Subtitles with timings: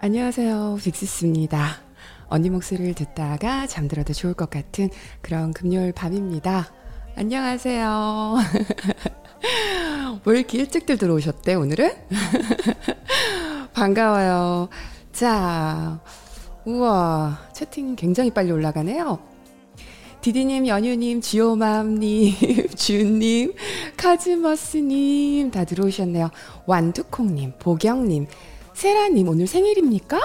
[0.00, 0.78] 안녕하세요.
[0.80, 1.78] 빅시스입니다.
[2.28, 4.88] 언니 목소리를 듣다가 잠들어도 좋을 것 같은
[5.22, 6.68] 그런 금요일 밤입니다.
[7.16, 8.36] 안녕하세요.
[10.24, 11.90] 왜 이렇게 일찍들 들어오셨대, 오늘은?
[13.74, 14.68] 반가워요.
[15.12, 16.00] 자,
[16.64, 19.35] 우와, 채팅 굉장히 빨리 올라가네요.
[20.26, 22.34] 디디님, 연유님, 지오맘님,
[22.74, 23.54] 주님,
[23.96, 26.32] 카즈머스님 다 들어오셨네요.
[26.66, 28.26] 완두콩님, 보경님,
[28.74, 30.18] 세라님 오늘 생일입니까?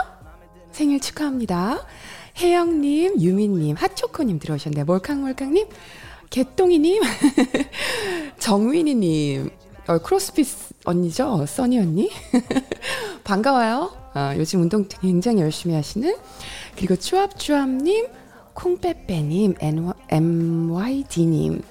[0.72, 1.86] 생일 축하합니다.
[2.36, 4.86] 혜영님, 유민님, 핫초코님 들어오셨네요.
[4.86, 5.68] 몰캉몰캉님,
[6.32, 7.04] 개똥이님,
[8.40, 9.52] 정윈이님,
[9.86, 10.48] 어, 크로스핏
[10.84, 11.46] 언니죠?
[11.46, 12.10] 써니 언니?
[13.24, 13.94] 반가워요.
[14.16, 16.16] 어, 요즘 운동 굉장히 열심히 하시는
[16.76, 18.21] 그리고 추합추합님,
[18.62, 19.56] 콩빼빼님,
[20.12, 21.64] MYD님,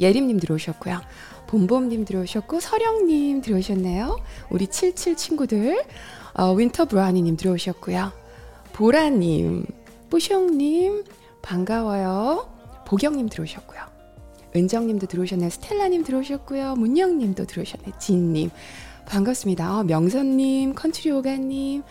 [0.00, 1.00] 예림님 들어오셨고요.
[1.46, 4.18] 봄봄님 들어오셨고, 서령님 들어오셨네요.
[4.48, 5.84] 우리 77 친구들,
[6.32, 8.12] 어, 윈터 브라니님 들어오셨고요.
[8.72, 9.66] 보라님,
[10.08, 11.04] 뿌숑님,
[11.42, 12.48] 반가워요.
[12.86, 13.80] 보경님 들어오셨고요.
[14.56, 15.50] 은정님도 들어오셨네요.
[15.50, 16.76] 스텔라님 들어오셨고요.
[16.76, 17.98] 문영님도 들어오셨네요.
[17.98, 18.50] 진님.
[19.06, 19.80] 반갑습니다.
[19.80, 21.82] 어, 명선님, 컨트리 오가님,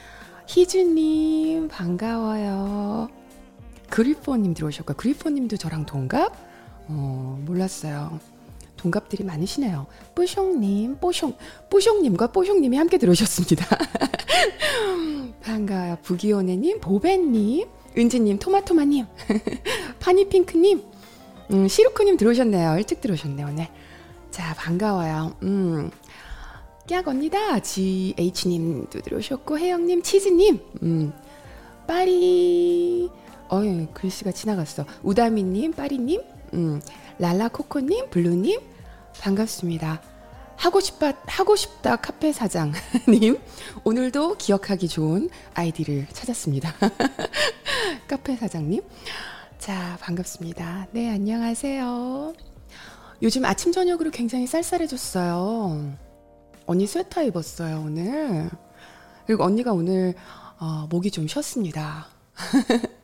[0.48, 3.23] 희주님, 반가워요.
[3.94, 6.36] 그리포님 들어오셨고, 그리포님도 저랑 동갑?
[6.88, 8.20] 어, 몰랐어요.
[8.76, 9.86] 동갑들이 많으시네요.
[10.16, 11.36] 뿌숑님, 뽀숑,
[11.70, 13.68] 뿌숑님과 뽀숑님이 함께 들어오셨습니다.
[15.44, 16.00] 반가워요.
[16.02, 19.06] 부기오네님, 보배님, 은지님, 토마토마님,
[20.02, 20.84] 파니핑크님,
[21.52, 22.78] 음, 시루크님 들어오셨네요.
[22.78, 23.68] 일찍 들어오셨네요, 오늘.
[24.32, 25.36] 자, 반가워요.
[25.44, 25.92] 음,
[26.90, 27.60] 깍 언니다.
[27.60, 31.14] GH님도 들어오셨고, 혜영님, 치즈님, 음,
[31.86, 33.12] 빠리,
[33.54, 34.84] 어이, 글씨가 지나갔어.
[35.04, 36.24] 우다미님, 빠리님,
[36.54, 36.82] 음,
[37.20, 38.60] 랄라코코님, 블루님,
[39.22, 40.02] 반갑습니다.
[40.56, 43.38] 하고 싶다, 하고 싶다 카페 사장님,
[43.86, 46.74] 오늘도 기억하기 좋은 아이디를 찾았습니다.
[48.10, 48.82] 카페 사장님.
[49.60, 50.88] 자, 반갑습니다.
[50.92, 52.34] 네, 안녕하세요.
[53.22, 55.94] 요즘 아침, 저녁으로 굉장히 쌀쌀해졌어요.
[56.66, 58.50] 언니 스웨터 입었어요, 오늘.
[59.28, 60.16] 그리고 언니가 오늘,
[60.60, 62.08] 어, 목이 좀 쉬었습니다.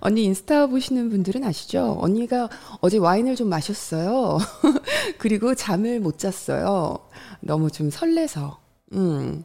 [0.00, 1.96] 언니 인스타 보시는 분들은 아시죠?
[2.00, 2.48] 언니가
[2.80, 4.38] 어제 와인을 좀 마셨어요.
[5.18, 6.98] 그리고 잠을 못 잤어요.
[7.40, 8.58] 너무 좀 설레서.
[8.92, 9.44] 음.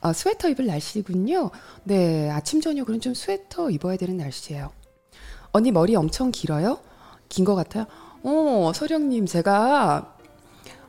[0.00, 1.50] 아, 스웨터 입을 날씨군요.
[1.84, 4.70] 네, 아침, 저녁으로는 좀 스웨터 입어야 되는 날씨예요.
[5.52, 6.78] 언니 머리 엄청 길어요?
[7.28, 7.86] 긴 것 같아요?
[8.22, 10.16] 어, 서령님, 제가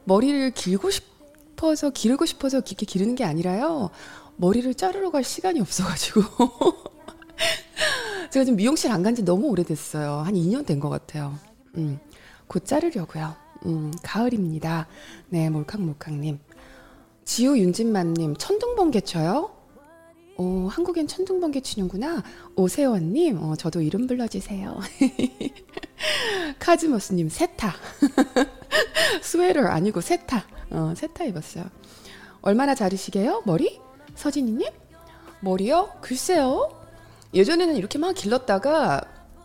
[0.03, 3.89] 머리를 길고 싶어서, 기르고 싶어서 깊게 기르는 게 아니라요.
[4.37, 6.21] 머리를 자르러 갈 시간이 없어가지고.
[8.31, 10.19] 제가 지금 미용실 안 간 지 너무 오래됐어요.
[10.19, 11.37] 한 2년 된 것 같아요.
[11.77, 11.99] 음,
[12.47, 13.35] 곧 자르려고요.
[13.65, 14.87] 음, 가을입니다.
[15.29, 16.39] 네, 몰캉몰캉님.
[17.25, 19.51] 지우 윤진만님, 천둥번개 쳐요?
[20.37, 22.23] 오, 한국엔 천둥번개 치는구나.
[22.55, 24.79] 오세원님, 어, 저도 이름 불러주세요.
[26.59, 27.73] 카즈머스님, 세타.
[29.21, 30.45] 스웨터 아니고 세타.
[30.71, 31.65] 어, 세타 입었어요.
[32.41, 33.43] 얼마나 자르시게요?
[33.45, 33.79] 머리?
[34.15, 34.69] 서진이님?
[35.41, 35.89] 머리요?
[36.01, 36.69] 글쎄요.
[37.33, 39.01] 예전에는 이렇게 막 길렀다가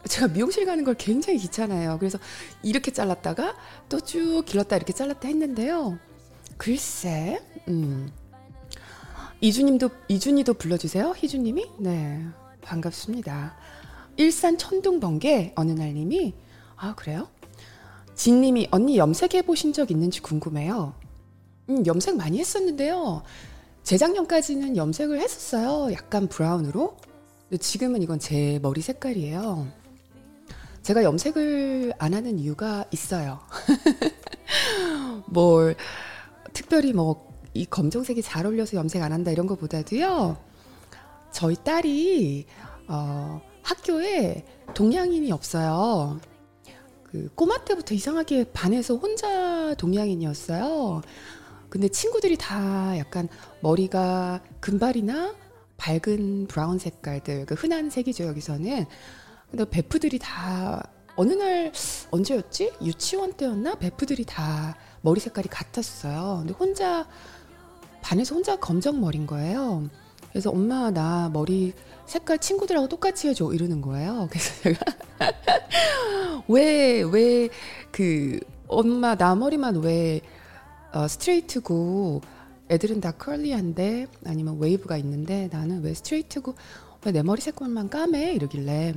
[0.09, 1.99] 제가 미용실 가는 걸 굉장히 귀찮아요.
[1.99, 2.19] 그래서
[2.63, 3.57] 이렇게 잘랐다가
[3.89, 5.99] 또 쭉 길렀다 이렇게 잘랐다 했는데요.
[6.57, 8.13] 글쎄, 음.
[9.41, 11.15] 이주님도, 이준이도 불러주세요.
[11.17, 11.67] 희주님이?
[11.79, 12.25] 네.
[12.63, 13.57] 반갑습니다.
[14.17, 16.35] 일산 천둥 번개 어느 날님이,
[16.77, 17.29] 아, 그래요?
[18.15, 20.95] 진님이 언니 염색해 보신 적 있는지 궁금해요.
[21.69, 23.23] 음, 염색 많이 했었는데요.
[23.83, 25.93] 재작년까지는 염색을 했었어요.
[25.93, 26.97] 약간 브라운으로.
[27.49, 29.67] 근데 지금은 이건 제 머리 색깔이에요.
[30.83, 33.41] 제가 염색을 안 하는 이유가 있어요.
[35.29, 35.77] 뭘
[36.53, 40.37] 특별히 뭐 이 검정색이 잘 어울려서 염색 안 한다 이런 것보다도요.
[41.31, 42.47] 저희 딸이
[42.89, 44.45] 어, 학교에
[44.75, 46.21] 동양인이 없어요.
[47.05, 51.01] 그 꼬마 때부터 이상하게 반에서 혼자 동양인이었어요.
[51.69, 53.29] 근데 친구들이 다 약간
[53.61, 55.35] 머리가 금발이나
[55.85, 58.87] 밝은 브라운 색깔들, 그 흔한 색이죠, 여기서는.
[59.51, 60.83] 근데 베프들이 다,
[61.15, 61.73] 어느 날,
[62.11, 62.73] 언제였지?
[62.81, 63.75] 유치원 때였나?
[63.75, 66.39] 베프들이 다 머리 색깔이 같았어요.
[66.39, 67.07] 근데 혼자,
[68.01, 69.91] 반에서 혼자 검정 머리인 거예요.
[70.31, 71.75] 그래서 엄마, 나 머리
[72.07, 73.53] 색깔 친구들하고 똑같이 해줘.
[73.53, 74.29] 이러는 거예요.
[74.33, 74.81] 그래서 제가,
[76.49, 77.51] 왜, 왜,
[77.93, 80.23] 그, 엄마, 나 머리만 왜,
[80.95, 82.23] 어, 스트레이트고,
[82.71, 86.55] 애들은 다 curly한데 아니면 웨이브가 있는데 나는 왜 스트레이트고
[87.05, 88.95] 왜 내 머리 색깔만 까매 이러길래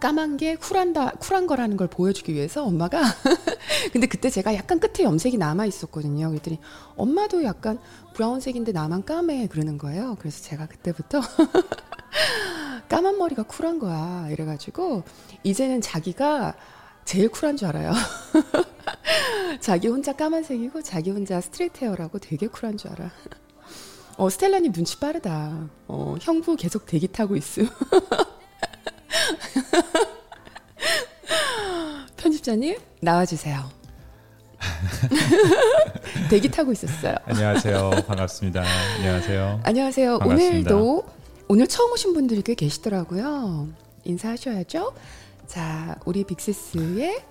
[0.00, 3.02] 까만 게 쿨한다, 쿨한 거라는 걸 보여주기 위해서 엄마가
[3.92, 6.28] 근데 그때 제가 약간 끝에 염색이 남아 있었거든요.
[6.28, 6.60] 그랬더니
[6.94, 7.80] 엄마도 약간
[8.14, 10.16] 브라운색인데 나만 까매 그러는 거예요.
[10.20, 11.20] 그래서 제가 그때부터
[12.88, 14.28] 까만 머리가 쿨한 거야.
[14.30, 15.02] 이래가지고
[15.42, 16.54] 이제는 자기가
[17.08, 17.94] 제일 쿨한 줄 알아요.
[19.60, 23.10] 자기 혼자 까만색이고 자기 혼자 스트레이트 헤어라고 되게 쿨한 줄 알아.
[24.18, 25.70] 어, 스텔라님 눈치 빠르다.
[25.86, 27.66] 어, 형부 계속 대기 타고 있음.
[32.18, 33.70] 편집자님, 나와주세요.
[36.28, 37.14] 대기 타고 있었어요.
[37.24, 37.90] 안녕하세요.
[38.06, 38.62] 반갑습니다.
[38.98, 39.62] 안녕하세요.
[39.64, 40.18] 안녕하세요.
[40.18, 40.74] 반갑습니다.
[40.74, 41.06] 오늘도
[41.48, 43.68] 오늘 처음 오신 분들이 꽤 계시더라고요.
[44.04, 44.92] 인사하셔야죠.
[45.48, 47.24] 자, 우리 빅시스의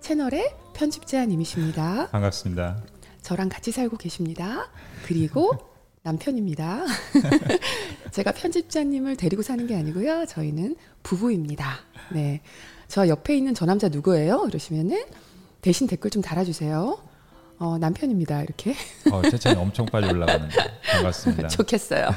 [0.00, 2.08] 채널의 편집자님이십니다.
[2.10, 2.82] 반갑습니다.
[3.22, 4.70] 저랑 같이 살고 계십니다.
[5.06, 5.52] 그리고
[6.02, 6.84] 남편입니다.
[8.10, 10.26] 제가 편집자님을 데리고 사는 게 아니고요.
[10.26, 10.74] 저희는
[11.04, 11.78] 부부입니다.
[12.12, 12.42] 네.
[12.88, 14.46] 저 옆에 있는 저 남자 누구예요?
[14.48, 15.04] 이러시면은
[15.62, 16.98] 대신 댓글 좀 달아주세요.
[17.64, 18.42] 어, 남편입니다.
[18.42, 18.74] 이렇게.
[19.10, 20.54] 어, 채팅이 엄청 빨리 올라가는데
[20.92, 21.48] 반갑습니다.
[21.56, 22.10] 좋겠어요.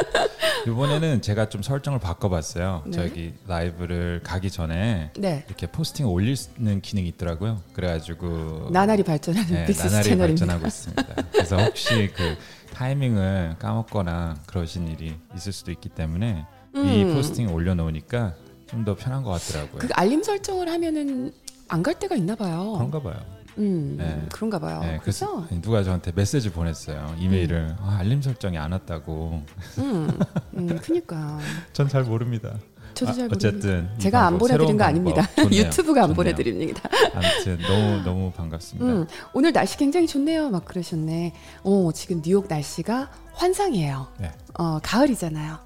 [0.66, 2.84] 이번에는 제가 좀 설정을 바꿔봤어요.
[2.86, 2.92] 네.
[2.92, 5.44] 저기 라이브를 가기 전에 네.
[5.46, 7.60] 이렇게 포스팅 올리는 기능이 있더라고요.
[7.74, 10.46] 그래가지고 나날이 발전하는 네, 빅시스 나날이 채널입니다.
[10.46, 11.14] 발전하고 있습니다.
[11.32, 12.36] 그래서 혹시 그
[12.72, 17.14] 타이밍을 까먹거나 그러신 일이 있을 수도 있기 때문에 이 음.
[17.14, 18.34] 포스팅 올려놓으니까
[18.68, 19.80] 좀 더 편한 것 같더라고요.
[19.80, 21.30] 그 알림 설정을 하면은
[21.68, 22.72] 안 갈 때가 있나 봐요.
[22.76, 23.20] 그런가 봐요.
[23.58, 24.26] 음, 네.
[24.32, 24.80] 그런가 봐요.
[24.80, 27.14] 네, 그래서 그래서 누가 저한테 메시지 보냈어요.
[27.18, 29.42] 이메일을 아, 알림 설정이 안 왔다고.
[29.78, 30.18] 음,
[30.56, 31.38] 음, 그니까
[31.72, 32.54] 전 잘 모릅니다.
[32.94, 33.28] 저도 아, 잘.
[33.32, 34.84] 어쨌든 이 제가 안 보내드린 거.
[34.84, 35.26] 아닙니다.
[35.36, 35.50] 좋네요.
[35.66, 36.16] 유튜브가 안 좋네요.
[36.16, 36.88] 보내드립니다.
[37.14, 38.86] 아무튼 너무 너무 반갑습니다.
[38.86, 40.50] 음, 오늘 날씨 굉장히 좋네요.
[40.50, 41.32] 막 그러셨네.
[41.64, 44.08] 어, 지금 뉴욕 날씨가 환상이에요.
[44.18, 44.30] 네.
[44.58, 45.58] 어, 가을이잖아요.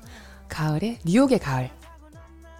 [0.49, 1.71] 가을에 뉴욕의 가을.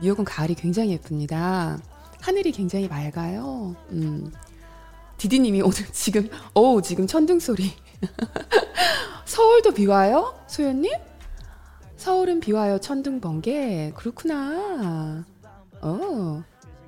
[0.03, 1.79] 뉴욕은 가을이 굉장히 예쁩니다.
[2.21, 3.77] 하늘이 굉장히 맑아요.
[3.93, 4.33] 음.
[5.19, 7.73] 디디님이 오늘 지금 오 지금 천둥 소리.
[9.25, 10.93] 서울도 비 와요, 소연님?
[11.97, 13.93] 서울은 비 와요, 천둥 번개.
[13.97, 15.25] 그렇구나.
[15.81, 16.43] 어.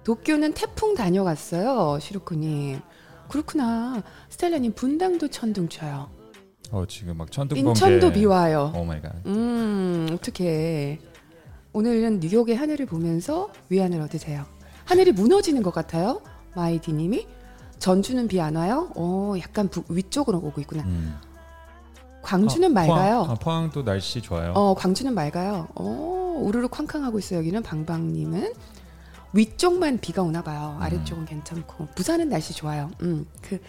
[0.04, 2.80] 도쿄는 태풍 다녀갔어요, 시루쿠님.
[3.28, 4.02] 그렇구나.
[4.30, 6.10] 스텔라님 분당도 천둥 쳐요.
[6.70, 7.68] 어 지금 막 천둥 번개.
[7.70, 8.72] 인천도 비 와요.
[8.76, 9.12] Oh my god.
[9.26, 11.00] 음, 어떡해.
[11.72, 14.44] 오늘은 뉴욕의 하늘을 보면서 위안을 얻으세요.
[14.84, 16.20] 하늘이 무너지는 것 같아요.
[16.54, 17.26] 마이디님이.
[17.78, 18.90] 전주는 비 안 와요?
[18.96, 20.82] 어, 약간 북, 위쪽으로 오고 있구나.
[20.84, 21.16] 음.
[22.22, 23.18] 광주는 어, 맑아요.
[23.20, 24.52] 포항, 아, 포항도 날씨 좋아요.
[24.52, 25.68] 어, 광주는 맑아요.
[25.74, 27.38] 어, 우르르 쾅쾅하고 있어요.
[27.40, 28.52] 여기는 방방님은.
[29.34, 30.74] 위쪽만 비가 오나 봐요.
[30.78, 30.82] 음.
[30.82, 31.88] 아래쪽은 괜찮고.
[31.94, 32.90] 부산은 날씨 좋아요.
[33.02, 33.60] 음, 그,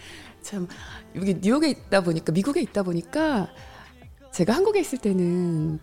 [0.42, 0.66] 참,
[1.14, 3.48] 여기 뉴욕에 있다 보니까, 미국에 있다 보니까,
[4.32, 5.80] 제가 한국에 있을 때는,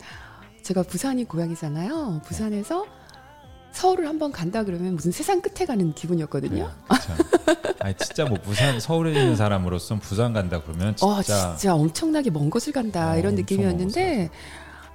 [0.64, 2.22] 제가 부산이 고향이잖아요.
[2.26, 2.86] 부산에서
[3.78, 6.66] 서울을 한번 간다 그러면 무슨 세상 끝에 가는 기분이었거든요.
[6.66, 7.14] 네, 그쵸.
[7.80, 12.50] 아니 진짜 뭐 부산 서울에 있는 사람으로서 부산 간다 그러면 진짜, 어, 진짜 엄청나게 먼
[12.50, 13.12] 곳을 간다.
[13.12, 14.30] 어, 이런 느낌이었는데,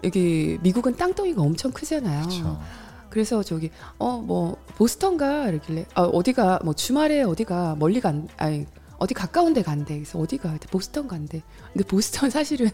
[0.02, 2.24] 여기 미국은 땅덩이가 엄청 크잖아요.
[2.26, 2.60] 그쵸.
[3.08, 8.66] 그래서 저기 어 뭐 보스턴가 이러길래 아, 어디가 뭐 주말에 어디가 멀리 간 아니
[9.02, 12.70] 어디 가까운 데 간대 그래서 어디가 그랬더니 보스턴 간대 근데 보스턴 사실은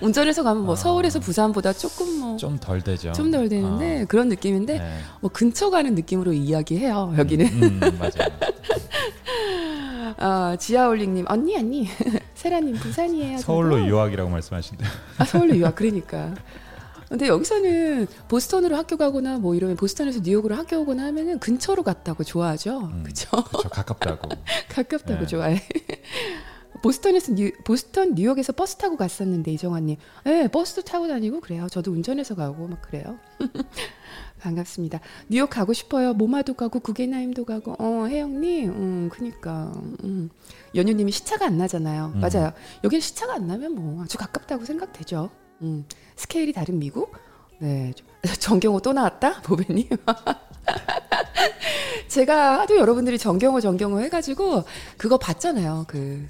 [0.00, 0.76] 운전해서 가면 뭐 아.
[0.76, 3.12] 서울에서 부산보다 조금 뭐좀좀덜 되죠.
[3.12, 4.98] 덜 되는데 그런 느낌인데 아, 네.
[5.20, 8.30] 뭐 근처 가는 느낌으로 이야기해요 여기는 음, 음, 맞아요.
[10.18, 11.88] 아 지하올링님 언니 언니
[12.34, 13.88] 세라님 부산이에요 서울로 저도.
[13.88, 14.88] 유학이라고 말씀하신대요.
[15.18, 16.34] 아, 서울로 유학 그러니까.
[17.10, 22.78] 근데 여기서는 보스턴으로 학교 가거나 뭐 이러면 보스턴에서 뉴욕으로 학교 오거나 하면은 근처로 갔다고 좋아하죠.
[22.78, 23.02] 음.
[23.02, 23.28] 그렇죠.
[23.72, 24.28] 가깝다고.
[24.70, 25.26] 가깝다고 네.
[25.26, 25.60] 좋아해.
[26.82, 31.66] 보스턴에서 뉴, 보스턴 뉴욕에서 버스 타고 갔었는데 이정환님, 네 버스도 타고 다니고 그래요.
[31.68, 33.18] 저도 운전해서 가고 막 그래요.
[34.38, 35.00] 반갑습니다.
[35.28, 36.14] 뉴욕 가고 싶어요.
[36.14, 37.74] 모마도 가고 구겐하임도 가고.
[37.80, 39.72] 어 혜영님, 음 그니까.
[40.04, 40.30] 음.
[40.76, 42.12] 연유님이 시차가 안 나잖아요.
[42.14, 42.20] 음.
[42.20, 42.52] 맞아요.
[42.84, 45.28] 여기는 시차가 안 나면 뭐 아주 가깝다고 생각되죠.
[45.62, 45.84] 음
[46.20, 47.16] 스케일이 다른 미국.
[47.58, 47.94] 네.
[48.38, 49.88] 정경호 또 나왔다, 보배님.
[52.08, 54.64] 제가 하도 여러분들이 정경호 정경호 해가지고
[54.98, 55.86] 그거 봤잖아요.
[55.88, 56.26] 그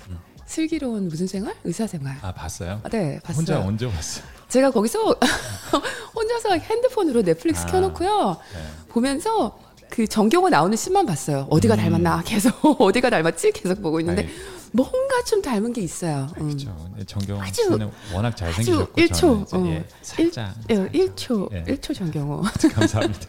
[0.47, 1.55] 슬기로운 무슨 생활?
[1.65, 2.17] 의사 생활.
[2.23, 2.81] 아 봤어요?
[2.85, 3.39] 아, 네, 봤어요.
[3.39, 4.25] 혼자 언제 봤어요?
[4.49, 5.17] 제가 거기서
[6.15, 7.67] 혼자서 핸드폰으로 넷플릭스 아.
[7.67, 8.37] 켜놓고요.
[8.55, 8.61] 네.
[8.91, 11.49] 보면서 그 정경호 나오는 씬만 봤어요.
[11.51, 11.79] 어디가 음.
[11.79, 14.31] 닮았나 계속 어디가 닮았지 계속 보고 있는데 아이,
[14.73, 16.29] 뭔가 좀 닮은 게 있어요.
[16.39, 16.47] 음.
[16.49, 16.91] 그렇죠.
[17.07, 21.65] 정경 아주- 씨는 워낙 잘생기셨고 아주 일초, 저는 이제 예, 어, 살짝 예, 1초, 예.
[21.65, 22.43] 1초 정경호.
[22.75, 23.21] 감사합니다.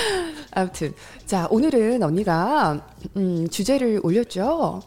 [0.52, 0.94] 아무튼
[1.26, 2.86] 자 오늘은 언니가
[3.16, 4.82] 음, 주제를 올렸죠.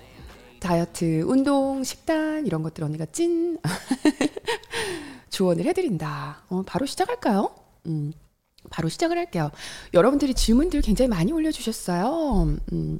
[0.60, 3.60] 다이어트, 운동, 식단 이런 것들 언니가 찐
[5.30, 6.44] 조언을 해드린다.
[6.50, 7.54] 어, 바로 시작할까요?
[7.88, 8.12] 음,
[8.70, 9.52] 바로 시작을 할게요.
[9.94, 12.58] 여러분들이 질문들 굉장히 많이 올려주셨어요.
[12.72, 13.00] 음,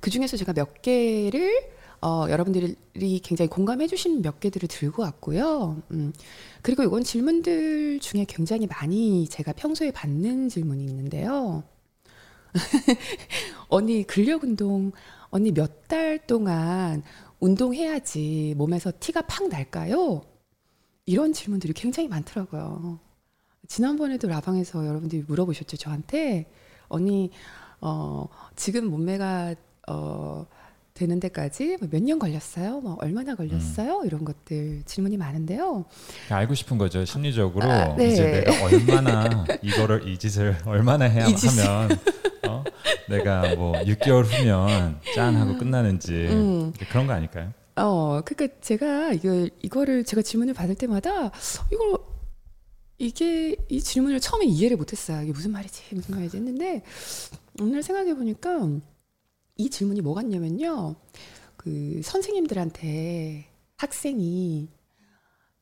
[0.00, 1.70] 그 중에서 제가 몇 개를
[2.04, 2.76] 어, 여러분들이
[3.22, 5.82] 굉장히 공감해 주신 몇 개들을 들고 왔고요.
[5.92, 6.12] 음,
[6.60, 11.64] 그리고 이건 질문들 중에 굉장히 많이 제가 평소에 받는 질문이 있는데요.
[13.68, 14.92] 언니 근력 운동
[15.30, 17.02] 언니 몇 달 동안
[17.40, 20.22] 운동해야지 몸에서 티가 팍 날까요?
[21.06, 23.00] 이런 질문들이 굉장히 많더라고요.
[23.68, 26.50] 지난번에도 라방에서 여러분들이 물어보셨죠 저한테
[26.88, 27.30] 언니
[27.80, 29.54] 어 지금 몸매가
[29.88, 30.46] 어
[30.94, 32.80] 되는 데까지 뭐 몇년 걸렸어요?
[32.80, 33.98] 뭐 얼마나 걸렸어요?
[33.98, 34.06] 음.
[34.06, 35.84] 이런 것들 질문이 많은데요.
[36.30, 37.04] 알고 싶은 거죠.
[37.04, 38.12] 심리적으로 아, 네.
[38.12, 41.98] 이제 내가 얼마나 이거를 이 짓을 얼마나 해야 하면
[42.48, 42.62] 어?
[43.08, 46.72] 내가 뭐 6개월 후면 짠 하고 끝나는지 음.
[46.88, 47.52] 그런 거 아닐까요?
[47.74, 51.32] 어, 그러니까 제가 이거 이거를 제가 질문을 받을 때마다
[51.72, 51.98] 이걸
[52.98, 55.22] 이게 이 질문을 처음에 이해를 못했어요.
[55.24, 56.84] 이게 무슨 말이지 무슨 말이지 했는데
[57.60, 58.68] 오늘 생각해 보니까
[59.56, 60.96] 이 질문이 뭐 같냐면요.
[61.56, 63.46] 그 선생님들한테
[63.76, 64.68] 학생이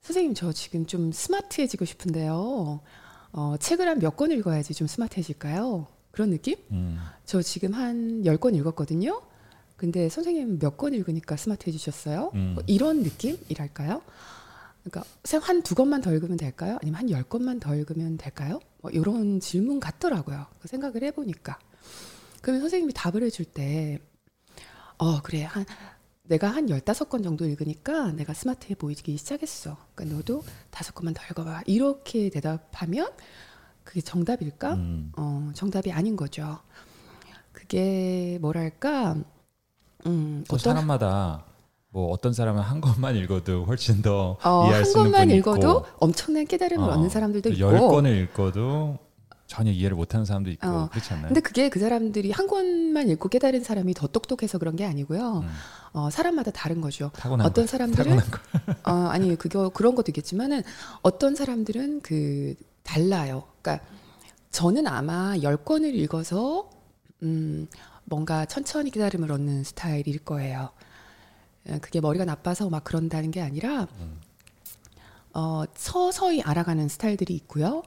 [0.01, 2.81] 선생님 저 지금 좀 스마트해지고 싶은데요.
[3.33, 5.87] 어, 책을 한 몇 권 읽어야지 좀 스마트해질까요?
[6.11, 6.57] 그런 느낌?
[6.73, 6.99] 음.
[7.25, 9.23] 저 지금 한열권 읽었거든요.
[9.77, 12.33] 근데 선생님 몇 권 읽으니까 스마트해지셨어요?
[12.35, 12.53] 음.
[12.55, 14.03] 뭐 이런 느낌이랄까요?
[14.85, 15.05] 그러니까
[15.47, 16.79] 한 두 권만 더 읽으면 될까요?
[16.83, 18.59] 아니면 한 열 권만 더 읽으면 될까요?
[18.81, 20.47] 뭐 이런 질문 같더라고요.
[20.61, 21.59] 그 생각을 해보니까.
[22.43, 23.99] 그러면 선생님이 답을 해줄 때,
[24.99, 25.45] 어, 그래.
[25.45, 25.65] 한,
[26.25, 29.77] 내가 한 열다섯 권 정도 읽으니까 내가 스마트해 보이기 시작했어.
[29.95, 31.63] 그러니까 너도 다섯 권만 더 읽어봐.
[31.67, 33.11] 이렇게 대답하면
[33.85, 34.75] 그게 정답일까?
[34.75, 35.13] 음.
[35.17, 36.59] 어, 정답이 아닌 거죠.
[37.53, 39.17] 그게 뭐랄까,
[40.07, 41.45] 음, 어떤 사람마다
[41.91, 45.85] 뭐 어떤 사람은 한 권만 읽어도 훨씬 더 어, 이해할 수 있는 한 권만 읽어도
[45.99, 48.99] 엄청난 깨달음을 어, 얻는 사람들도 있고 열 권을 읽어도
[49.52, 50.88] 전혀 이해를 못하는 사람도 있고 어.
[50.90, 51.28] 그렇지 않나요?
[51.28, 55.40] 근데 그게 그 사람들이 한 권만 읽고 깨달은 사람이 더 똑똑해서 그런 게 아니고요.
[55.44, 55.49] 음.
[55.92, 57.11] 어, 사람마다 다른 거죠.
[57.42, 58.16] 어떤 사람들은
[58.88, 60.62] 어, 아니 그거 그런 것도 있겠지만은
[61.02, 63.44] 어떤 사람들은 그 달라요.
[63.61, 63.85] 그러니까
[64.50, 66.71] 저는 아마 열 권을 읽어서
[67.23, 67.68] 음,
[68.06, 70.71] 뭔가 천천히 깨달음을 얻는 스타일일 거예요.
[71.68, 74.18] 어, 그게 머리가 나빠서 막 그런다는 게 아니라 음.
[75.35, 77.82] 어, 서서히 알아가는 스타일들이 있고요.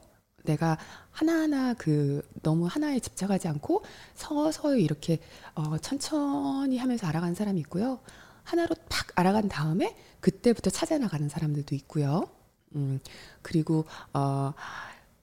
[0.46, 0.78] 내가
[1.12, 3.84] 하나하나 그 너무 하나에 집착하지 않고
[4.16, 5.20] 서서히 이렇게
[5.56, 8.00] 어, 천천히 하면서 알아가는 사람이 있고요.
[8.44, 12.30] 하나로 팍 알아간 다음에 그때부터 찾아 나가는 사람들도 있고요.
[12.75, 13.00] 음,
[13.42, 14.54] 그리고 어,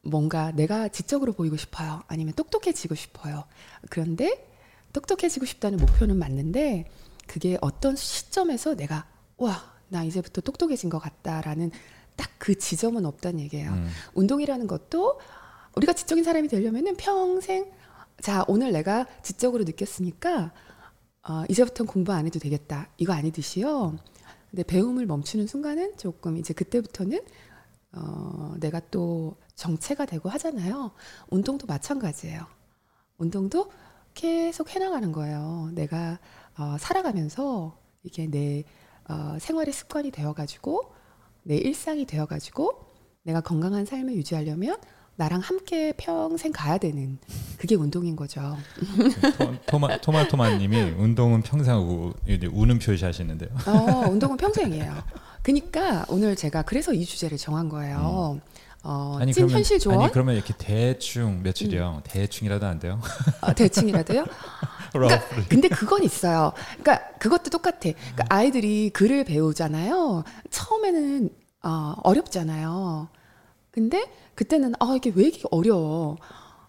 [0.02, 2.02] 뭔가 내가 지적으로 보이고 싶어요.
[2.08, 3.44] 아니면 똑똑해지고 싶어요.
[3.88, 4.48] 그런데
[4.92, 6.90] 똑똑해지고 싶다는 목표는 맞는데
[7.26, 11.70] 그게 어떤 시점에서 내가 와, 나 이제부터 똑똑해진 것 같다라는
[12.16, 13.70] 딱 그 지점은 없다는 얘기예요.
[13.70, 13.88] 음.
[14.14, 15.20] 운동이라는 것도
[15.76, 17.70] 우리가 지적인 사람이 되려면은 평생
[18.20, 20.52] 자 오늘 내가 지적으로 느꼈으니까
[21.28, 23.96] 어, 이제부터는 공부 안 해도 되겠다 이거 아니듯이요.
[24.50, 27.20] 근데 배움을 멈추는 순간은 조금 이제 그때부터는
[27.92, 30.90] 어, 내가 또 정체가 되고 하잖아요.
[31.30, 32.44] 운동도 마찬가지예요.
[33.18, 33.70] 운동도
[34.14, 35.70] 계속 해나가는 거예요.
[35.74, 36.18] 내가
[36.58, 38.64] 어, 살아가면서 이게 내
[39.08, 41.01] 어, 생활의 습관이 되어가지고
[41.42, 42.86] 내 일상이 되어가지고
[43.24, 44.76] 내가 건강한 삶을 유지하려면
[45.16, 47.18] 나랑 함께 평생 가야 되는
[47.58, 48.56] 그게 운동인 거죠.
[49.66, 52.12] 토마 토마 토마님이 운동은 평생 우,
[52.52, 53.50] 우는 표시 하시는데요.
[53.66, 54.94] 어, 운동은 평생이에요.
[55.42, 58.40] 그러니까 오늘 제가 그래서 이 주제를 정한 거예요.
[58.42, 58.52] 음.
[58.84, 60.00] 어, 아니, 찐 그러면, 현실 조언.
[60.02, 61.96] 아니 그러면 이렇게 대충 며칠이요?
[61.98, 62.00] 음.
[62.04, 63.00] 대충이라도 안 돼요?
[63.40, 64.24] 어, 대충이라도요?
[64.98, 66.52] 그러니까, 근데 그건 있어요.
[66.80, 67.78] 그러니까 그것도 똑같아.
[67.80, 70.24] 그러니까 아이들이 글을 배우잖아요.
[70.50, 71.30] 처음에는
[71.62, 73.08] 어, 어렵잖아요.
[73.70, 76.16] 근데 그때는 아 이게 왜 이렇게 어려워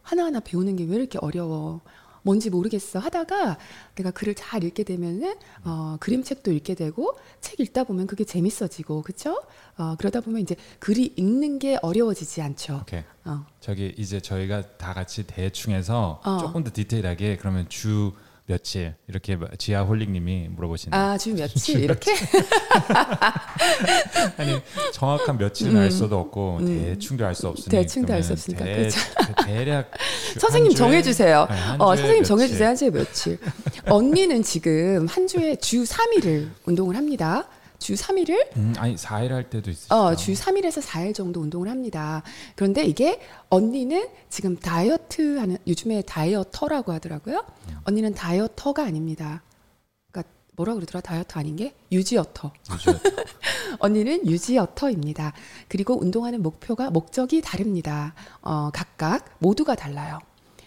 [0.01, 1.81] 하나하나 배우는 게 왜 이렇게 어려워
[2.23, 3.57] 뭔지 모르겠어 하다가
[3.95, 9.41] 내가 글을 잘 읽게 되면은 어, 그림책도 읽게 되고 책 읽다 보면 그게 재밌어지고 그쵸?
[9.77, 12.79] 어, 그러다 보면 이제 글이 읽는 게 어려워지지 않죠.
[12.81, 13.03] 오케이.
[13.25, 13.45] 어.
[13.59, 16.37] 저기 이제 저희가 다 같이 대충해서 어.
[16.39, 18.13] 조금 더 디테일하게 그러면 주
[18.45, 21.79] 며칠 이렇게 지하 홀릭님이 물어보시는 아주 며칠?
[21.81, 22.11] 이렇게?
[24.37, 24.59] 아니
[24.91, 26.65] 정확한 며칠은 음, 알 수도 없고 음.
[26.65, 28.65] 대충도 알 수 없으니까 대충도 알 수 없으니까.
[28.65, 28.99] 대, 그렇죠.
[29.45, 29.91] 대략
[30.39, 31.47] 선생님 정해주세요.
[31.49, 32.67] 네, 어 선생님 정해주세요.
[32.67, 33.37] 한 주에 며칠.
[33.87, 37.45] 언니는 지금 한 주에 주 3일을 운동을 합니다
[37.83, 39.99] 주 3일을 음, 아니 4일 할 때도 있어요.
[39.99, 42.23] 어, 주 3일에서 4일 정도 운동을 합니다.
[42.55, 47.43] 그런데 이게 언니는 지금 다이어트 하는 요즘에 다이어터라고 하더라고요.
[47.69, 47.77] 음.
[47.83, 49.43] 언니는 다이어터가 아닙니다.
[50.13, 51.01] 그러니까 뭐라 그러더라?
[51.01, 52.53] 다이어트 아닌 게 유지어터.
[52.71, 52.99] 유지어터.
[53.79, 55.33] 언니는 유지어터입니다.
[55.67, 58.13] 그리고 운동하는 목표가 목적이 다릅니다.
[58.41, 60.19] 어, 각각 모두가 달라요.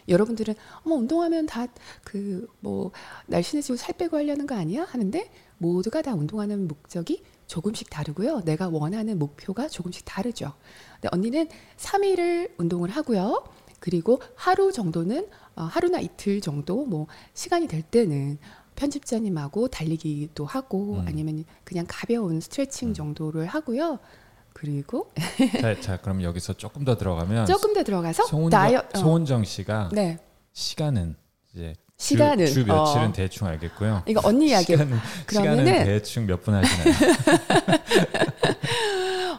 [0.08, 0.54] 여러분들은
[0.85, 1.66] 어머 운동하면 다
[2.04, 2.90] 그 뭐
[3.26, 4.85] 날씬해지고 살 빼고 하려는 거 아니야?
[4.85, 8.42] 하는데 모두가 다 운동하는 목적이 조금씩 다르고요.
[8.44, 10.52] 내가 원하는 목표가 조금씩 다르죠.
[10.94, 13.44] 근데 언니는 3일을 운동을 하고요.
[13.80, 18.38] 그리고 하루 정도는 어, 하루나 이틀 정도 뭐 시간이 될 때는
[18.75, 21.04] 편집자님하고 달리기도 하고 음.
[21.06, 22.94] 아니면 그냥 가벼운 스트레칭 음.
[22.94, 23.98] 정도를 하고요.
[24.52, 25.12] 그리고
[25.60, 28.98] 자, 자, 그럼 여기서 조금 더 들어가면 조금 더 들어가서 소은정, 다이어, 어.
[28.98, 30.18] 소은정 씨가 네.
[30.52, 31.16] 시간은
[31.52, 33.12] 이제 시간은 주, 주 며칠은 어.
[33.12, 34.03] 대충 알겠고요.
[34.07, 34.67] 이거 언니 이야기.
[34.73, 34.99] 시간은,
[35.31, 36.95] 시간은 대충 몇 분 하시나요?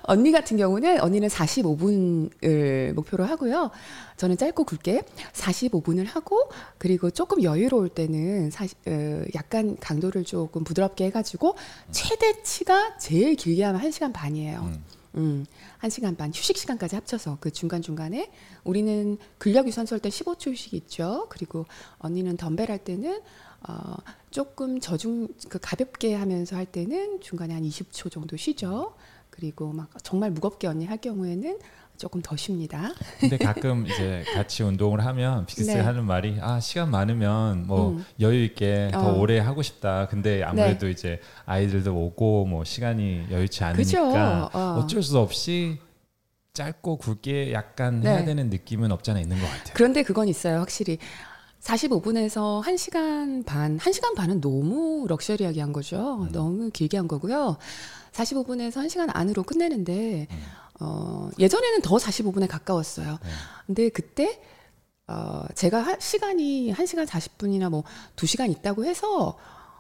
[0.10, 3.72] 언니 같은 경우는 언니는 45분을 목표로 하고요.
[4.16, 5.02] 저는 짧고 굵게
[5.34, 11.56] 45분을 하고 그리고 조금 여유로울 때는 사, 어, 약간 강도를 조금 부드럽게 해가지고
[11.92, 14.60] 최대치가 제일 길게 하면 1시간 반이에요.
[14.62, 14.84] 음.
[15.18, 15.46] 음,
[15.82, 18.32] 1시간 반 휴식 시간까지 합쳐서 그 중간중간에
[18.64, 21.26] 우리는 근력 유산소 할 때 15초 휴식 있죠.
[21.30, 21.66] 그리고
[22.00, 23.22] 언니는 덤벨 할 때는
[23.68, 23.96] 어,
[24.30, 28.94] 조금 저중 그 가볍게 하면서 할 때는 중간에 한 20초 정도 쉬죠.
[29.32, 31.60] 그리고 막 정말 무겁게 언니 할 경우에는
[31.98, 32.94] 조금 더 쉽니다.
[33.20, 35.80] 근데 가끔 이제 같이 운동을 하면 빅스 네.
[35.80, 38.06] 하는 말이 아 시간 많으면 뭐 음.
[38.20, 39.20] 여유 있게 더 어.
[39.20, 40.08] 오래 하고 싶다.
[40.08, 40.92] 근데 아무래도 네.
[40.92, 44.80] 이제 아이들도 오고 뭐 시간이 여유치 않으니까 어.
[44.80, 45.80] 어쩔 수 없이
[46.54, 48.10] 짧고 굵게 약간 네.
[48.10, 49.74] 해야 되는 느낌은 없잖아 있는 것 같아요.
[49.74, 50.98] 그런데 그건 있어요, 확실히.
[51.62, 56.22] 45분에서 1시간 반, 1시간 반은 너무 럭셔리하게 한 거죠.
[56.22, 56.32] 음.
[56.32, 57.58] 너무 길게 한 거고요.
[58.12, 60.38] 45분에서 1시간 안으로 끝내는데 음.
[60.80, 63.12] 어, 예전에는 더 45분에 가까웠어요.
[63.24, 63.30] 네.
[63.66, 64.42] 근데 그때
[65.08, 67.84] 어, 제가 하, 시간이 1시간 40분이나 뭐
[68.16, 69.38] 2시간 있다고 해서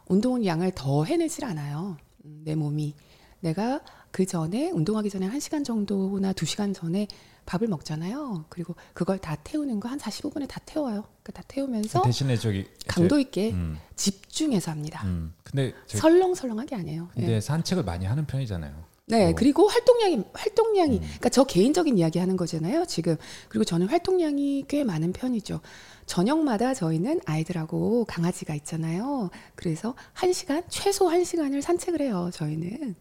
[0.07, 1.97] 운동 양을 더 해내질 않아요.
[2.25, 2.95] 음, 내 몸이.
[3.41, 7.07] 내가 그 전에 운동하기 전에 1시간 정도나 2시간 전에
[7.45, 8.45] 밥을 먹잖아요.
[8.49, 11.03] 그리고 그걸 다 태우는 거 한 45분에 다 태워요.
[11.23, 13.77] 그러니까 다 태우면서 대신에 저기 강도 있게 음.
[13.95, 15.03] 집중해서 합니다.
[15.05, 15.33] 음.
[15.43, 17.09] 근데 설렁설렁하게 안 해요.
[17.13, 17.41] 근데 네.
[17.41, 18.73] 산책을 많이 하는 편이잖아요.
[19.09, 19.33] 네, 어.
[19.35, 21.01] 그리고 활동량이 활동량이 음.
[21.01, 23.15] 그러니까 저 개인적인 이야기 하는 거잖아요, 지금.
[23.47, 25.61] 그리고 저는 활동량이 꽤 많은 편이죠.
[26.05, 29.29] 저녁마다 저희는 아이들하고 강아지가 있잖아요.
[29.55, 32.95] 그래서 한 시간 최소 한 시간을 산책을 해요, 저희는.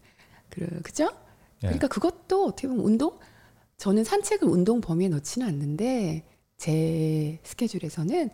[0.49, 1.09] 그 그죠?
[1.63, 1.67] 예.
[1.67, 3.19] 그러니까 그것도 어떻게 보면 운동
[3.75, 6.23] 저는 산책을 운동 범위에 넣지는 않는데
[6.55, 8.29] 제 스케줄에서는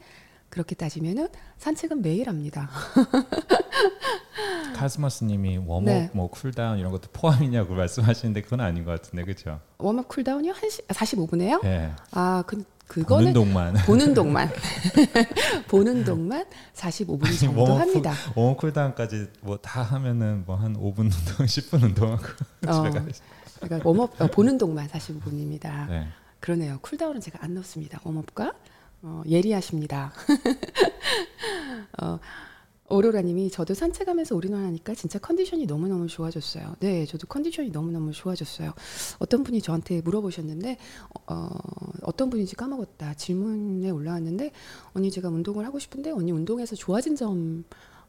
[0.53, 2.69] 그렇게 따지면은 산책은 매일 합니다.
[4.75, 6.11] 카스머스님이 warm up, 네.
[6.13, 9.59] 뭐 cool down 이런 것도 포함이냐고 말씀하시는데 그건 아닌 것 같은데 그렇죠?
[9.79, 10.53] warm up cool down이요?
[10.53, 11.63] 한 시, 45분에요?
[11.63, 11.91] 네.
[12.11, 14.51] 아, 그 그거는 본운동만 본운동만
[15.69, 18.13] 본운동만 45분 정도 warm up, 합니다.
[18.36, 22.25] warm up cool down까지 뭐 다 하면은 뭐 한 5분 운동, 10분 운동하고
[22.67, 22.83] 어.
[23.59, 25.89] 그러니까 warm up 어, 본운동만 45분입니다.
[25.89, 26.07] 네.
[26.39, 26.77] 그러네요.
[26.81, 27.99] cool down은 제가 안 넣습니다.
[28.03, 28.53] warm up과
[29.03, 30.13] 어, 예리하십니다.
[32.01, 32.19] 어,
[32.89, 36.75] 오로라님이 저도 산책하면서 all in one하니까 진짜 컨디션이 너무너무 좋아졌어요.
[36.79, 38.73] 네, 저도 컨디션이 너무너무 좋아졌어요.
[39.19, 40.77] 어떤 분이 저한테 물어보셨는데
[41.27, 41.49] 어,
[42.03, 43.13] 어떤 분인지 까먹었다.
[43.15, 44.51] 질문에 올라왔는데
[44.93, 47.65] 언니 제가 운동을 하고 싶은데 언니 운동에서 좋아진 점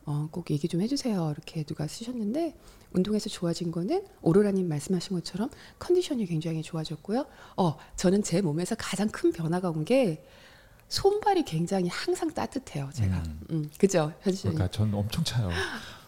[0.07, 1.33] 어, 꼭 얘기 좀 해주세요.
[1.35, 2.57] 이렇게 누가 쓰셨는데
[2.93, 7.27] 운동에서 좋아진 거는 오로라님 말씀하신 것처럼 컨디션이 굉장히 좋아졌고요.
[7.57, 10.23] 어, 저는 제 몸에서 가장 큰 변화가 온 게
[10.89, 12.91] 손발이 굉장히 항상 따뜻해요.
[12.93, 14.51] 제가, 음, 음 그죠, 현실.
[14.51, 15.51] 그러니까 전 엄청 차요.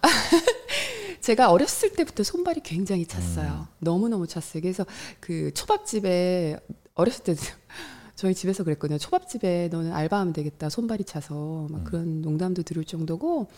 [1.21, 3.67] 제가 어렸을 때부터 손발이 굉장히 찼어요.
[3.69, 3.75] 음.
[3.81, 4.61] 너무 너무 찼어요.
[4.63, 4.87] 그래서
[5.19, 6.59] 그 초밥집에
[6.95, 7.35] 어렸을 때
[8.15, 8.99] 저희 집에서 그랬거든요.
[8.99, 10.69] 초밥집에 너는 알바하면 되겠다.
[10.69, 11.85] 손발이 차서 막 음.
[11.85, 13.49] 그런 농담도 들을 정도고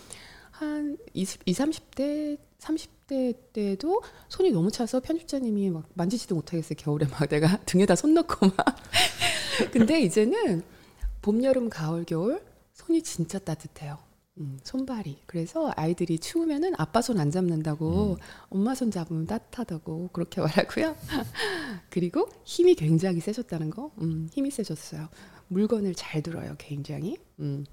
[0.50, 6.74] 한 20, 20 30대 30대 때도 손이 너무 차서 편집자님이 막 만지지도 못하겠어요.
[6.76, 8.76] 겨울에 막 내가 등에다 손 넣고 막.
[9.72, 10.62] 근데 이제는
[11.22, 13.98] 봄, 여름, 가을, 겨울 손이 진짜 따뜻해요.
[14.38, 15.22] 음, 손발이.
[15.26, 18.16] 그래서 아이들이 추우면은 아빠 손 안 잡는다고, 음.
[18.50, 20.96] 엄마 손 잡으면 따뜻하다고 그렇게 말하고요.
[21.90, 25.09] 그리고 힘이 굉장히 세졌다는 거, 음, 힘이 세졌어요.
[25.48, 27.16] 물건을 잘 들어요, 굉장히.
[27.40, 27.64] 음.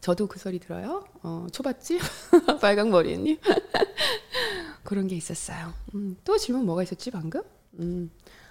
[0.00, 1.04] 저도 그 소리 들어요.
[1.22, 2.00] 어, 초밥집
[2.60, 3.38] 빨강 머리님
[4.84, 5.72] 그런 게 있었어요.
[5.94, 7.42] 음, 또 질문 뭐가 있었지 방금?
[7.80, 8.10] 음,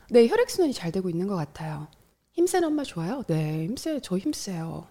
[0.10, 1.88] 네 혈액 순환이 잘 되고 있는 것 같아요.
[2.38, 3.24] 힘센 엄마 좋아요?
[3.28, 4.88] 네 힘세 저 힘세요.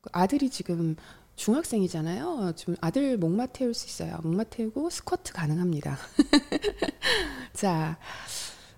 [0.00, 0.94] 그 아들이 지금
[1.34, 2.52] 중학생이잖아요.
[2.54, 4.18] 지금 아들 목마 태울 수 있어요.
[4.22, 5.96] 목마 태우고 스쿼트 가능합니다.
[7.54, 7.98] 자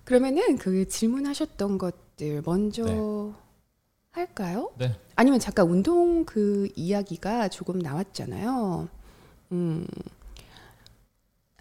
[0.04, 2.84] 그러면은 그 질문하셨던 것들 먼저.
[2.84, 3.44] 네.
[4.12, 4.70] 할까요?
[4.78, 4.94] 네.
[5.16, 8.88] 아니면 잠깐 운동 그 이야기가 조금 나왔잖아요.
[9.50, 9.86] 음.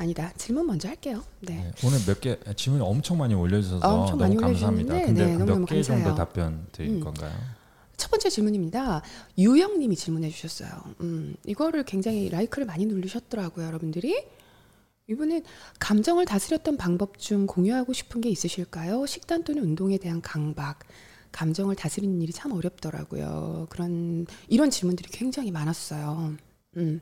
[0.04, 0.32] 아니다.
[0.38, 1.24] 질문 먼저 할게요.
[1.42, 1.56] 네.
[1.56, 4.94] 네 오늘 몇 개 질문 엄청 많이 올려주셔서 어, 엄청 너무 감사합니다.
[4.94, 7.00] 근데 네, 몇 개 정도 답변 드릴 음.
[7.00, 7.34] 건가요?
[7.98, 9.02] 첫 번째 질문입니다.
[9.38, 10.70] 유영님이 질문해 주셨어요.
[11.02, 14.26] 음, 이거를 굉장히 라이크를 많이 누르셨더라고요, 여러분들이.
[15.10, 15.44] 이분은
[15.80, 19.06] 감정을 다스렸던 방법 중 공유하고 싶은 게 있으실까요?
[19.06, 20.80] 식단 또는 운동에 대한 강박.
[21.32, 23.68] 감정을 다스리는 일이 참 어렵더라고요.
[23.70, 26.34] 그런 이런 질문들이 굉장히 많았어요.
[26.78, 27.02] 음.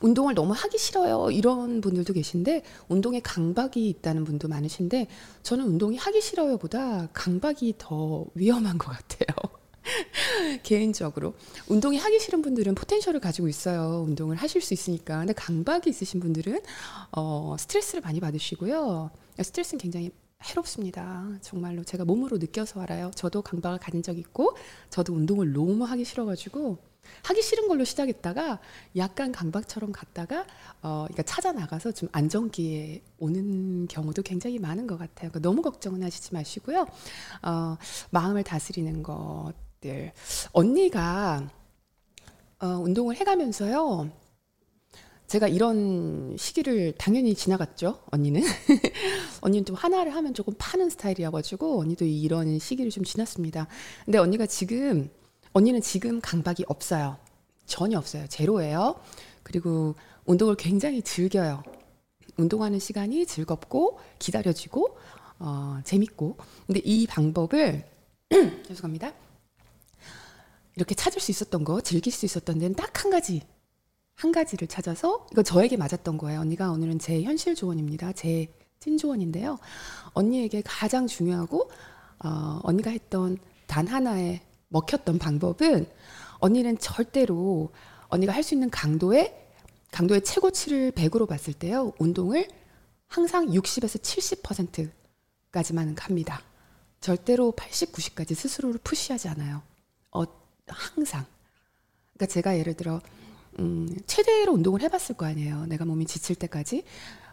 [0.00, 1.30] 운동을 너무 하기 싫어요.
[1.30, 5.08] 이런 분들도 계신데 운동에 강박이 있다는 분도 많으신데
[5.42, 9.36] 저는 운동이 하기 싫어요보다 강박이 더 위험한 것 같아요.
[10.62, 11.34] 개인적으로
[11.68, 14.04] 운동이 하기 싫은 분들은 포텐셜을 가지고 있어요.
[14.06, 15.18] 운동을 하실 수 있으니까.
[15.18, 16.60] 근데 강박이 있으신 분들은
[17.12, 19.10] 어, 스트레스를 많이 받으시고요.
[19.40, 20.10] 스트레스는 굉장히
[20.44, 21.28] 해롭습니다.
[21.40, 23.10] 정말로 제가 몸으로 느껴서 알아요.
[23.14, 24.56] 저도 강박을 가진 적 있고
[24.90, 26.78] 저도 운동을 너무 하기 싫어가지고
[27.22, 28.60] 하기 싫은 걸로 시작했다가
[28.96, 30.46] 약간 강박처럼 갔다가
[30.82, 35.30] 어 그러니까 찾아 나가서 좀 안정기에 오는 경우도 굉장히 많은 것 같아요.
[35.30, 36.86] 그러니까 너무 걱정은 하시지 마시고요.
[37.42, 37.76] 어
[38.10, 39.54] 마음을 다스리는 것
[39.86, 40.12] 것들.
[40.52, 41.48] 언니가
[42.58, 44.10] 어, 운동을 해가면서요.
[45.26, 48.00] 제가 이런 시기를 당연히 지나갔죠.
[48.12, 48.42] 언니는
[49.42, 53.66] 언니는 좀 하나를 하면 조금 파는 스타일이어가지고 언니도 이런 시기를 좀 지났습니다.
[54.04, 55.10] 근데 언니가 지금
[55.56, 57.16] 언니는 지금 강박이 없어요.
[57.64, 58.26] 전혀 없어요.
[58.28, 59.00] 제로예요.
[59.42, 59.94] 그리고
[60.26, 61.62] 운동을 굉장히 즐겨요.
[62.36, 64.98] 운동하는 시간이 즐겁고 기다려지고
[65.38, 66.36] 어, 재밌고.
[66.66, 67.88] 근데 이 방법을
[68.68, 69.14] 죄송합니다.
[70.74, 73.40] 이렇게 찾을 수 있었던 거, 즐길 수 있었던 데는 딱 한 가지,
[74.14, 76.40] 한 가지를 찾아서 이거 저에게 맞았던 거예요.
[76.40, 78.12] 언니가 오늘은 제 현실 조언입니다.
[78.12, 79.58] 제 찐 조언인데요.
[80.12, 81.70] 언니에게 가장 중요하고
[82.24, 85.86] 어, 언니가 했던 단 하나의 먹혔던 방법은
[86.38, 87.72] 언니는 절대로
[88.08, 89.34] 언니가 할 수 있는 강도의
[89.90, 91.92] 강도의 최고치를 100으로 봤을 때요.
[91.98, 92.46] 운동을
[93.06, 94.00] 항상 60에서
[95.52, 96.42] 70%까지만 갑니다.
[97.00, 99.62] 절대로 80, 90까지 스스로를 푸시하지 않아요.
[100.12, 100.24] 어,
[100.66, 101.24] 항상.
[102.14, 103.00] 그러니까 제가 예를 들어
[103.58, 105.66] 음, 최대로 운동을 해봤을 거 아니에요.
[105.66, 106.84] 내가 몸이 지칠 때까지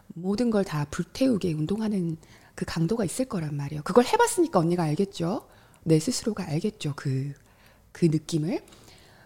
[0.08, 2.16] 모든 걸 다 불태우게 운동하는
[2.54, 3.82] 그 강도가 있을 거란 말이에요.
[3.82, 5.48] 그걸 해봤으니까 언니가 알겠죠.
[5.84, 6.94] 내 스스로가 알겠죠.
[6.96, 7.32] 그,
[7.92, 8.62] 그 느낌을.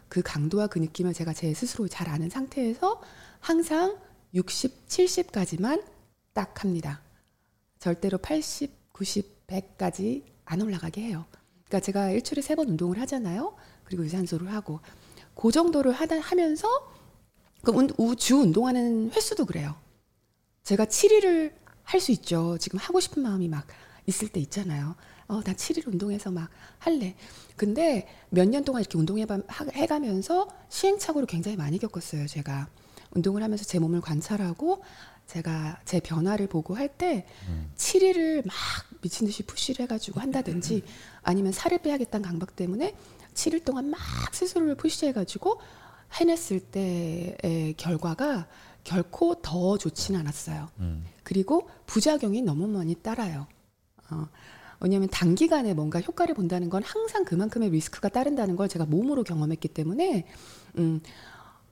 [0.09, 3.01] 그 강도와 그 느낌을 제가 제 스스로 잘 아는 상태에서
[3.41, 3.99] 항상
[4.35, 5.85] 60, 70까지만
[6.33, 7.03] 딱 합니다.
[7.79, 11.27] 절대로 80, 90, 100까지 안 올라가게 해요.
[11.67, 13.55] 그러니까 제가 일주일에 세 번 운동을 하잖아요.
[13.85, 14.81] 그리고 유산소를 하고
[15.35, 16.69] 그 정도를 하다 하면서
[17.63, 19.77] 그주 운동하는 횟수도 그래요.
[20.65, 21.53] 제가 7일을
[21.85, 22.59] 할 수 있죠.
[22.59, 23.67] 지금 하고 싶은 마음이 막
[24.07, 24.95] 있을 때 있잖아요.
[25.29, 27.15] 어, 나 7일 운동해서 막 할래.
[27.57, 32.27] 근데 몇 년 동안 이렇게 운동해가면서 시행착오를 굉장히 많이 겪었어요.
[32.27, 32.69] 제가
[33.11, 34.83] 운동을 하면서 제 몸을 관찰하고
[35.27, 37.71] 제가 제 변화를 보고 할때 음.
[37.77, 38.55] 7일을 막
[39.03, 40.83] 미친 듯이 푸시를 해가지고 한다든지
[41.23, 42.95] 아니면 살을 빼야겠다는 강박 때문에
[43.35, 44.01] 7일 동안 막
[44.33, 45.61] 스스로를 푸시해가지고
[46.21, 48.47] 해냈을 때의 결과가
[48.85, 50.71] 결코 더 좋지는 않았어요.
[50.79, 51.05] 음.
[51.23, 53.47] 그리고 부작용이 너무 많이 따라요.
[54.11, 54.27] 어,
[54.81, 60.27] 왜냐하면 단기간에 뭔가 효과를 본다는 건 항상 그만큼의 리스크가 따른다는 걸 제가 몸으로 경험했기 때문에
[60.79, 61.01] 음,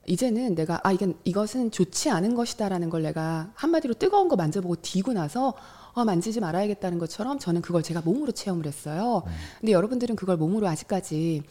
[0.05, 5.13] 이제는 내가 아 이게 이것은 좋지 않은 것이다라는 걸 내가 한마디로 뜨거운 거 만져보고 디고
[5.13, 5.53] 나서
[5.93, 9.23] 어, 만지지 말아야겠다는 것처럼 저는 그걸 제가 몸으로 체험을 했어요.
[9.25, 9.31] 음.
[9.59, 11.43] 근데 여러분들은 그걸 몸으로 아직까지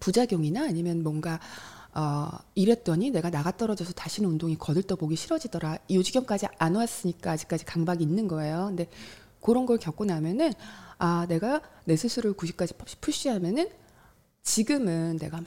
[0.00, 1.40] 부작용이나 아니면 뭔가
[1.92, 5.78] 어, 이랬더니 내가 나가 떨어져서 다시는 운동이 거들떠 보기 싫어지더라.
[5.88, 8.66] 이 지경까지 안 왔으니까 아직까지 강박이 있는 거예요.
[8.68, 8.88] 근데
[9.44, 10.52] 그런 걸 겪고 나면은
[10.98, 13.68] 아 내가 내 스스로를 90까지 푸시하면은
[14.42, 15.46] 지금은 내가 막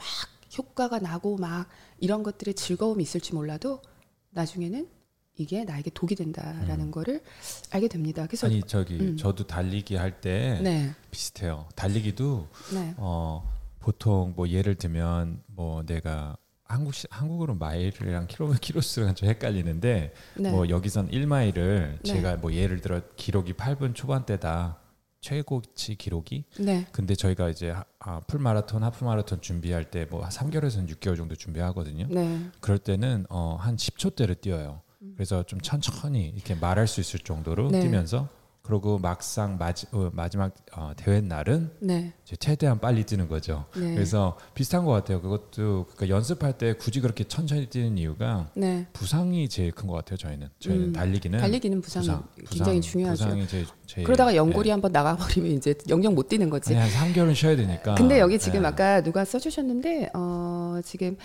[0.56, 3.82] 효과가 나고 막 이런 것들의 즐거움이 있을지 몰라도
[4.30, 4.88] 나중에는
[5.34, 6.90] 이게 나에게 독이 된다라는 음.
[6.90, 7.22] 거를
[7.70, 8.26] 알게 됩니다.
[8.26, 9.16] 그래서 아니 저기 음.
[9.16, 10.94] 저도 달리기 할때 네.
[11.10, 11.68] 비슷해요.
[11.74, 12.94] 달리기도 네.
[12.98, 13.48] 어
[13.80, 16.36] 보통 뭐 예를 들면 뭐 내가
[16.68, 20.50] 한국 한국으로 마일이랑 킬로 키로수랑 좀 헷갈리는데 네.
[20.50, 21.98] 뭐 여기선 1마일을 네.
[22.04, 24.78] 제가 뭐 예를 들어 기록이 8분 초반대다.
[25.20, 26.44] 최고치 기록이.
[26.60, 26.86] 네.
[26.92, 32.06] 근데 저희가 이제 아, 풀 마라톤, 하프 마라톤 준비할 때 뭐 3개월에서 6개월 정도 준비하거든요.
[32.08, 32.50] 네.
[32.60, 34.80] 그럴 때는 어, 한 10초대를 뛰어요.
[35.02, 35.14] 음.
[35.16, 37.80] 그래서 좀 천천히 이렇게 말할 수 있을 정도로 네.
[37.80, 38.28] 뛰면서
[38.68, 42.12] 그리고 막상 마지, 어, 마지막 어, 대회 날은 네.
[42.38, 43.64] 최대한 빨리 뛰는 거죠.
[43.74, 43.94] 네.
[43.94, 45.22] 그래서 비슷한 것 같아요.
[45.22, 48.86] 그것도 그러니까 연습할 때 굳이 그렇게 천천히 뛰는 이유가 네.
[48.92, 50.18] 부상이 제일 큰 것 같아요.
[50.18, 53.24] 저희는 저희는 음, 달리기는 달리기는 부상이 부상, 굉장히 부상, 중요하죠.
[53.24, 54.72] 부상이 제일, 제일 그러다가 연골이 네.
[54.72, 56.76] 한번 나가버리면 이제 영영 못 뛰는 거지.
[56.76, 57.94] 아니, 한 3개월은 쉬어야 되니까.
[57.94, 58.68] 근데 여기 지금 네.
[58.68, 61.16] 아까 누가 써주셨는데 어, 지금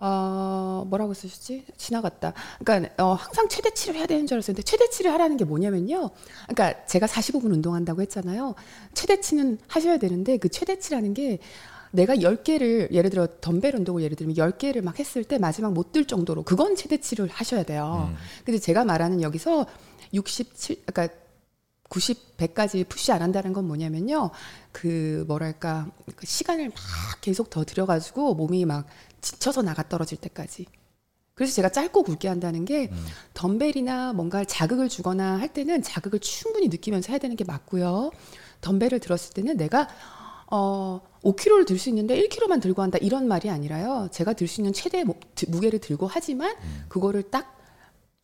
[0.00, 1.64] 어, 뭐라고 쓰셨지?
[1.76, 2.32] 지나갔다.
[2.62, 6.10] 그러니까 어, 항상 최대치를 해야 되는 줄 알았는데 최대치를 하라는 게 뭐냐면요.
[6.48, 8.54] 그러니까 제가 45분 운동한다고 했잖아요.
[8.94, 11.38] 최대치는 하셔야 되는데 그 최대치라는 게
[11.92, 16.04] 내가 10개를 예를 들어 덤벨 운동을 예를 들면 10개를 막 했을 때 마지막 못 들
[16.06, 18.08] 정도로 그건 최대치를 하셔야 돼요.
[18.10, 18.16] 음.
[18.44, 19.64] 근데 제가 말하는 여기서
[20.12, 21.14] 67 그러니까
[21.94, 24.32] 90, 100까지 푸시 안 한다는 건 뭐냐면요.
[24.72, 26.76] 그 뭐랄까 그 시간을 막
[27.20, 28.86] 계속 더 들여가지고 몸이 막
[29.20, 30.66] 지쳐서 나가 떨어질 때까지.
[31.34, 33.06] 그래서 제가 짧고 굵게 한다는 게 음.
[33.34, 38.10] 덤벨이나 뭔가 자극을 주거나 할 때는 자극을 충분히 느끼면서 해야 되는 게 맞고요.
[38.60, 39.88] 덤벨을 들었을 때는 내가
[40.50, 44.08] 어 5kg를 들 수 있는데 1kg만 들고 한다 이런 말이 아니라요.
[44.10, 45.04] 제가 들 수 있는 최대
[45.46, 46.84] 무게를 들고 하지만 음.
[46.88, 47.56] 그거를 딱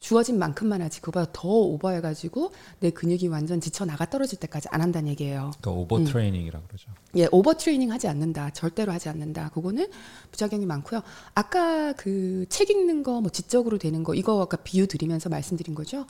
[0.01, 5.09] 주어진 만큼만 하지 그보다 더 오버해가지고 내 근육이 완전 지쳐 나가 떨어질 때까지 안 한다는
[5.11, 5.53] 얘기예요.
[5.61, 6.05] 그러니까 오버 음.
[6.05, 6.91] 트레이닝이라 고 그러죠.
[7.17, 8.51] 예, 오버 트레이닝 하지 않는다.
[8.51, 9.51] 절대로 하지 않는다.
[9.51, 9.89] 그거는
[10.33, 11.03] 부작용이 많고요.
[11.35, 16.07] 아까 그 책 읽는 거, 뭐 지적으로 되는 거 이거 아까 비유 드리면서 말씀드린 거죠.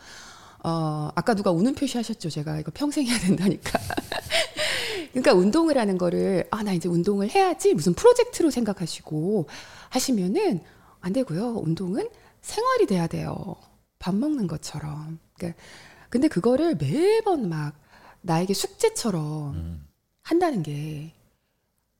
[0.62, 2.30] 어, 아까 누가 우는 표시 하셨죠.
[2.30, 3.78] 제가 이거 평생 해야 된다니까.
[5.10, 9.48] 그러니까 운동을 하는 거를 아, 나 이제 운동을 해야지 무슨 프로젝트로 생각하시고
[9.88, 10.60] 하시면은
[11.00, 11.56] 안 되고요.
[11.64, 12.08] 운동은
[12.40, 13.56] 생활이 돼야 돼요.
[14.00, 15.20] 밥 먹는 것처럼.
[15.34, 15.62] 그러니까
[16.08, 17.74] 근데 그거를 매번 막
[18.22, 19.86] 나에게 숙제처럼 음.
[20.22, 21.12] 한다는 게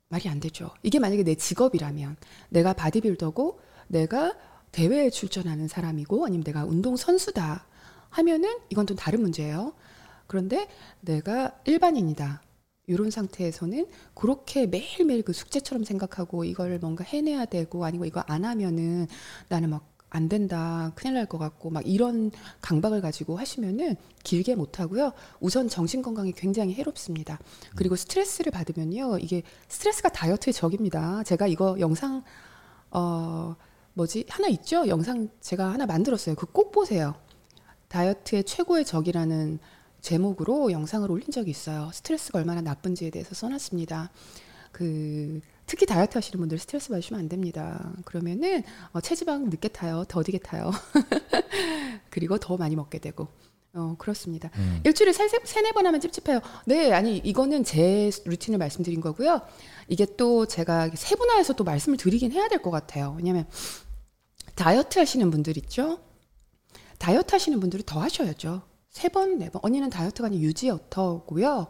[0.08, 0.70] 말이 안 되죠.
[0.82, 2.16] 이게 만약에 내 직업이라면
[2.48, 4.34] 내가 바디빌더고 내가
[4.72, 7.66] 대회에 출전하는 사람이고 아니면 내가 운동 선수다
[8.08, 9.74] 하면은 이건 좀 다른 문제예요.
[10.26, 10.68] 그런데
[11.00, 12.42] 내가 일반인이다.
[12.86, 19.06] 이런 상태에서는 그렇게 매일매일 그 숙제처럼 생각하고 이걸 뭔가 해내야 되고 아니고 이거 안 하면은
[19.48, 24.80] 나는 막 안 된다, 큰일 날 것 같고 막 이런 강박을 가지고 하시면은 길게 못
[24.80, 25.12] 하고요.
[25.40, 27.38] 우선 정신 건강이 굉장히 해롭습니다.
[27.76, 31.22] 그리고 스트레스를 받으면요, 이게 스트레스가 다이어트의 적입니다.
[31.24, 32.22] 제가 이거 영상
[32.90, 33.54] 어
[33.94, 34.86] 뭐지 하나 있죠?
[34.88, 36.34] 영상 제가 하나 만들었어요.
[36.34, 37.14] 그 꼭 보세요.
[37.88, 39.58] 다이어트의 최고의 적이라는
[40.00, 41.90] 제목으로 영상을 올린 적이 있어요.
[41.92, 44.10] 스트레스가 얼마나 나쁜지에 대해서 써놨습니다.
[44.72, 45.40] 그
[45.70, 47.92] 특히 다이어트 하시는 분들 스트레스 받으시면 안 됩니다.
[48.04, 50.72] 그러면은 어, 체지방 늦게 타요, 더디게 타요.
[52.10, 53.28] 그리고 더 많이 먹게 되고.
[53.74, 54.50] 어, 그렇습니다.
[54.56, 54.80] 음.
[54.84, 56.40] 일주일에 세, 세네 번 하면 찝찝해요.
[56.66, 59.42] 네, 아니, 이거는 제 루틴을 말씀드린 거고요.
[59.86, 63.14] 이게 또 제가 세분화해서 또 말씀을 드리긴 해야 될 것 같아요.
[63.16, 63.46] 왜냐면
[64.56, 66.00] 다이어트 하시는 분들 있죠?
[66.98, 68.62] 다이어트 하시는 분들이 더 하셔야죠.
[68.90, 69.60] 세 번, 네 번.
[69.62, 71.68] 언니는 다이어트가 아니라 유지어터고요.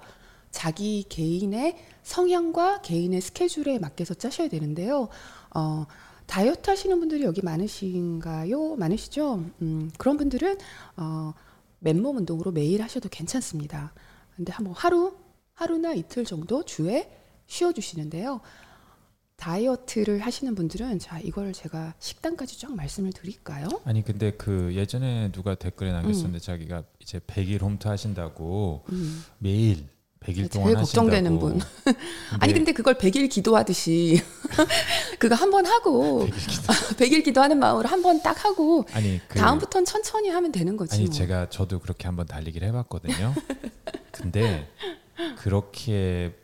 [0.51, 5.09] 자기 개인의 성향과 개인의 스케줄에 맞게서 짜셔야 되는데요.
[5.55, 5.87] 어,
[6.27, 8.77] 다이어트 하시는 분들이 여기 많으신가요?
[8.77, 9.45] 많으시죠?
[9.63, 10.59] 음, 그런 분들은
[10.97, 11.35] 어,
[11.81, 13.93] 맨몸 운동으로 매일 하셔도 괜찮습니다.
[14.37, 15.15] 근데 한번 하루,
[15.55, 17.11] 하루나 이틀 정도 주에
[17.47, 18.41] 쉬어 주시는데요.
[19.37, 23.69] 다이어트를 하시는 분들은 자 이걸 제가 식단까지 쫙 말씀을 드릴까요?
[23.85, 26.41] 아니 근데 그 예전에 누가 댓글에 남겼었는데 음.
[26.41, 29.25] 자기가 이제 100일 홈트 하신다고 음.
[29.39, 29.89] 매일
[30.21, 31.59] 100일 동안 제일 걱정되는 분.
[31.85, 31.99] 근데
[32.41, 34.21] 아니 근데 그걸 100일 기도하듯이
[35.19, 36.63] 그거 한 번 하고 100일, 기도.
[36.97, 40.95] 100일 기도 하는 마음으로 한 번 딱 하고 아니 그, 다음부터는 천천히 하면 되는 거지.
[40.95, 41.13] 아니 뭐.
[41.15, 43.35] 제가 저도 그렇게 한번 달리기를 해 봤거든요.
[44.13, 44.69] 근데
[45.39, 46.35] 그렇게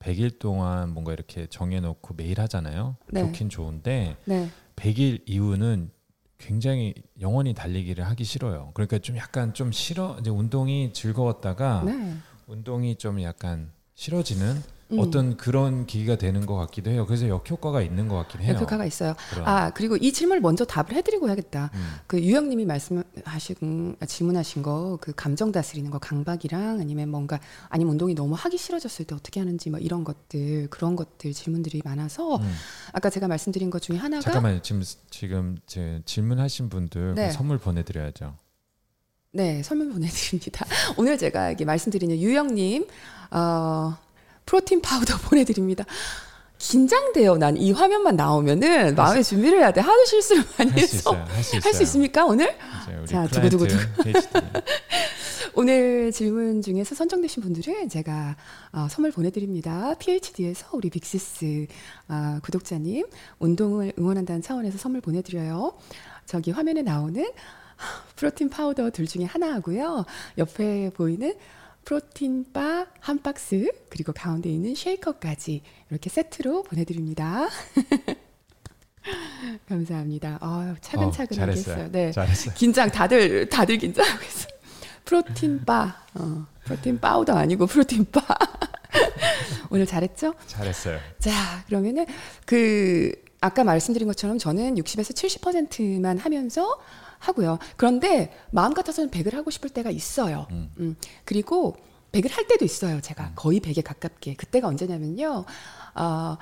[0.00, 2.96] 100일 동안 뭔가 이렇게 정해 놓고 매일 하잖아요.
[3.08, 3.20] 네.
[3.20, 4.48] 좋긴 좋은데 네.
[4.76, 5.90] 100일 이후는
[6.38, 8.70] 굉장히 영원히 달리기를 하기 싫어요.
[8.74, 12.14] 그러니까 좀 약간 좀 싫어 이제 운동이 즐거웠다가 네.
[12.46, 14.98] 운동이 좀 약간 싫어지는 음.
[15.00, 17.06] 어떤 그런 기기가 되는 것 같기도 해요.
[17.06, 18.54] 그래서 역효과가 있는 것 같긴 해요.
[18.54, 19.14] 역효과가 있어요.
[19.30, 19.48] 그럼.
[19.48, 21.70] 아 그리고 이 질문을 먼저 답을 해드리고 해야겠다.
[21.74, 21.94] 음.
[22.06, 28.34] 그 유영님이 말씀하신 질문하신 거 그 감정 다스리는 거 강박이랑 아니면 뭔가 아니면 운동이 너무
[28.36, 32.54] 하기 싫어졌을 때 어떻게 하는지 뭐 이런 것들 그런 것들 질문들이 많아서 음.
[32.92, 34.62] 아까 제가 말씀드린 것 중에 하나가 잠깐만요.
[34.62, 37.30] 지금 지금 제 질문하신 분들 네.
[37.32, 38.36] 선물 보내드려야죠.
[39.36, 40.64] 네, 설문 보내드립니다.
[40.96, 42.86] 오늘 제가 이게 말씀드리는 유영님,
[43.32, 43.94] 어,
[44.46, 45.84] protein powder 보내드립니다.
[46.58, 47.36] 긴장돼요.
[47.36, 49.82] 난 이 화면만 나오면은 마음의 준비를 해야 돼.
[49.82, 51.12] 하도 실수를 많이 해서
[51.62, 52.56] 할 수 있습니까 오늘?
[53.06, 53.76] 자 두구두구두.
[55.54, 58.36] 오늘 질문 중에서 선정되신 분들은 제가
[58.72, 59.92] 어, 선물 보내드립니다.
[59.98, 61.66] PHD에서 우리 빅시스
[62.08, 63.04] 어, 구독자님
[63.38, 65.74] 운동을 응원한다는 차원에서 선물 보내드려요.
[66.24, 67.22] 저기 화면에 나오는
[68.16, 70.04] protein powder 둘 중에 하나 하고요.
[70.38, 71.34] 옆에 보이는
[71.84, 77.48] protein bar 한 박스 그리고 가운데 있는 쉐이커까지 이렇게 세트로 보내드립니다.
[79.68, 80.38] 감사합니다.
[80.40, 81.90] 어, 차근차근 어, 하겠어요.
[81.92, 82.54] 네, 잘했어요.
[82.56, 84.56] 긴장 다들 다들 긴장하고 있어요.
[85.04, 88.20] protein bar, 어, protein powder 아니고 protein bar.
[89.70, 90.34] 오늘 잘했죠?
[90.48, 90.98] 잘했어요.
[91.20, 92.06] 자, 그러면은
[92.44, 96.78] 그 아까 말씀드린 것처럼 저는 60에서 70%만 하면서
[97.18, 97.58] 하고요.
[97.76, 100.46] 그런데 마음 같아서는 100을 하고 싶을 때가 있어요.
[100.50, 100.70] 음.
[100.78, 100.96] 음.
[101.24, 101.76] 그리고
[102.12, 103.00] 100을 할 때도 있어요.
[103.00, 103.32] 제가 음.
[103.34, 104.34] 거의 100에 가깝게.
[104.34, 105.44] 그때가 언제냐면요.
[105.94, 106.36] 어,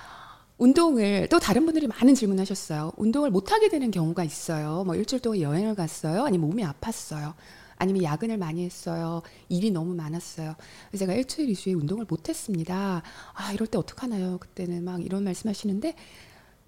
[0.58, 2.92] 운동을 또 다른 분들이 많은 질문하셨어요.
[2.96, 4.84] 운동을 못 하게 되는 경우가 있어요.
[4.84, 6.24] 뭐 일주일 동안 여행을 갔어요.
[6.24, 7.34] 아니면 몸이 아팠어요.
[7.76, 9.22] 아니면 야근을 많이 했어요.
[9.48, 10.54] 일이 너무 많았어요.
[10.96, 13.02] 제가 일주일 이주에 운동을 못 했습니다.
[13.32, 14.38] 아, 이럴 때 어떡하나요?
[14.38, 15.96] 그때는 막 이런 말씀 하시는데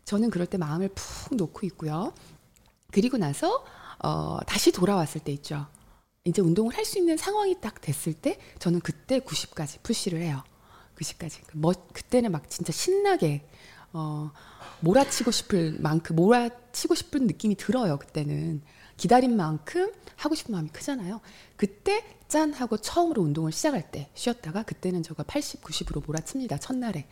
[0.07, 2.15] 저는 그럴 때 마음을 푹 놓고 있고요.
[2.93, 3.65] 그리고 나서
[3.99, 5.67] 어, 다시 돌아왔을 때 있죠.
[6.25, 10.43] 이제 운동을 할 수 있는 상황이 딱 됐을 때 저는 그때 90까지 푸시를 해요.
[10.97, 11.41] 90까지.
[11.55, 13.49] 뭐 그때는 막 진짜 신나게
[13.93, 14.31] 어,
[14.81, 17.99] 몰아치고 싶을 만큼 몰아치고 싶은 느낌이 들어요.
[17.99, 18.63] 그때는
[18.97, 21.21] 기다린 만큼 하고 싶은 마음이 크잖아요.
[21.57, 26.59] 그때 짠 하고 처음으로 운동을 시작할 때 쉬었다가 그때는 저가 80, 90으로 몰아칩니다.
[26.59, 27.07] 첫날에.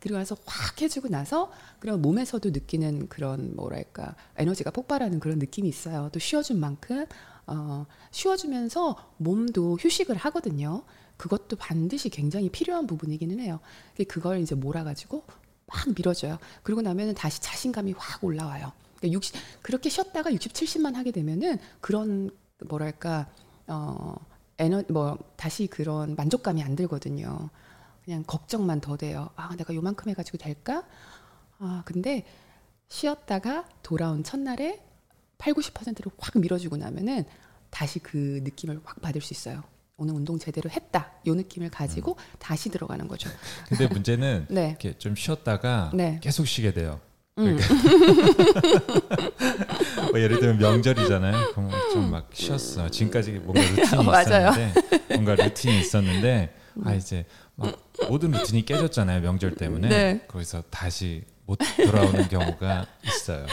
[0.00, 6.08] 그리고 나서 확 해주고 나서 그런 몸에서도 느끼는 그런 뭐랄까 에너지가 폭발하는 그런 느낌이 있어요.
[6.12, 7.06] 또 쉬어준 만큼
[7.46, 10.84] 어, 쉬어주면서 몸도 휴식을 하거든요.
[11.16, 13.58] 그것도 반드시 굉장히 필요한 부분이기는 해요.
[14.06, 15.24] 그걸 이제 몰아가지고
[15.66, 16.38] 막 밀어줘요.
[16.62, 18.72] 그리고 나면은 다시 자신감이 확 올라와요.
[18.98, 22.30] 그러니까 60, 그렇게 쉬었다가 60, 70만 하게 되면은 그런
[22.68, 23.28] 뭐랄까
[23.66, 24.16] 어
[24.58, 27.48] 에너 뭐 다시 그런 만족감이 안 들거든요.
[28.04, 29.30] 그냥 걱정만 더 돼요.
[29.36, 30.84] 아, 내가 요만큼 해 가지고 될까?
[31.58, 32.24] 아, 근데
[32.88, 34.82] 쉬었다가 돌아온 첫날에
[35.36, 37.24] 8, 90%를 확 밀어주고 나면은
[37.70, 39.62] 다시 그 느낌을 확 받을 수 있어요.
[39.96, 41.12] 오늘 운동 제대로 했다.
[41.26, 42.36] 요 느낌을 가지고 음.
[42.38, 43.28] 다시 들어가는 거죠.
[43.68, 44.70] 근데 문제는 네.
[44.70, 46.18] 이렇게 좀 쉬었다가 네.
[46.22, 47.00] 계속 쉬게 돼요.
[47.38, 47.56] 음.
[47.56, 49.28] 그러니까
[50.10, 51.52] 뭐 예를 들면 명절이잖아요.
[51.52, 52.88] 그럼 좀 막 쉬었어.
[52.88, 54.74] 지금까지 뭔가 루틴이 있었는데
[55.08, 57.24] 뭔가 루틴이 있었는데 아 이제
[57.56, 57.76] 막
[58.08, 60.24] 모든 루틴이 깨졌잖아요 명절 때문에 네.
[60.28, 63.46] 거기서 다시 못 돌아오는 경우가 있어요.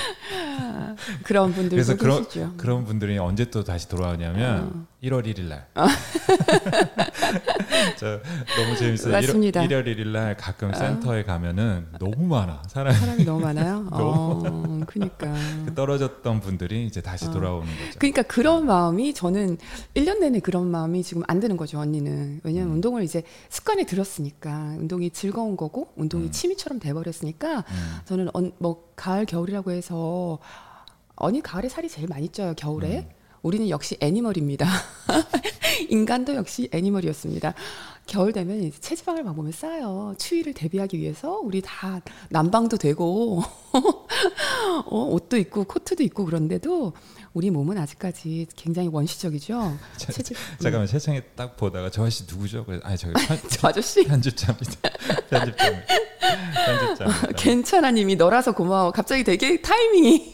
[1.24, 2.26] 그런 분들도 그래서 그런
[2.58, 4.86] 그런 분들이 언제 또 다시 돌아오냐면 어.
[5.06, 5.68] 1월 1일 날.
[5.76, 5.86] 어.
[7.98, 8.20] 저
[8.58, 9.12] 너무 재밌어요.
[9.14, 9.62] 맞습니다.
[9.62, 10.74] 1월, 1월 1일 날 가끔 어.
[10.74, 12.98] 센터에 가면은 너무 많아 사람이.
[12.98, 13.88] 사람이 너무 많아요.
[13.92, 15.34] 너무 어, 그러니까
[15.76, 17.32] 떨어졌던 분들이 이제 다시 어.
[17.32, 18.00] 돌아오는 거죠.
[18.00, 19.58] 그러니까 그런 마음이 저는
[19.94, 22.42] 1년 내내 그런 마음이 지금 안 드는 거죠 언니는.
[22.44, 22.74] 왜냐면 음.
[22.76, 26.32] 운동을 이제 습관에 들었으니까 운동이 즐거운 거고 운동이 음.
[26.32, 28.00] 취미처럼 돼 버렸으니까 음.
[28.06, 30.40] 저는 뭐 가을 겨울이라고 해서
[31.16, 33.10] 언니 가을에 살이 제일 많이 쪄요 겨울에.
[33.46, 33.48] 음.
[33.48, 34.68] 우리는 역시 애니멀입니다.
[35.90, 37.54] 인간도 역시 애니멀이었습니다.
[38.08, 40.14] 겨울 되면 이제 체지방을 막 보면 쌓여.
[40.18, 43.42] 추위를 대비하기 위해서 우리 다 난방도 되고
[44.86, 46.94] 어, 옷도 입고 코트도 입고 그런데도
[47.34, 49.78] 우리 몸은 아직까지 굉장히 원시적이죠.
[49.98, 50.88] 자, 체질, 잠깐만 음.
[50.88, 52.66] 세상에 딱 보다가 저 아저씨 누구죠?
[52.84, 54.90] 아니 저기 편, 저 아저씨 편집자입니다.
[55.30, 55.84] 편집자.
[56.66, 57.28] 편집자.
[57.36, 58.92] 괜찮아 님이 너라서 고마워.
[58.92, 60.34] 갑자기 되게 타이밍이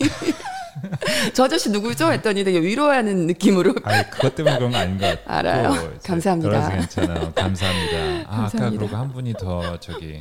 [1.33, 2.11] 저 아저씨 누구죠?
[2.11, 3.73] 했더니 되게 위로하는 느낌으로.
[3.83, 5.31] 아 그것 때문에 그런 거 아닌 것 같고.
[5.31, 5.93] 알아요.
[6.03, 6.69] 감사합니다.
[6.69, 7.33] 괜찮아요.
[7.33, 8.29] 감사합니다.
[8.29, 10.19] 아, 아까 그러고 한 분이 더 저기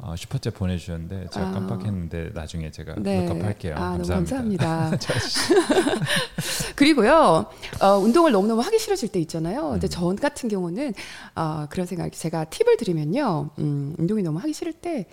[0.00, 1.52] 어, 슈퍼챗 보내주셨는데 제가 아.
[1.52, 3.24] 깜빡했는데 나중에 제가 네.
[3.24, 3.74] 녹화할게요.
[3.76, 4.66] 아, 감사합니다.
[4.66, 4.90] 감사합니다.
[6.76, 7.46] 그리고요
[7.80, 9.70] 어, 운동을 너무너무 하기 싫어질 때 있잖아요.
[9.70, 9.90] 근데 음.
[9.90, 10.94] 저 같은 경우는
[11.34, 15.06] 어, 그런 생각 제가 팁을 드리면요 음, 운동이 너무 하기 싫을 때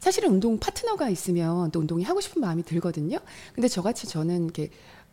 [0.00, 3.18] 사실은 운동 파트너가 있으면 또 운동이 하고 싶은 마음이 들거든요.
[3.54, 4.70] 근데 저같이 저는 이렇게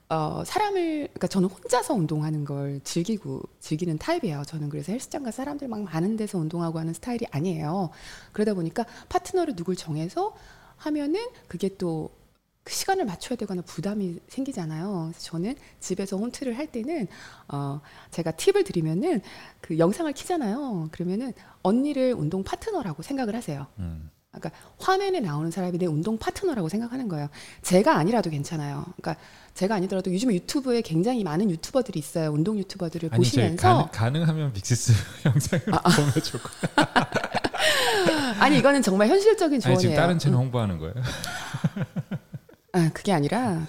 [0.10, 4.44] 어, 사람을, 그러니까 저는 혼자서 운동하는 걸 즐기고, 즐기는 타입이에요.
[4.48, 7.90] 저는 그래서 헬스장 가 사람들 막 많은 데서 운동하고 하는 스타일이 아니에요.
[8.32, 10.34] 그러다 보니까 파트너를 누굴 정해서
[10.78, 15.10] 하면은 그게 또그 시간을 맞춰야 되거나 부담이 생기잖아요.
[15.12, 17.08] 그래서 저는 집에서 홈트를 할 때는,
[17.50, 19.20] 어, 제가 팁을 드리면은
[19.60, 20.88] 그 영상을 키잖아요.
[20.94, 23.68] 그러면은 언니를 운동 파트너라고 생각을 하세요.
[23.80, 24.10] 음.
[24.40, 27.30] 그러니까 화면에 나오는 사람이 내 운동 파트너라고 생각하는 거예요.
[27.62, 28.86] 제가 아니라도 괜찮아요.
[28.98, 29.22] 그러니까
[29.54, 32.32] 제가 아니더라도 요즘에 유튜브에 굉장히 많은 유튜버들이 있어요.
[32.32, 34.94] 운동 유튜버들을 아니, 보시면서 가능, 하면 빅시스
[35.26, 35.90] 영상을 아, 아.
[35.90, 36.42] 보면 좋을
[38.40, 39.78] 아니 이거는 정말 현실적인 조언이에요.
[39.78, 40.44] 아니, 지금 다른 채널 음.
[40.44, 40.94] 홍보하는 거예요?
[42.74, 43.66] 아 그게 아니라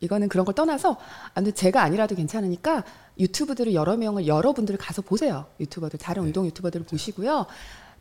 [0.00, 0.96] 이거는 그런 걸 떠나서
[1.34, 2.84] 아무튼 제가 아니라도 괜찮으니까
[3.18, 5.46] 유튜브들을 여러 명을 여러분들 가서 보세요.
[5.60, 6.28] 유튜버들 다른 네.
[6.28, 7.46] 운동 유튜버들을 보시고요.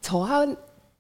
[0.02, 0.58] 저한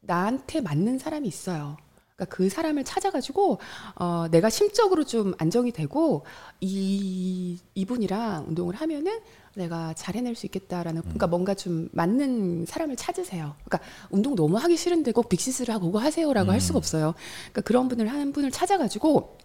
[0.07, 1.77] 나한테 맞는 사람이 있어요.
[2.15, 3.59] 그러니까 그 사람을 찾아가지고
[3.95, 6.25] 어, 내가 심적으로 좀 안정이 되고
[6.59, 9.19] 이 이분이랑 운동을 하면은
[9.55, 11.29] 내가 잘 해낼 수 있겠다라는 그러니까 음.
[11.29, 13.55] 뭔가 좀 맞는 사람을 찾으세요.
[13.65, 13.79] 그러니까
[14.09, 16.53] 운동 너무 하기 싫은데 꼭 빅시스를 하고 그거 하세요라고 음.
[16.53, 17.13] 할 수가 없어요.
[17.51, 19.37] 그러니까 그런 분을 한 분을 찾아가지고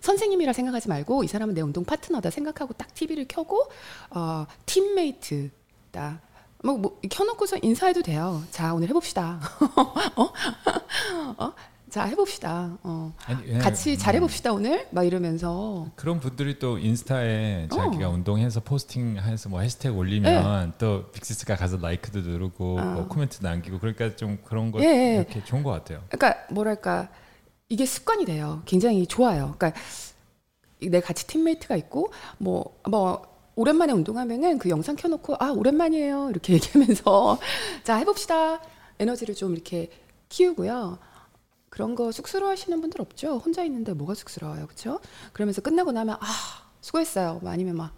[0.00, 3.68] 선생님이라 생각하지 말고 이 사람은 내 운동 파트너다 생각하고 딱 TV를 켜고
[4.10, 6.20] 어, 팀메이트다.
[6.62, 8.42] 뭐, 뭐 켜놓고서 인사해도 돼요.
[8.50, 9.40] 자 오늘 해봅시다.
[10.16, 10.32] 어?
[11.36, 11.52] 어?
[11.90, 12.78] 자 해봅시다.
[12.82, 13.12] 어.
[13.26, 17.74] 아니, 같이 잘 해봅시다 오늘 막 이러면서 그런 분들이 또 인스타에 어.
[17.74, 20.72] 자기가 운동해서 포스팅해서 뭐 해시태그 올리면 네.
[20.78, 22.84] 또 빅시스가 가서 라이크도 누르고 어.
[22.84, 26.02] 뭐 코멘트 남기고 그러니까 좀 그런 거 예, 이렇게 좋은 것 같아요.
[26.08, 27.08] 그러니까 뭐랄까
[27.68, 28.62] 이게 습관이 돼요.
[28.64, 29.54] 굉장히 좋아요.
[29.58, 29.78] 그러니까
[30.80, 37.38] 내 같이 팀메이트가 있고 뭐뭐 뭐 오랜만에 운동하면은 그 영상 켜놓고 아 오랜만이에요 이렇게 얘기하면서
[37.84, 38.60] 자 해봅시다
[38.98, 39.90] 에너지를 좀 이렇게
[40.28, 40.98] 키우고요.
[41.68, 43.38] 그런 거 쑥스러워하시는 분들 없죠?
[43.38, 45.00] 혼자 있는데 뭐가 쑥스러워요, 그렇죠?
[45.32, 46.26] 그러면서 끝나고 나면 아
[46.82, 47.94] 수고했어요, 뭐 아니면 막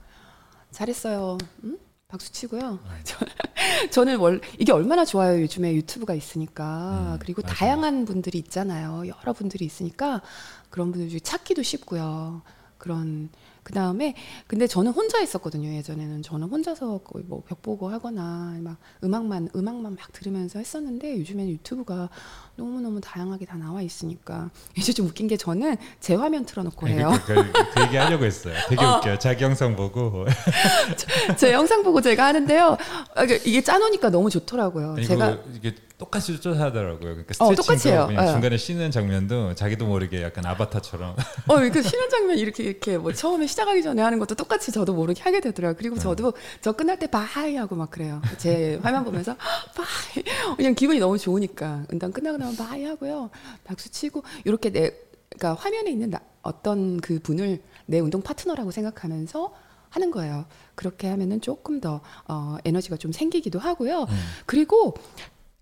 [0.71, 1.79] 잘했어요, 응?
[2.07, 2.79] 박수 치고요.
[2.79, 3.89] 네.
[3.91, 5.41] 저는 월 이게 얼마나 좋아요.
[5.41, 7.55] 요즘에 유튜브가 있으니까 음, 그리고 맞아요.
[7.57, 9.03] 다양한 분들이 있잖아요.
[9.09, 10.23] 여러 분들이 있으니까
[10.71, 12.43] 그런 분들 중에 찾기도 쉽고요.
[12.79, 13.31] 그런
[13.65, 14.15] 그 다음에
[14.47, 16.23] 근데 저는 혼자 있었거든요 예전에는.
[16.23, 22.09] 저는 혼자서 거의 뭐 벽 보고 하거나 막 음악만 음악만 막 들으면서 했었는데 요즘에는 유튜브가
[22.57, 27.11] 너무 너무 다양하게 다 나와 있으니까 이제 좀 웃긴 게 저는 제 화면 틀어놓고 해요.
[27.27, 28.55] 그, 그, 그, 그 얘기 하려고 했어요.
[28.69, 28.99] 되게 어.
[28.99, 29.19] 웃겨요.
[29.19, 30.27] 자기 영상 보고
[30.97, 32.77] 제, 제 영상 보고 제가 하는데요.
[33.15, 34.97] 아, 이게 짜놓으니까 너무 좋더라고요.
[35.05, 36.99] 제가 이게 똑같이 쫓아하더라고요.
[36.99, 38.07] 그러니까 어, 똑같이 해요.
[38.09, 38.33] 그냥 네.
[38.33, 41.15] 중간에 쉬는 장면도 자기도 모르게 약간 아바타처럼.
[41.47, 45.23] 어, 그 쉬는 장면 이렇게 이렇게 뭐 처음에 시작하기 전에 하는 것도 똑같이 저도 모르게
[45.23, 45.77] 하게 되더라고요.
[45.79, 48.21] 그리고 저도 저 끝날 때 bye 하고 막 그래요.
[48.39, 49.37] 제 화면 보면서
[49.75, 50.25] bye
[50.57, 53.31] 그냥 기분이 너무 좋으니까 운동 끝나고 나면 bye 하고요.
[53.65, 54.93] 박수 치고 이렇게 내
[55.31, 59.55] 그러니까 화면에 있는 나, 어떤 그 분을 내 운동 파트너라고 생각하면서
[59.89, 60.45] 하는 거예요.
[60.75, 64.03] 그렇게 하면은 조금 더 어, 에너지가 좀 생기기도 하고요.
[64.03, 64.17] 음.
[64.45, 64.95] 그리고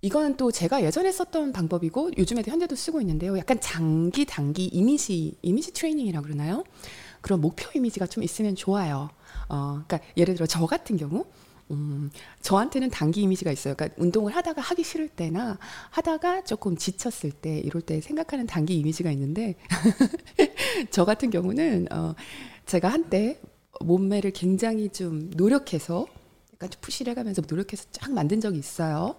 [0.00, 3.38] 이거는 또 제가 예전에 썼던 방법이고 요즘에도 현재도 쓰고 있는데요.
[3.38, 6.64] 약간 장기 단기 이미지 이미지 트레이닝이라고 그러나요?
[7.20, 9.10] 그런 목표 이미지가 좀 있으면 좋아요.
[9.48, 11.26] 어, 그러니까 예를 들어 저 같은 경우
[11.70, 12.10] 음,
[12.42, 13.74] 저한테는 단기 이미지가 있어요.
[13.74, 15.58] 그러니까 운동을 하다가 하기 싫을 때나
[15.90, 19.54] 하다가 조금 지쳤을 때 이럴 때 생각하는 단기 이미지가 있는데
[20.90, 22.14] 저 같은 경우는 어,
[22.66, 23.40] 제가 한때
[23.80, 26.06] 몸매를 굉장히 좀 노력해서
[26.54, 29.16] 약간 푸시를 해가면서 노력해서 쫙 만든 적이 있어요.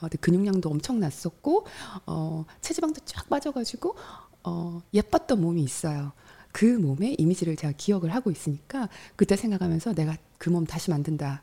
[0.00, 1.66] 어, 근육량도 엄청 났었고
[2.06, 3.96] 어, 체지방도 쫙 빠져가지고
[4.44, 6.12] 어, 예뻤던 몸이 있어요.
[6.52, 11.42] 그 몸의 이미지를 제가 기억을 하고 있으니까 그때 생각하면서 내가 그 몸 다시 만든다.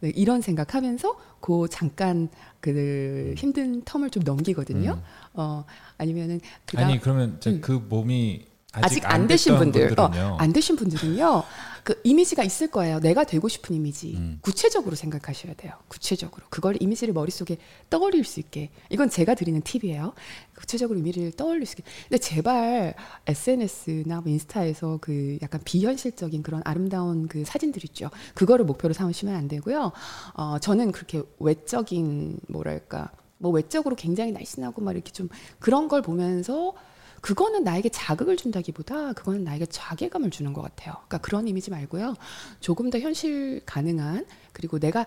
[0.00, 0.06] 어?
[0.06, 2.28] 네, 이런 생각하면서 그 잠깐
[2.60, 4.92] 그 힘든 텀을 좀 넘기거든요.
[4.92, 5.02] 음.
[5.34, 5.64] 어
[5.98, 7.60] 아니면은 그다음, 아니 그러면 음.
[7.60, 11.42] 그 몸이 아직, 아직 안, 안 되신 분들, 어, 안 되신 분들은요.
[11.82, 13.00] 그 이미지가 있을 거예요.
[13.00, 14.14] 내가 되고 싶은 이미지.
[14.16, 14.38] 음.
[14.42, 15.72] 구체적으로 생각하셔야 돼요.
[15.88, 16.44] 구체적으로.
[16.50, 17.56] 그걸 이미지를 머릿속에
[17.88, 18.70] 떠올릴 수 있게.
[18.90, 20.12] 이건 제가 드리는 팁이에요.
[20.56, 21.84] 구체적으로 이미지를 떠올릴 수 있게.
[22.08, 22.94] 근데 제발
[23.26, 28.10] SNS나 뭐 인스타에서 그 약간 비현실적인 그런 아름다운 그 사진들 있죠.
[28.34, 29.92] 그거를 목표로 삼으시면 안 되고요.
[30.34, 36.74] 어, 저는 그렇게 외적인 뭐랄까 뭐 외적으로 굉장히 날씬하고 막 이렇게 좀 그런 걸 보면서
[37.20, 40.94] 그거는 나에게 자극을 준다기보다 그거는 나에게 자괴감을 주는 것 같아요.
[40.94, 42.14] 그러니까 그런 이미지 말고요.
[42.60, 45.06] 조금 더 현실 가능한 그리고 내가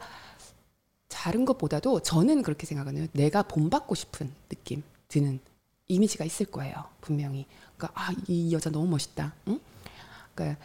[1.07, 5.39] 다른 것보다도 저는 그렇게 생각하는 내가 본받고 싶은 느낌 드는
[5.87, 6.75] 이미지가 있을 거예요.
[7.01, 7.45] 분명히.
[7.77, 9.33] 그러니까 아, 이 여자 너무 멋있다.
[9.47, 9.59] 응?
[10.33, 10.59] 그러니까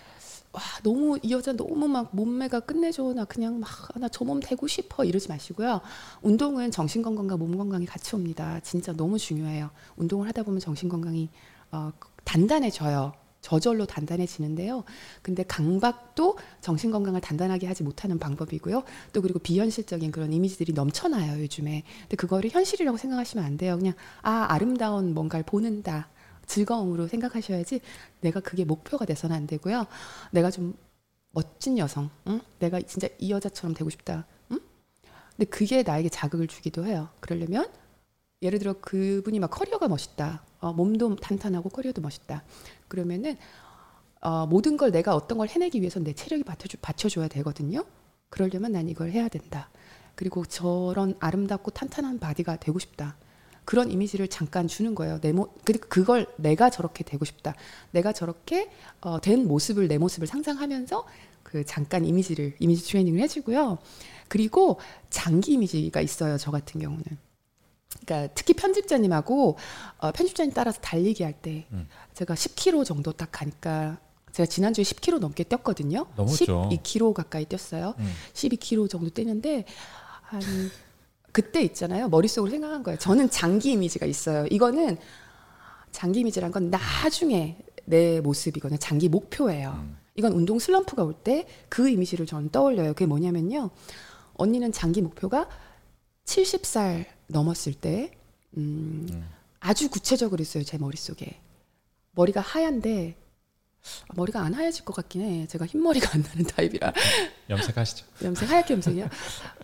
[0.53, 3.69] 와 너무 이 여자 너무 막 몸매가 끝내줘 나 그냥 막
[3.99, 5.81] 나 저 몸 되고 싶어 이러지 마시고요
[6.23, 11.29] 운동은 정신 건강과 몸 건강이 같이 옵니다 진짜 너무 중요해요 운동을 하다 보면 정신 건강이
[11.73, 11.93] 어,
[12.25, 14.83] 단단해져요 저절로 단단해지는데요.
[15.23, 18.83] 근데 강박도 정신 건강을 단단하게 하지 못하는 방법이고요.
[19.13, 21.85] 또 그리고 비현실적인 그런 이미지들이 넘쳐나요, 요즘에.
[22.03, 23.77] 근데 그거를 현실이라고 생각하시면 안 돼요.
[23.79, 26.09] 그냥 아, 아름다운 뭔가를 보는다.
[26.49, 27.81] 즐거움으로 생각하셔야지
[28.21, 29.87] 내가 그게 목표가 돼서는 안 되고요.
[30.33, 30.77] 내가 좀
[31.31, 32.41] 멋진 여성, 응?
[32.59, 34.27] 내가 진짜 이 여자처럼 되고 싶다.
[34.51, 34.59] 응?
[35.37, 37.09] 근데 그게 나에게 자극을 주기도 해요.
[37.21, 37.71] 그러려면
[38.43, 40.43] 예를 들어 그분이 막 커리어가 멋있다.
[40.61, 42.43] 어, 몸도 탄탄하고 커리어도 멋있다.
[42.89, 43.37] 그러면은
[44.21, 47.85] 어, 모든 걸 내가 어떤 걸 해내기 위해서 내 체력이 받쳐줘, 받쳐줘야 되거든요.
[48.31, 49.71] 그러려면 난 이걸 해야 된다.
[50.15, 53.17] 그리고 저런 아름답고 탄탄한 body가 되고 싶다.
[53.69, 55.21] 그런 이미지를 잠깐 주는 거예요.
[55.21, 57.55] 내 모, 그리고 그걸 내가 저렇게 되고 싶다.
[57.91, 58.71] 내가 저렇게
[59.03, 61.05] 어, 된 모습을 내 모습을 상상하면서
[61.43, 63.77] 그 잠깐 이미지를 이미지 트레이닝을 해주고요.
[64.29, 66.39] 그리고 장기 이미지가 있어요.
[66.39, 67.05] 저 같은 경우는.
[68.07, 69.59] 그러니까 특히 편집자님하고
[69.99, 71.87] 어, 편집자님 따라서 달리기 할때 음.
[72.15, 73.99] 제가 10km 정도 딱 가니까
[74.33, 76.07] 제가 지난주에 10km 넘게 뛰었거든요.
[76.17, 76.71] 넘었죠.
[76.73, 77.93] 12km 가까이 뛰었어요.
[77.99, 78.13] 음.
[78.33, 79.67] 12km 정도 뛰는데
[80.23, 80.41] 한
[81.39, 82.09] 그때 있잖아요.
[82.09, 82.99] 머릿속으로 생각한 거예요.
[82.99, 84.45] 저는 장기 이미지가 있어요.
[84.51, 84.97] 이거는
[85.93, 88.77] 장기 이미지란 건 나중에 내 모습이거든요.
[88.81, 89.71] 장기 목표예요.
[89.79, 89.97] 음.
[90.17, 92.93] 이건 운동 슬럼프가 올 때 그 이미지를 저는 떠올려요.
[92.95, 93.71] 그게 뭐냐면요.
[94.35, 95.49] 언니는 장기 목표가
[96.25, 98.11] 70살 넘었을 때,
[98.57, 99.29] 음, 음.
[99.61, 101.39] 아주 구체적으로 있어요 제 머릿속에
[102.13, 103.15] 머리가 하얀데
[104.09, 105.47] 아, 머리가 안 하얘질 것 같긴 해.
[105.47, 106.93] 제가 흰머리가 안 나는 타입이라.
[107.49, 108.07] 염색하시죠.
[108.27, 109.09] 염색 하얗게 염색이요.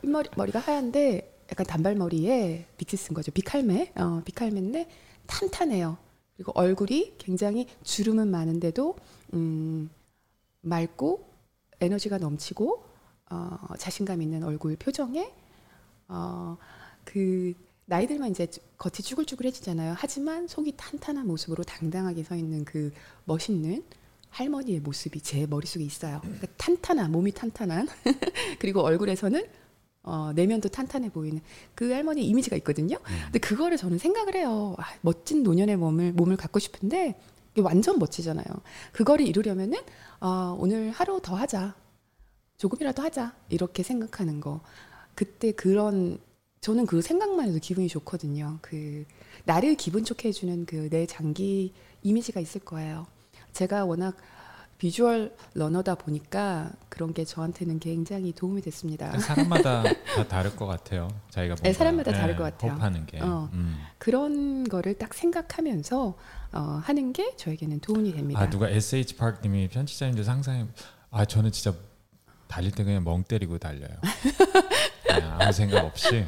[0.03, 3.31] 흰머리 머리가 하얀데 약간 단발머리에 빅스 쓴 거죠.
[3.33, 3.93] 비칼메.
[3.97, 4.89] 어, 비칼메인데
[5.27, 5.99] 탄탄해요.
[6.37, 8.97] 그리고 얼굴이 굉장히 주름은 많은데도
[9.35, 9.91] 음,
[10.63, 11.29] 맑고
[11.81, 12.85] 에너지가 넘치고
[13.31, 15.33] 어, 자신감 있는 얼굴 표정에
[16.09, 16.57] 어,
[17.05, 17.55] 그
[17.87, 19.95] 나이 들면 이제 겉이 쭈글쭈글해지잖아요.
[19.97, 22.93] 하지만 속이 탄탄한 모습으로 당당하게 서 있는 그
[23.25, 23.85] 멋있는
[24.31, 26.21] 할머니의 모습이 제 머릿속에 있어요.
[26.23, 27.87] 그러니까 탄탄한 몸이 탄탄한
[28.59, 29.45] 그리고 얼굴에서는
[30.05, 31.41] 어, 내면도 탄탄해 보이는
[31.75, 32.97] 그 할머니 이미지가 있거든요.
[32.97, 33.19] 음.
[33.25, 34.75] 근데 그거를 저는 생각을 해요.
[34.79, 37.19] 아, 멋진 노년의 몸을 몸을 갖고 싶은데
[37.53, 38.45] 이게 완전 멋지잖아요.
[38.93, 39.79] 그거를 이루려면은
[40.21, 41.75] 어, 오늘 하루 더 하자.
[42.59, 43.35] 조금이라도 하자.
[43.49, 44.61] 이렇게 생각하는 거.
[45.15, 46.19] 그때 그런
[46.61, 48.59] 저는 그 생각만 해도 기분이 좋거든요.
[48.63, 49.05] 그
[49.45, 53.07] 나를 기분 좋게 해주는 그 내 장기 이미지가 있을 거예요.
[53.53, 54.17] 제가 워낙
[54.79, 59.17] 비주얼 러너다 보니까 그런 게 저한테는 굉장히 도움이 됐습니다.
[59.19, 61.09] 사람마다 다 다를 것 같아요.
[61.31, 62.73] 자기가 네, 사람마다 네, 다를 것 같아요.
[62.73, 63.79] 호흡하는 게 어, 음.
[63.99, 66.15] 그런 거를 딱 생각하면서
[66.53, 68.41] 어, 하는 게 저에게는 도움이 됩니다.
[68.41, 70.67] 아 누가 SH 파크님이 편집자님도 상상해.
[71.11, 71.77] 아 저는 진짜
[72.49, 73.97] 달릴 때 그냥 멍 때리고 달려요.
[75.39, 76.27] 아무 생각 없이.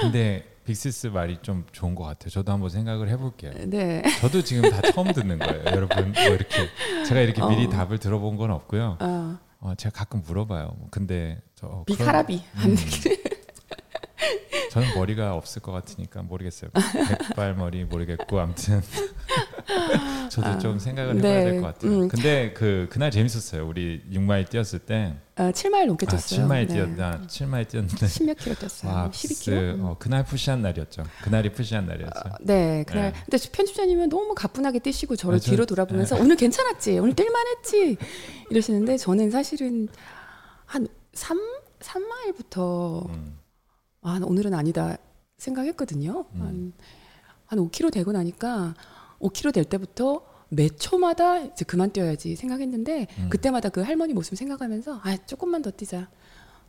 [0.00, 2.28] 근데 빅시스 말이 좀 좋은 것 같아요.
[2.30, 3.52] 저도 한번 생각을 해볼게요.
[3.66, 4.02] 네.
[4.20, 6.12] 저도 지금 다 처음 듣는 거예요, 여러분.
[6.12, 6.68] 뭐 이렇게
[7.06, 7.48] 제가 이렇게 어.
[7.48, 8.98] 미리 답을 들어본 건 없고요.
[9.00, 9.38] 어.
[9.60, 10.74] 어 제가 가끔 물어봐요.
[10.76, 12.76] 뭐 근데 저 비카라비 음,
[14.72, 16.70] 저는 머리가 없을 것 같으니까 모르겠어요.
[16.72, 18.82] 백발 머리 모르겠고 아무튼
[20.30, 21.44] 저도 아, 좀 생각을 해봐야 네.
[21.44, 21.92] 될것 같아요.
[21.92, 22.08] 음.
[22.08, 23.66] 근데 그 그날 재밌었어요.
[23.66, 25.16] 우리 6마일 뛰었을 때.
[25.36, 26.44] 아, 7마일 넘게 뛰었어요.
[26.44, 27.10] 아, 7마일 뛰었나?
[27.18, 27.26] 네.
[27.26, 28.06] 7마일 뛰었는데.
[28.06, 28.92] 10몇 킬로 뛰었어요.
[28.92, 29.84] 와, 12킬로.
[29.84, 31.04] 어, 그날 푸시한 날이었죠.
[31.22, 32.32] 그날이 푸시한 날이었어요.
[32.32, 33.12] 어, 네, 그날.
[33.12, 33.22] 네.
[33.28, 36.22] 근데 편집자님은 너무 가뿐하게 뛰시고 저를 아, 저, 뒤로 돌아보면서 네.
[36.22, 37.96] 오늘 괜찮았지, 오늘 뛸만했지
[38.50, 39.88] 이러시는데 저는 사실은
[40.64, 41.38] 한 3,
[41.80, 43.38] 3마일부터 음.
[44.02, 44.96] 아, 오늘은 아니다
[45.38, 46.24] 생각했거든요.
[46.34, 46.40] 음.
[46.40, 46.72] 한,
[47.46, 48.74] 한 5km 되고 나니까
[49.20, 53.28] 5km 될 때부터 매 초마다 이제 그만 뛰어야지 생각했는데 음.
[53.30, 56.08] 그때마다 그 할머니 모습 생각하면서 아 조금만 더 뛰자.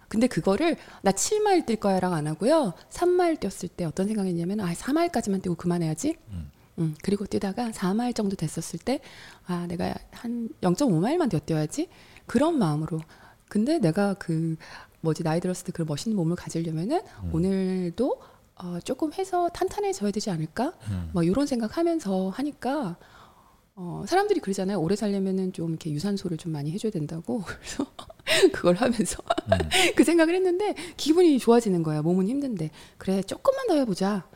[0.08, 2.74] 근데 그거를 나 7마일 뛸 거야라고 안 하고요.
[2.90, 6.16] 3마일 뛰었을 때 어떤 생각이냐면 아 4마일까지만 뛰고 그만해야지.
[6.30, 6.52] 음.
[6.80, 6.96] 음.
[7.04, 9.02] 그리고 뛰다가 4마일 정도 됐었을 때
[9.46, 11.90] 아 내가 한 0.5마일만 더 뛰어야지.
[12.26, 13.00] 그런 마음으로.
[13.50, 14.56] 근데 내가 그
[15.02, 17.30] 뭐지 나이 들었을 때 그런 멋있는 몸을 가지려면은 음.
[17.34, 18.22] 오늘도
[18.60, 20.74] 어, 조금 해서 탄탄해져야 되지 않을까?
[20.90, 21.10] 음.
[21.14, 22.98] 뭐 이런 생각하면서 하니까
[23.76, 24.80] 어, 사람들이 그러잖아요.
[24.80, 27.44] 오래 살려면은 좀 이렇게 유산소를 좀 많이 해줘야 된다고.
[27.46, 27.86] 그래서
[28.52, 29.58] 그걸 하면서 음.
[29.96, 32.02] 그 생각을 했는데 기분이 좋아지는 거야.
[32.02, 34.28] 몸은 힘든데 그래 조금만 더 해보자.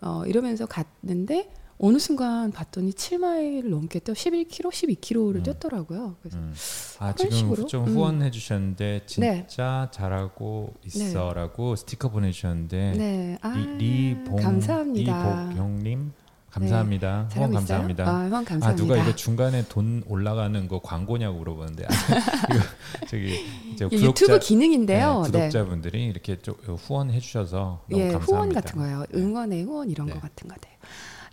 [0.00, 5.42] 어, 이러면서 갔는데 어느 순간 봤더니 7마일을 넘게 뛰어 11km, 12km를 음.
[5.42, 6.16] 뛰었더라고요.
[6.22, 6.54] 그래서 음.
[6.98, 7.66] 아 지금 식으로?
[7.66, 7.94] 좀 음.
[7.94, 9.46] 후원해 주셨는데 네.
[9.46, 9.98] 진짜 네.
[9.98, 11.80] 잘하고 있어라고 네.
[11.80, 13.38] 스티커 보내주셨는데 네.
[13.42, 15.48] 아, 리봉 감사합니다.
[15.48, 16.12] 리복영님
[16.48, 17.28] 감사합니다.
[17.28, 17.34] 네.
[17.34, 18.04] 후원 감사합니다.
[18.04, 18.68] 아, 후원 감사합니다.
[18.68, 21.88] 아, 누가 이거 중간에 돈 올라가는 거 광고냐고 물어보는데 아,
[22.54, 23.44] 이거 저기
[23.76, 25.24] 구독자, 유튜브 기능인데요.
[25.24, 28.24] 네, 구독자분들이 이렇게 좀 후원해 주셔서 너무 예, 감사합니다.
[28.32, 29.04] 후원 같은 거예요.
[29.14, 30.76] 응원의 후원 이런 거 같은 거예요.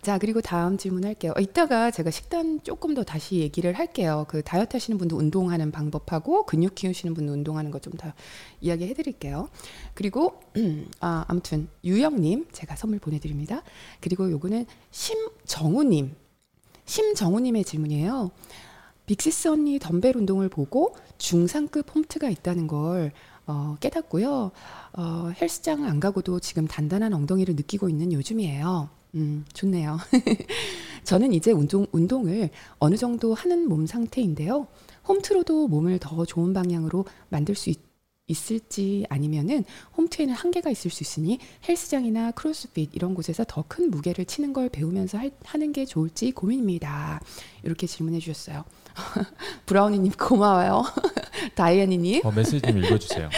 [0.04, 1.32] 자, 그리고 다음 질문 할게요.
[1.34, 4.26] 어, 이따가 제가 식단 조금 더 다시 얘기를 할게요.
[4.28, 8.12] 그 다이어트 하시는 분도 운동하는 방법하고 근육 키우시는 분도 운동하는 거좀더
[8.60, 9.48] 이야기 해드릴게요.
[9.94, 10.40] 그리고,
[11.00, 13.62] 아, 아무튼, 유영님, 제가 선물 보내드립니다.
[14.02, 16.14] 그리고 요거는 심정우님,
[16.84, 18.30] 심정우님의 질문이에요.
[19.06, 23.12] 빅시스 언니 덤벨 운동을 보고 중상급 홈트가 있다는 걸
[23.46, 24.52] 어, 깨닫고요.
[24.98, 28.90] 어, 헬스장 안 가고도 지금 단단한 엉덩이를 느끼고 있는 요즘이에요.
[29.14, 29.98] 음, 좋네요.
[31.04, 34.66] 저는 이제 운동, 운동을 어느 정도 하는 몸 상태인데요.
[35.06, 37.78] 홈트로도 몸을 더 좋은 방향으로 만들 수 있,
[38.26, 39.64] 있을지 아니면은
[39.98, 41.38] 홈트에는 한계가 있을 수 있으니
[41.68, 47.20] 헬스장이나 크로스핏 이런 곳에서 더 큰 무게를 치는 걸 배우면서 할, 하는 게 좋을지 고민입니다.
[47.64, 48.64] 이렇게 질문해 주셨어요.
[49.66, 50.84] 브라우니님 고마워요.
[51.54, 52.22] 다이애니님.
[52.24, 53.28] 어, 메시지 좀 읽어주세요.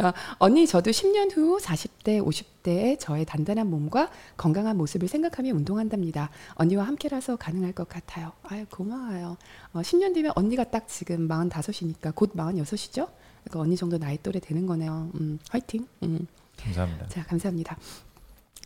[0.00, 6.30] 어, 언니 저도 10년 후 40대, 50대의 저의 단단한 몸과 건강한 모습을 생각하며 운동한답니다.
[6.54, 8.32] 언니와 함께라서 가능할 것 같아요.
[8.44, 9.36] 아유 고마워요.
[9.72, 13.08] 어, 10년 뒤면 언니가 딱 지금 45이니까 곧 46이죠?
[13.42, 15.10] 그러니까 언니 정도 나이 또래 되는 거네요.
[15.14, 15.86] 음, 화이팅.
[16.04, 16.26] 음.
[16.56, 17.08] 감사합니다.
[17.08, 17.76] 자 감사합니다.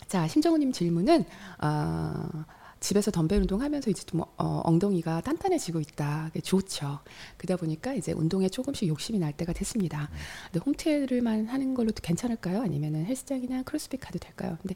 [0.09, 1.25] 자 심정우님 질문은
[1.63, 2.45] 어,
[2.83, 6.31] 집에서 덤벨 운동하면서 이제 좀 어, 엉덩이가 단단해지고 있다.
[6.43, 6.99] 좋죠.
[7.37, 10.11] 그러다 보니까 이제 운동에 조금씩 욕심이 날 때가 됐습니다.
[10.51, 12.61] 근데 홈트레일만 하는 걸로 괜찮을까요?
[12.61, 14.59] 아니면은 헬스장이나 크로스핏 가도 될까요?
[14.61, 14.75] 근데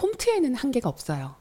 [0.00, 1.36] 홈트에는 한계가 없어요.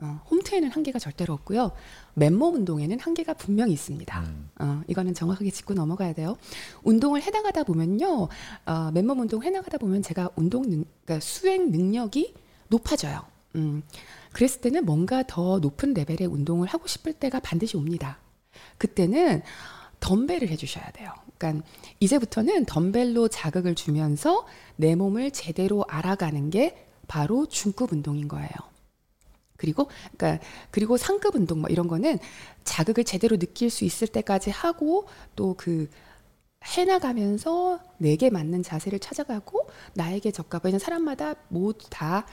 [0.00, 1.70] 어, 홈트에는 한계가 절대로 없고요.
[2.14, 4.20] 맨몸 운동에는 한계가 분명히 있습니다.
[4.22, 4.50] 음.
[4.58, 6.36] 어, 이거는 정확하게 짚고 넘어가야 돼요.
[6.82, 8.28] 운동을 해나가다 보면요,
[8.66, 12.34] 어, 맨몸 운동 해나가다 보면 제가 운동 능, 그러니까 수행 능력이
[12.68, 13.24] 높아져요.
[13.54, 13.84] 음,
[14.34, 18.18] 그랬을 때는 뭔가 더 높은 레벨의 운동을 하고 싶을 때가 반드시 옵니다.
[18.76, 19.42] 그때는
[20.00, 21.10] 덤벨을 해주셔야 돼요.
[21.38, 21.64] 그러니까
[22.00, 28.50] 이제부터는 덤벨로 자극을 주면서 내 몸을 제대로 알아가는 게 바로 중급 운동인 거예요.
[29.56, 32.18] 그리고 그러니까 그리고 상급 운동 뭐 이런 거는
[32.64, 35.06] 자극을 제대로 느낄 수 있을 때까지 하고
[35.36, 35.88] 또 그
[36.64, 42.26] 해나가면서 내게 맞는 자세를 찾아가고 나에게 적합한 사람마다 모두 다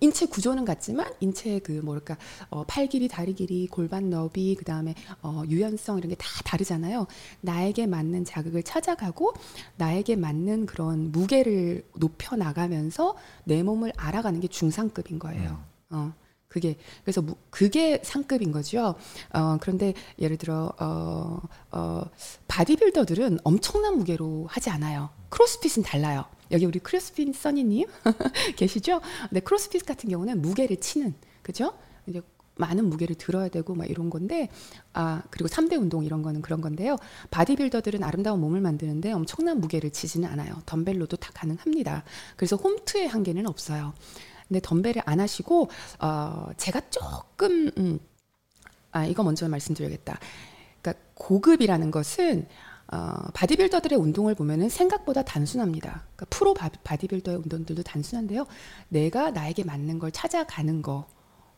[0.00, 2.16] 인체 구조는 같지만 인체 그 뭐랄까
[2.50, 7.06] 어, 팔 길이, 다리 길이, 골반 너비, 그 다음에 어, 유연성 이런 게 다 다르잖아요.
[7.40, 9.32] 나에게 맞는 자극을 찾아가고
[9.76, 15.50] 나에게 맞는 그런 무게를 높여 나가면서 내 몸을 알아가는 게 중상급인 거예요.
[15.50, 15.96] 음.
[15.96, 16.12] 어.
[16.48, 18.94] 그게 그래서 무, 그게 상급인 거죠.
[19.34, 22.02] 어, 그런데 예를 들어 어, 어,
[22.48, 25.10] 바디빌더들은 엄청난 무게로 하지 않아요.
[25.28, 26.24] 크로스핏은 달라요.
[26.50, 27.86] 여기 우리 크로스핏 써니님
[28.56, 29.00] 계시죠?
[29.30, 31.74] 네, 크로스핏 같은 경우는 무게를 치는 그죠?
[32.06, 32.22] 이제
[32.58, 34.48] 많은 무게를 들어야 되고 막 이런 건데
[34.92, 36.96] 아 그리고 3대 운동 이런 거는 그런 건데요.
[37.30, 40.60] 바디빌더들은 아름다운 몸을 만드는데 엄청난 무게를 치지는 않아요.
[40.66, 42.04] 덤벨로도 다 가능합니다.
[42.36, 43.94] 그래서 홈트의 한계는 없어요.
[44.48, 45.68] 근데 덤벨을 안 하시고
[46.00, 48.00] 어 제가 조금 음,
[48.90, 50.18] 아 이거 먼저 말씀드려야겠다.
[50.80, 52.46] 그러니까 고급이라는 것은
[52.90, 56.04] 어, 바디빌더들의 운동을 보면은 생각보다 단순합니다.
[56.16, 58.46] 그러니까 프로 바디빌더의 운동들도 단순한데요.
[58.88, 61.06] 내가 나에게 맞는 걸 찾아가는 거,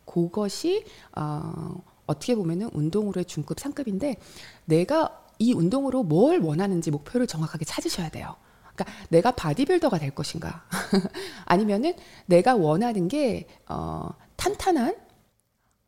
[0.05, 0.85] 그것이
[1.17, 1.75] 어,
[2.07, 4.17] 어떻게 보면은 운동으로의 중급, 상급인데
[4.65, 8.35] 내가 이 운동으로 뭘 원하는지 목표를 정확하게 찾으셔야 돼요.
[8.75, 10.65] 그러니까 내가 바디빌더가 될 것인가,
[11.47, 11.95] 아니면은
[12.27, 14.97] 내가 원하는 게 어, 탄탄한,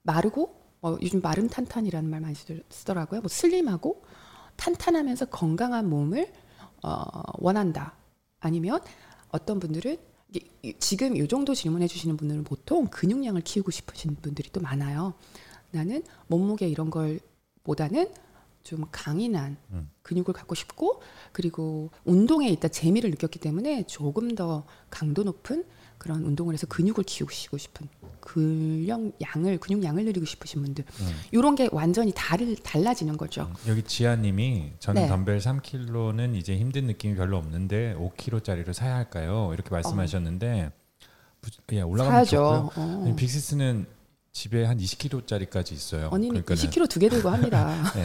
[0.02, 2.34] 마르고, 어, 요즘 마른 탄탄이라는 말 많이
[2.70, 3.22] 쓰더라고요.
[3.22, 4.02] 뭐 슬림하고
[4.56, 6.32] 탄탄하면서 건강한 몸을
[6.82, 7.04] 어,
[7.38, 7.94] 원한다.
[8.40, 8.80] 아니면
[9.28, 9.96] 어떤 분들은
[10.78, 15.14] 지금 이 정도 질문해 주시는 분들은 보통 근육량을 키우고 싶으신 분들이 또 많아요.
[15.70, 17.20] 나는 몸무게 이런 걸
[17.64, 18.12] 보다는
[18.62, 19.90] 좀 강인한 음.
[20.02, 25.64] 근육을 갖고 싶고 그리고 운동에 있다 재미를 느꼈기 때문에 조금 더 강도 높은
[26.02, 27.88] 그런 운동을 해서 근육을 키우시고 싶은
[28.20, 31.20] 근력 양을 근육 양을 늘리고 싶으신 분들 음.
[31.30, 33.42] 이런 게 완전히 다를 달라지는 거죠.
[33.42, 35.08] 음, 여기 지아님이 저는 네.
[35.08, 39.50] 덤벨 3kg는 이제 힘든 느낌이 별로 없는데 5kg짜리를 사야 할까요?
[39.54, 41.48] 이렇게 말씀하셨는데 어.
[41.72, 42.70] 예, 올라가면 좋고요.
[42.74, 43.14] 어.
[43.16, 43.86] 빅시스는
[44.32, 46.08] 집에 한 20kg짜리까지 있어요.
[46.10, 47.80] 언니는 20kg 두 개 들고 합니다.
[47.94, 48.02] 네.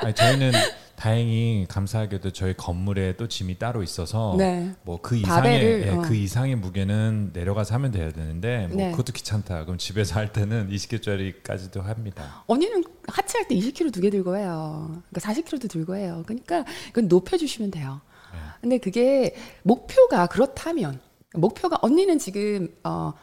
[0.00, 0.52] 아니, 저희는
[1.00, 4.74] 다행히 감사하게도 저희 건물에 또 짐이 따로 있어서 네.
[4.82, 6.02] 뭐그 이상의 예, 어.
[6.02, 8.90] 그 이상의 무게는 내려가서 하면 돼야 되는데 뭐 네.
[8.90, 9.64] 그것도 귀찮다.
[9.64, 12.44] 그럼 집에서 할 때는 20kg짜리까지도 합니다.
[12.46, 15.02] 언니는 하체할 때 20kg 두 개 들고 해요.
[15.08, 16.22] 그러니까 40kg도 들고 해요.
[16.26, 18.02] 그러니까 그건 높여 주시면 돼요.
[18.34, 18.38] 네.
[18.60, 21.00] 근데 그게 목표가 그렇다면
[21.34, 23.14] 목표가 언니는 지금 어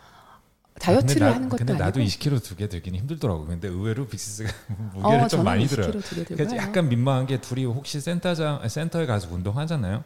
[0.79, 1.99] 다이어트를 나, 하는 것도 근데 나도 아니고.
[2.01, 3.45] 20kg 두 개 들기는 힘들더라고.
[3.45, 4.49] 근데 의외로 빅시스가
[4.93, 5.91] 무게를 어, 좀 많이 들어요.
[6.27, 10.03] 그래서 약간 민망한 게 둘이 혹시 센터장 센터에 가서 운동하잖아요.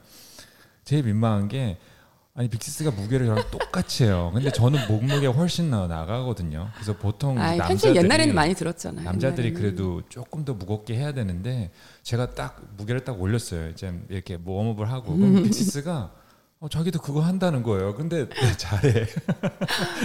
[0.84, 1.78] 제일 민망한 게
[2.34, 4.32] 아니 빅시스가 무게를 저랑 똑같이 해요.
[4.34, 6.70] 근데 저는 몸무게가 훨씬 나, 나가거든요.
[6.76, 9.04] 그래서 보통 아이, 남자들이 옛날에는 많이 들었잖아요.
[9.04, 9.62] 남자들이 옛날에는.
[9.76, 11.72] 그래도 조금 더 무겁게 해야 되는데
[12.04, 13.70] 제가 딱 무게를 딱 올렸어요.
[13.70, 16.14] 이제 이렇게 warm-up을 하고 그럼 빅시스가
[16.62, 17.96] 어, 자기도 그거 한다는 거예요.
[17.96, 19.08] 근데 네, 잘해.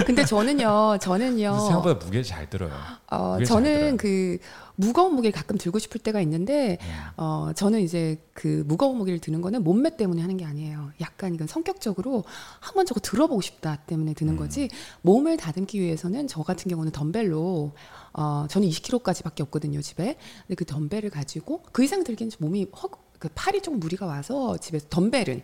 [0.06, 1.58] 근데 저는요, 저는요.
[1.58, 2.72] 생각보다 무게 잘 들어요.
[3.10, 4.38] 어, 저는 그
[4.74, 6.88] 무거운 무게를 가끔 들고 싶을 때가 있는데, 음.
[7.18, 10.92] 어, 저는 이제 그 무거운 무게를 드는 거는 몸매 때문에 하는 게 아니에요.
[11.02, 12.24] 약간 이건 성격적으로
[12.60, 14.38] 한번 저거 들어보고 싶다 때문에 드는 음.
[14.38, 14.70] 거지,
[15.02, 17.72] 몸을 다듬기 위해서는 저 같은 경우는 덤벨로,
[18.14, 20.16] 어, 저는 20kg까지밖에 없거든요, 집에.
[20.46, 22.88] 근데 그 덤벨을 가지고 그 이상 들기는 몸이 허,
[23.18, 25.42] 그 팔이 좀 무리가 와서 집에서 덤벨은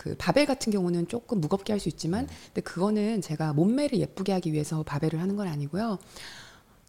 [0.00, 4.52] 그 바벨 같은 경우는 조금 무겁게 할 수 있지만 근데 그거는 제가 몸매를 예쁘게 하기
[4.54, 5.98] 위해서 바벨을 하는 건 아니고요.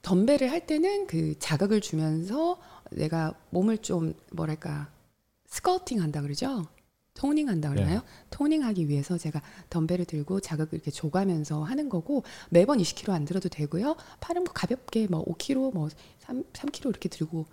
[0.02, 2.58] 덤벨을 할 때는 그 자극을 주면서
[2.90, 4.90] 내가 몸을 좀 뭐랄까
[5.48, 6.66] 스커팅 한다 그러죠.
[7.14, 8.00] 토닝 한다 그러나요?
[8.00, 8.06] 네.
[8.30, 13.50] 토닝 하기 위해서 제가 덤벨을 들고 자극을 이렇게 줘가면서 하는 거고 매번 20kg 안 들어도
[13.50, 13.98] 되고요.
[14.22, 15.90] 팔은 뭐 가볍게 뭐 5kg 뭐
[16.20, 17.46] 3, 3kg 이렇게 들고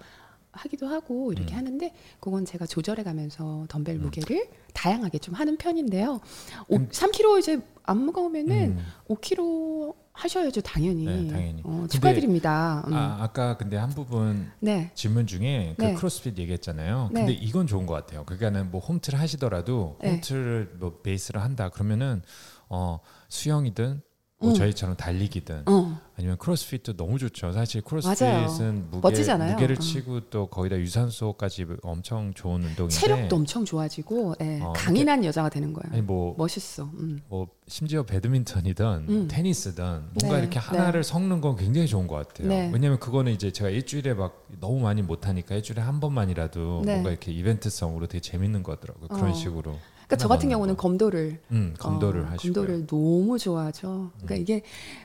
[0.59, 1.59] 하기도 하고 이렇게 음.
[1.59, 4.03] 하는데 그건 제가 조절해 가면서 덤벨 음.
[4.03, 6.21] 무게를 다양하게 좀 하는 편인데요.
[6.69, 6.89] 오, 음.
[6.89, 8.87] 3kg 이제 안 무거우면은 음.
[9.09, 11.05] 5kg 하셔야죠 당연히.
[11.05, 11.63] 네, 당연히.
[11.65, 12.85] 어, 축하드립니다.
[12.89, 12.93] 음.
[12.93, 14.91] 아, 아까 근데 한 부분 네.
[14.95, 15.95] 질문 중에 그 네.
[15.95, 17.11] 크로스핏 얘기했잖아요.
[17.13, 17.21] 네.
[17.21, 18.25] 근데 이건 좋은 것 같아요.
[18.25, 20.11] 그러니까는 뭐 홈트를 하시더라도 네.
[20.11, 22.23] 홈트를 뭐 베이스를 한다 그러면은
[22.69, 22.99] 어
[23.29, 24.03] 수영이든
[24.41, 24.55] 뭐 응.
[24.55, 26.01] 저희처럼 달리기든 어.
[26.17, 27.53] 아니면 크로스핏도 너무 좋죠.
[27.53, 29.01] 사실 크로스핏은 무게.
[29.35, 29.81] 무게를 어.
[29.81, 35.73] 치고 또 거기다 유산소까지 엄청 좋은 운동인데 체력도 엄청 좋아지고 예, 어, 강인한 여자가 되는
[35.73, 35.93] 거예요.
[35.93, 36.85] 아니 뭐 멋있어.
[36.85, 37.21] 음.
[37.29, 39.29] 뭐 심지어 배드민턴이든 음.
[39.29, 39.85] 테니스든
[40.21, 41.09] 뭔가 네, 이렇게 하나를 네.
[41.09, 42.49] 섞는 건 굉장히 좋은 것 같아요.
[42.49, 42.71] 네.
[42.73, 46.93] 왜냐하면 그거는 이제 제가 일주일에 막 너무 많이 못 하니까 일주일에 한 번만이라도 네.
[46.93, 49.09] 뭔가 이렇게 이벤트성으로 되게 재밌는 거더라고요.
[49.09, 49.35] 그런 어.
[49.35, 49.77] 식으로.
[50.09, 50.83] 그러니까 저 같은 경우는 거.
[50.83, 54.11] 검도를 음, 검도를 어, 하시고 검도를 너무 좋아하죠.
[54.17, 54.41] 그러니까 음.
[54.41, 54.63] 이게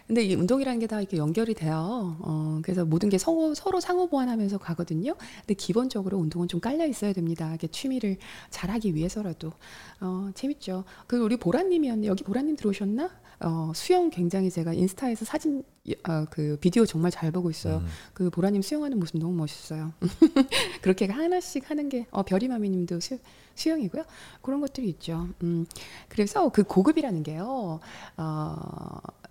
[0.07, 2.15] 근데 이 운동이라는 게 다 이렇게 연결이 돼요.
[2.21, 5.15] 어, 그래서 모든 게 서로, 서로 상호 보완하면서 가거든요.
[5.41, 7.53] 근데 기본적으로 운동은 좀 깔려 있어야 됩니다.
[7.53, 8.17] 이게 취미를
[8.49, 9.51] 잘하기 위해서라도
[9.99, 10.85] 어, 재밌죠.
[11.05, 12.07] 그 우리 보라님이었네.
[12.07, 13.09] 여기 보라님 들어오셨나?
[13.41, 15.63] 어, 수영 굉장히 제가 인스타에서 사진
[16.07, 17.77] 어, 그 비디오 정말 잘 보고 있어요.
[17.77, 17.87] 음.
[18.13, 19.91] 그 보라님 수영하는 모습 너무 멋있어요.
[20.81, 23.19] 그렇게 하나씩 하는 게 어, 별이마미님도 수,
[23.55, 24.03] 수영이고요.
[24.41, 25.27] 그런 것들이 있죠.
[25.43, 25.65] 음,
[26.07, 27.81] 그래서 그 고급이라는 게요.
[28.15, 28.55] 어,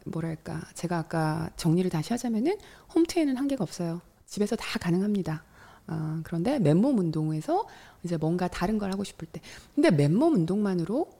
[0.04, 2.58] 뭐랄까 제가 아까 정리를 다시 하자면은
[2.94, 4.02] 홈트에는 한계가 없어요.
[4.26, 5.44] 집에서 다 가능합니다.
[5.86, 7.66] 어, 그런데 맨몸 운동에서
[8.02, 9.40] 이제 뭔가 다른 걸 하고 싶을 때,
[9.74, 11.10] 근데 맨몸 운동만으로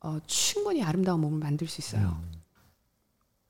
[0.00, 2.20] 어, 충분히 아름다운 몸을 만들 수 있어요.
[2.22, 2.32] 음.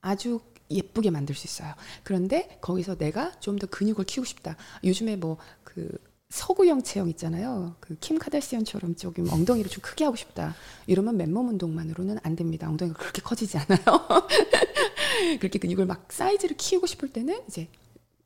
[0.02, 0.40] 아주
[0.74, 1.74] 예쁘게 만들 수 있어요.
[2.02, 4.56] 그런데 거기서 내가 좀 더 근육을 키우고 싶다.
[4.84, 5.88] 요즘에 뭐 그
[6.30, 7.76] 서구형 체형 있잖아요.
[7.80, 10.54] 그 킴 카달시언처럼 조금 엉덩이를 좀 크게 하고 싶다.
[10.86, 12.68] 이러면 맨몸 운동만으로는 안 됩니다.
[12.68, 13.82] 엉덩이가 그렇게 커지지 않아요.
[15.40, 17.68] 그렇게 근육을 막 사이즈를 키우고 싶을 때는 이제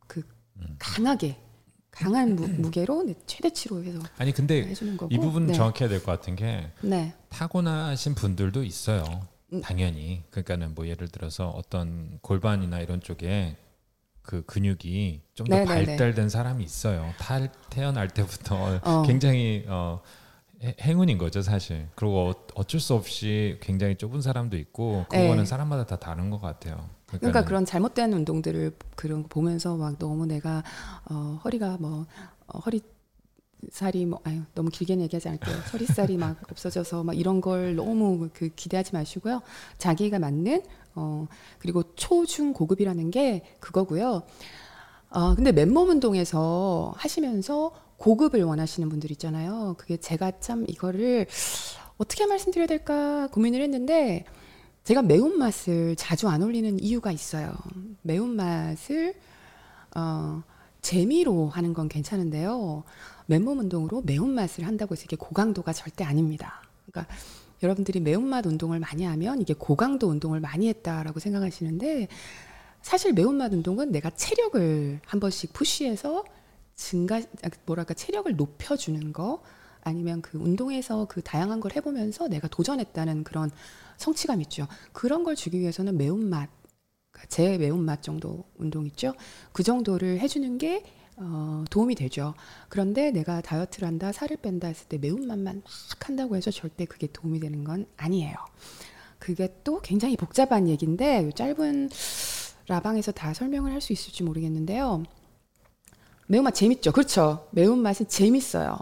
[0.07, 0.23] 그
[0.57, 0.77] 음.
[0.79, 1.37] 강하게
[1.91, 5.13] 강한 무, 게로 최대치로 해서 아니 근데 해주는 거고.
[5.15, 5.55] 이 부분 네.
[5.55, 7.15] 정확히 해야 될 것 같은 게 네.
[7.31, 9.03] 타고나신 분들도 있어요.
[9.53, 9.61] 음.
[9.61, 13.57] 당연히 그러니까는 뭐 예를 들어서 어떤 골반이나 이런 쪽에
[14.23, 17.13] 그 근육이 좀 더 발달된 사람이 있어요.
[17.19, 19.03] 탈, 태어날 때부터 어.
[19.03, 20.01] 굉장히 어,
[20.81, 21.89] 행운인 거죠 사실.
[21.95, 25.45] 그리고 어, 쩔수 없이 굉장히 좁은 사람도 있고 그거는 네.
[25.45, 26.89] 사람마다 다 다른 것 같아요.
[27.07, 30.65] 그러니까 그런 잘못된 운동들을 그런 거 보면서 막 너무 내가
[31.09, 32.07] 어, 허리가 뭐
[32.49, 32.81] 어, 허리
[33.71, 35.57] 살이 뭐 아유 너무 길게 얘기하지 않을게요.
[35.73, 39.43] 허리살이 막 없어져서 막 이런 걸 너무 그 기대하지 마시고요.
[39.79, 40.63] 자기가 맞는
[40.95, 41.27] 어
[41.59, 44.23] 그리고 초중 고급이라는 게 그거고요.
[45.11, 49.75] 어 근데 맨몸 운동에서 하시면서 고급을 원하시는 분들 있잖아요.
[49.79, 51.27] 그게 제가 참 이거를
[51.97, 54.25] 어떻게 말씀드려야 될까 고민을 했는데
[54.85, 57.53] 제가 매운맛을 자주 안 올리는 이유가 있어요.
[58.03, 59.15] 매운맛을
[59.97, 60.43] 어,
[60.87, 62.84] 재미로 하는 건 괜찮은데요.
[63.26, 66.62] 맨몸 운동으로 매운맛을 한다고 해서 이게 고강도가 절대 아닙니다.
[66.87, 67.12] 그러니까
[67.61, 72.07] 여러분들이 매운맛 운동을 많이 하면 이게 고강도 운동을 많이 했다라고 생각하시는데
[72.82, 76.24] 사실 매운맛 운동은 내가 체력을 한 번씩 푸시해서
[76.76, 77.20] 증가
[77.64, 79.43] 뭐랄까 체력을 높여주는 거
[79.82, 83.51] 아니면 그 운동에서 그 다양한 걸 해보면서 내가 도전했다는 그런
[83.97, 84.68] 성취감 있죠.
[84.93, 86.49] 그런 걸 주기 위해서는 매운맛,
[87.29, 89.14] 제 매운맛 정도 운동 있죠.
[89.53, 90.85] 그 정도를 해주는 게
[91.19, 92.35] 어, 도움이 되죠.
[92.69, 97.41] 그런데 내가 다이어트를 한다, 살을 뺀다 했을 때 매운맛만 막 한다고 해서 절대 그게 도움이
[97.41, 98.35] 되는 건 아니에요.
[99.19, 101.89] 그게 또 굉장히 복잡한 얘기인데 짧은
[102.69, 105.05] 라방에서 다 설명을 할 수 있을지 모르겠는데요.
[106.27, 106.93] 매운맛 재밌죠?
[106.93, 107.47] 그렇죠.
[107.53, 108.77] 매운맛은 재밌어요.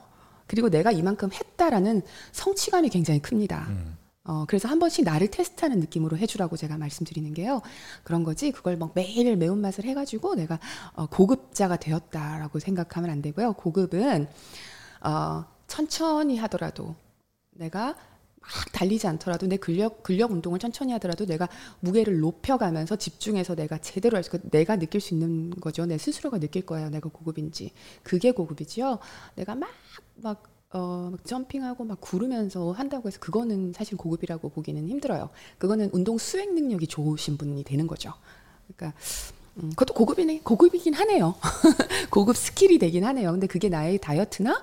[0.46, 3.66] 그리고 내가 이만큼 했다라는 성취감이 굉장히 큽니다.
[3.68, 3.96] 음.
[4.24, 7.60] 어, 그래서 한 번씩 나를 테스트하는 느낌으로 해주라고 제가 말씀드리는 게요.
[8.04, 10.58] 그런 거지, 그걸 막 매일 매운맛을 해가지고 내가
[10.94, 13.52] 어, 고급자가 되었다라고 생각하면 안 되고요.
[13.54, 14.26] 고급은,
[15.02, 16.94] 어, 천천히 하더라도
[17.50, 17.96] 내가
[18.40, 21.48] 막 달리지 않더라도 내 근력 근력 운동을 천천히 하더라도 내가
[21.80, 25.86] 무게를 높여가면서 집중해서 내가 제대로 할 수, 내가 느낄 수 있는 거죠.
[25.86, 26.90] 내 스스로가 느낄 거예요.
[26.90, 27.72] 내가 고급인지.
[28.02, 28.98] 그게 고급이지요.
[29.36, 35.30] 내가 막막 어, 막 점핑하고 막 구르면서 한다고 해서 그거는 사실 고급이라고 보기는 힘들어요.
[35.58, 38.12] 그거는 운동 수행 능력이 좋으신 분이 되는 거죠.
[38.66, 38.98] 그러니까
[39.58, 41.36] 음, 그것도 고급이네, 고급이긴 하네요.
[42.10, 43.30] 고급 스킬이 되긴 하네요.
[43.30, 44.60] 근데 그게 나의 다이어트나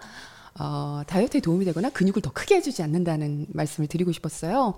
[0.59, 4.74] 어, 다이어트에 도움이 되거나 근육을 더 크게 해주지 않는다는 말씀을 드리고 싶었어요.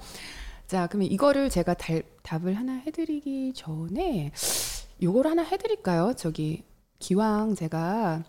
[0.68, 4.32] 자, 그러면 이거를 제가 달, 답을 하나 해드리기 전에
[5.02, 6.14] 요걸 하나 해드릴까요?
[6.16, 6.64] 저기
[7.00, 8.24] 기왕 제가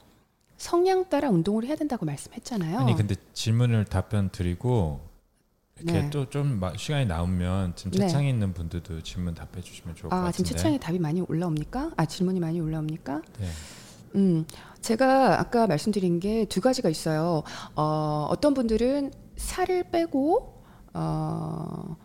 [0.56, 2.78] 성향 따라 운동을 해야 된다고 말씀했잖아요.
[2.78, 5.00] 아니 근데 질문을 답변 드리고
[5.76, 6.10] 이렇게 네.
[6.10, 7.98] 또좀 시간이 나오면 지금 네.
[8.06, 8.30] 채창에 네.
[8.30, 10.28] 있는 분들도 질문 답해 주시면 좋을 아, 것 같은데.
[10.28, 11.92] 아 지금 채창에 답이 많이 올라옵니까?
[11.96, 13.22] 아 질문이 많이 올라옵니까?
[13.40, 13.48] 네.
[14.14, 14.46] 음
[14.80, 17.42] 제가 아까 말씀드린 게 두 가지가 있어요.
[17.74, 20.62] 어, 어떤 분들은 살을 빼고
[20.94, 21.96] 어,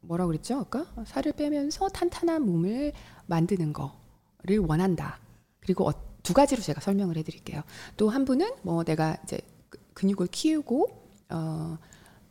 [0.00, 2.92] 뭐라 그랬죠 아까 살을 빼면서 탄탄한 몸을
[3.26, 5.18] 만드는 거를 원한다.
[5.60, 5.92] 그리고 어,
[6.22, 7.62] 두 가지로 제가 설명을 해드릴게요.
[7.96, 10.88] 또 한 분은 뭐 내가 이제 그 근육을 키우고
[11.30, 11.78] 어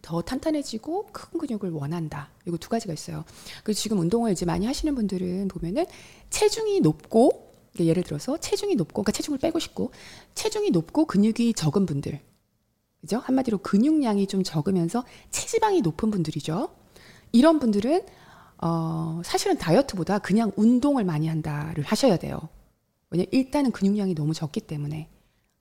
[0.02, 2.30] 더 탄탄해지고 큰 근육을 원한다.
[2.46, 3.24] 이거 두 가지가 있어요.
[3.64, 5.86] 그리고 지금 운동을 이제 많이 하시는 분들은 보면은
[6.30, 9.92] 체중이 높고 예를 들어서 체중이 높고 그러니까 체중을 빼고 싶고
[10.36, 12.20] 체중이 높고 근육이 적은 분들
[13.00, 13.20] 그죠?
[13.20, 16.70] 한마디로 근육량이 좀 적으면서 체지방이 높은 분들이죠.
[17.32, 18.06] 이런 분들은
[18.58, 22.50] 어, 사실은 다이어트보다 그냥 운동을 많이 한다를 하셔야 돼요.
[23.12, 25.10] 왜냐 일단은 근육량이 너무 적기 때문에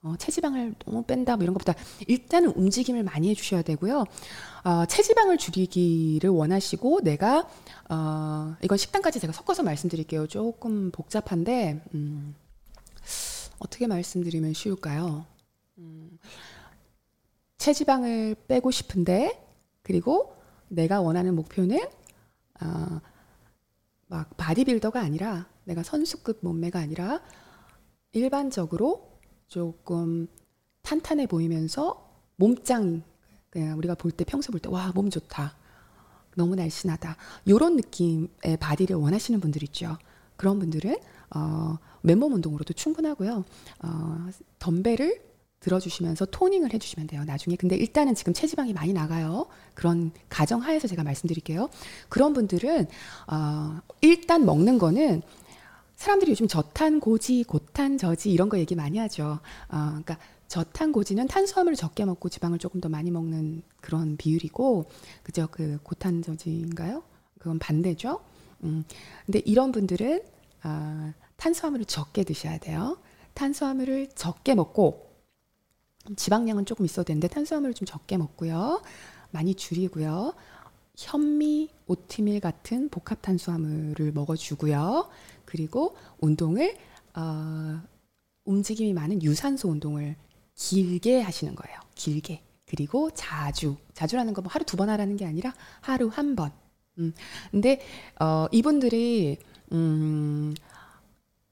[0.02, 1.74] 어, 체지방을 너무 뺀다 뭐 이런 것보다
[2.06, 4.06] 일단은 움직임을 많이 해주셔야 되고요.
[4.64, 7.46] 어, 체지방을 줄이기를 원하시고 내가
[7.90, 10.26] 어, 이건 식단까지 제가 섞어서 말씀드릴게요.
[10.26, 12.34] 조금 복잡한데 음,
[13.58, 15.26] 어떻게 말씀드리면 쉬울까요?
[15.78, 16.18] 음,
[17.58, 19.38] 체지방을 빼고 싶은데
[19.82, 20.34] 그리고
[20.68, 21.78] 내가 원하는 목표는
[22.62, 23.00] 어,
[24.06, 27.20] 막 바디빌더가 아니라 내가 선수급 몸매가 아니라
[28.12, 29.08] 일반적으로
[29.46, 30.26] 조금
[30.82, 33.02] 탄탄해 보이면서 몸짱
[33.50, 35.54] 그냥 우리가 볼 때 평소 볼 때 와 몸 좋다
[36.36, 39.96] 너무 날씬하다 이런 느낌의 바디를 원하시는 분들 있죠
[40.36, 40.96] 그런 분들은
[41.36, 43.44] 어, 맨몸 운동으로도 충분하고요
[43.84, 44.26] 어,
[44.58, 47.22] 덤벨을 들어주시면서 토닝을 해주시면 돼요.
[47.24, 47.54] 나중에.
[47.54, 49.46] 근데 일단은 지금 체지방이 많이 나가요.
[49.74, 51.68] 그런 가정하에서 제가 말씀드릴게요.
[52.08, 52.86] 그런 분들은
[53.30, 55.20] 어, 일단 먹는 거는
[56.00, 59.38] 사람들이 요즘 저탄 고지, 고탄 저지 이런 거 얘기 많이 하죠.
[59.68, 60.16] 어, 그러니까
[60.48, 64.86] 저탄 고지는 탄수화물을 적게 먹고 지방을 조금 더 많이 먹는 그런 비율이고,
[65.22, 65.48] 그죠?
[65.50, 67.02] 그 고탄 저지인가요?
[67.38, 68.22] 그건 반대죠.
[68.64, 68.82] 음,
[69.26, 70.22] 근데 이런 분들은
[70.64, 72.96] 어, 탄수화물을 적게 드셔야 돼요.
[73.34, 75.06] 탄수화물을 적게 먹고
[76.16, 78.80] 지방량은 조금 있어도 되는데 탄수화물을 좀 적게 먹고요.
[79.32, 80.32] 많이 줄이고요.
[80.96, 85.08] 현미, 오트밀 같은 복합 탄수화물을 먹어주고요.
[85.50, 86.76] 그리고 운동을
[87.14, 87.80] 어,
[88.44, 90.14] 움직임이 많은 유산소 운동을
[90.54, 91.78] 길게 하시는 거예요.
[91.96, 92.42] 길게.
[92.66, 93.76] 그리고 자주.
[93.94, 96.52] 자주라는 거뭐 하루 두 번 하라는 게 아니라 하루 한 번.
[96.98, 97.12] 음.
[97.50, 97.80] 근데
[98.20, 99.38] 어, 이분들이
[99.72, 100.54] 음,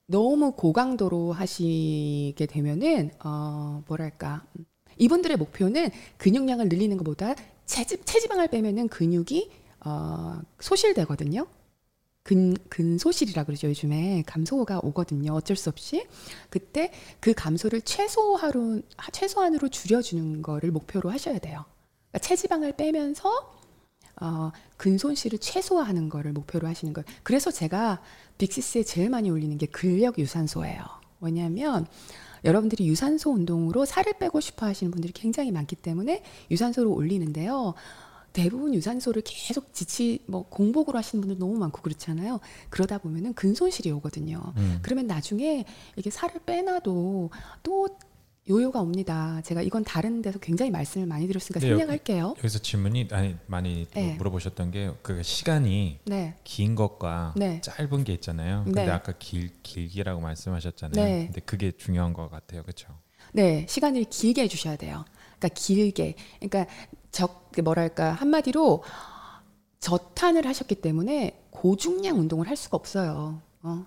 [0.07, 4.43] 너무 고강도로 하시게 되면은 어 뭐랄까
[4.97, 7.35] 이분들의 목표는 근육량을 늘리는 것보다
[7.67, 9.51] 체지, 체지방을 빼면은 근육이
[9.85, 11.47] 어 소실되거든요.
[12.29, 13.69] 근, 근소실이라 그러죠.
[13.69, 15.33] 요즘에 감소가 오거든요.
[15.33, 16.07] 어쩔 수 없이.
[16.51, 21.65] 그때 그 감소를 최소화로, 최소한으로 줄여주는 거를 목표로 하셔야 돼요.
[22.11, 23.31] 그러니까 체지방을 빼면서
[24.21, 27.07] 어, 근손실을 최소화하는 거를 목표로 하시는 거예요.
[27.23, 28.03] 그래서 제가
[28.37, 30.83] 빅시스에 제일 많이 올리는 게 근력 유산소예요.
[31.21, 31.87] 왜냐하면
[32.45, 37.73] 여러분들이 유산소 운동으로 살을 빼고 싶어 하시는 분들이 굉장히 많기 때문에 유산소를 올리는데요.
[38.33, 42.41] 대부분 유산소를 계속 지치 뭐 공복으로 하시는 분들 너무 많고 그렇잖아요.
[42.71, 44.53] 그러다 보면은 근손실이 오거든요.
[44.57, 44.79] 음.
[44.83, 45.65] 그러면 나중에
[45.97, 47.31] 이게 살을 빼놔도
[47.63, 47.89] 또
[48.51, 49.43] 요요가 옵니다.
[49.45, 52.35] 제가 이건 다른 데서 굉장히 말씀을 많이 드렸으니까 네, 생략할게요.
[52.39, 54.15] 여기 서 질문이 아니 많이 네.
[54.17, 56.35] 물어보셨던 게 그 시간이 네.
[56.45, 57.61] 긴 것과 네.
[57.61, 58.63] 짧은 게 있잖아요.
[58.65, 58.91] 근데 네.
[58.91, 61.05] 아까 길 길기라고 말씀하셨잖아요.
[61.05, 61.27] 네.
[61.27, 62.63] 근데 그게 중요한 것 같아요.
[62.63, 62.89] 그렇죠?
[63.33, 65.05] 네, 시간을 길게 해주셔야 돼요.
[65.39, 66.15] 그러니까 길게.
[66.41, 66.67] 그러니까
[67.11, 68.83] 적 뭐랄까 한마디로
[69.81, 73.41] 저탄을 하셨기 때문에 고중량 운동을 할 수가 없어요.
[73.63, 73.87] 어.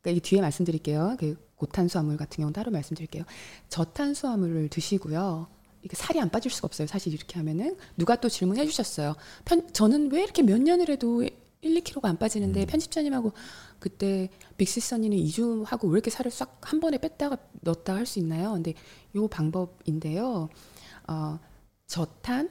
[0.00, 1.16] 그러니까 이 뒤에 말씀드릴게요.
[1.18, 3.24] 그 고탄수화물 같은 경우 따로 말씀드릴게요.
[3.68, 5.46] 저탄수화물을 드시고요.
[5.82, 6.86] 이게 살이 안 빠질 수가 없어요.
[6.86, 9.14] 사실 이렇게 하면은 누가 또 질문해 주셨어요.
[9.44, 11.30] 편, 저는 왜 이렇게 몇 년을 해도 1,
[11.62, 12.66] 2kg가 안 빠지는데 음.
[12.66, 13.32] 편집자님하고
[13.78, 18.18] 그때 빅시스 언니는 2주 하고 왜 이렇게 살을 싹 한 번에 뺐다가 넣었다 할 수
[18.18, 18.52] 있나요?
[18.52, 18.74] 근데
[19.14, 20.48] 요 방법인데요.
[21.08, 21.38] 어,
[21.86, 22.50] 저탄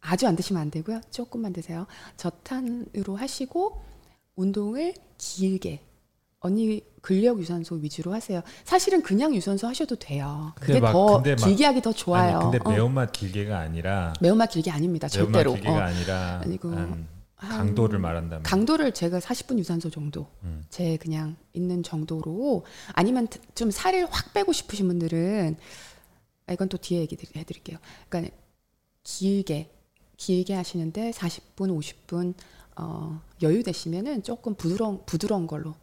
[0.00, 1.00] 아주 안 드시면 안 되고요.
[1.10, 1.86] 조금만 드세요.
[2.16, 3.82] 저탄으로 하시고
[4.36, 5.80] 운동을 길게
[6.40, 8.42] 언니 근력 유산소 위주로 하세요.
[8.64, 10.52] 사실은 그냥 유산소 하셔도 돼요.
[10.56, 12.38] 그게 막, 더 길게 하기 더 좋아요.
[12.38, 12.70] 아니, 근데 어.
[12.70, 15.06] 매운맛 길게가 아니라 매운맛 길게 아닙니다.
[15.06, 15.54] 절대로.
[15.54, 15.80] 길게가 어.
[15.80, 16.74] 아니라 아니고
[17.36, 20.64] 강도를 말한다면 강도를 제가 40분 유산소 정도 음.
[20.68, 25.56] 제 그냥 있는 정도로 아니면 좀 살을 확 빼고 싶으신 분들은
[26.46, 27.78] 아, 이건 또 뒤에 얘기 해드릴게요.
[28.08, 28.34] 그러니까
[29.04, 29.70] 길게
[30.16, 32.34] 길게 하시는데 40분 50분
[32.76, 35.74] 어, 여유 되시면은 조금 부드러운 부드러운 걸로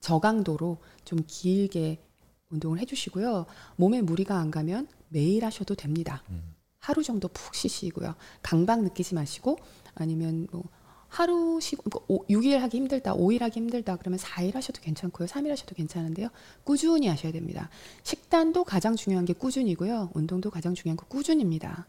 [0.00, 2.02] 저강도로 좀 길게
[2.50, 3.46] 운동을 해주시고요.
[3.76, 6.22] 몸에 무리가 안 가면 매일 하셔도 됩니다.
[6.30, 6.54] 음.
[6.78, 8.14] 하루 정도 푹 쉬시고요.
[8.42, 9.58] 강박 느끼지 마시고
[9.94, 10.62] 아니면 뭐
[11.08, 15.26] 하루 쉬고 6일 하기 힘들다, 5일 하기 힘들다 그러면 4일 하셔도 괜찮고요.
[15.26, 16.28] 3일 하셔도 괜찮은데요.
[16.64, 17.70] 꾸준히 하셔야 됩니다.
[18.02, 20.10] 식단도 가장 중요한 게 꾸준이고요.
[20.14, 21.86] 운동도 가장 중요한 거 꾸준입니다.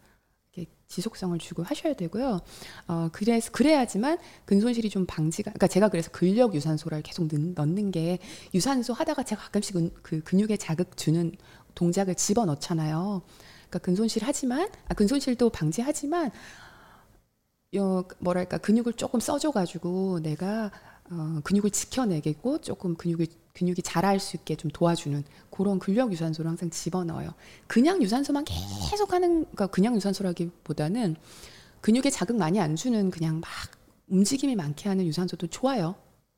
[0.88, 2.40] 지속성을 주고 하셔야 되고요.
[2.88, 5.52] 어, 그래서 그래야지만 근손실이 좀 방지가.
[5.52, 8.18] 그러니까 제가 그래서 근력 유산소를 계속 넣는 게
[8.54, 11.32] 유산소 하다가 제가 가끔씩 은, 그 근육에 자극 주는
[11.74, 13.22] 동작을 집어 넣잖아요.
[13.68, 16.32] 그러니까 근손실 하지만 아, 근손실도 방지하지만
[17.78, 20.72] 어, 뭐랄까 근육을 조금 써줘가지고 내가
[21.10, 26.70] 어, 근육을 지켜내겠고 조금 근육이 근육이 자랄 수 있게 좀 도와주는 그런 근력 유산소를 항상
[26.70, 27.34] 집어넣어요.
[27.66, 31.16] 그냥 유산소만 계속 하는 그러니까 그냥 유산소라기보다는
[31.80, 33.50] 근육에 자극 많이 안 주는 그냥 막
[34.08, 35.96] 움직임이 많게 하는 유산소도 좋아요.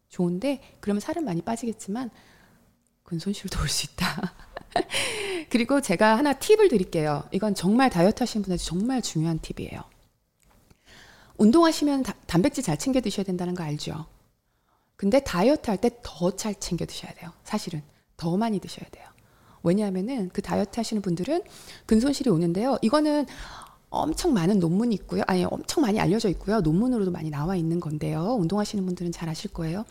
[0.08, 2.10] 좋은데 그러면 살은 많이 빠지겠지만
[3.04, 4.32] 근 손실 도 올 수 있다.
[5.50, 7.24] 그리고 제가 하나 팁을 드릴게요.
[7.32, 9.82] 이건 정말 다이어트 하시는 분한테 정말 중요한 팁이에요.
[11.36, 14.06] 운동하시면 다, 단백질 잘 챙겨 드셔야 된다는 거 알죠?
[15.02, 17.32] 근데 다이어트 할 때 더 잘 챙겨 드셔야 돼요.
[17.42, 17.82] 사실은
[18.16, 19.04] 더 많이 드셔야 돼요.
[19.64, 21.42] 왜냐하면은 그 다이어트 하시는 분들은
[21.86, 22.78] 근손실이 오는데요.
[22.82, 23.26] 이거는
[23.90, 25.22] 엄청 많은 논문이 있고요.
[25.26, 26.60] 아니 엄청 많이 알려져 있고요.
[26.60, 28.36] 논문으로도 많이 나와 있는 건데요.
[28.40, 29.84] 운동하시는 분들은 잘 아실 거예요.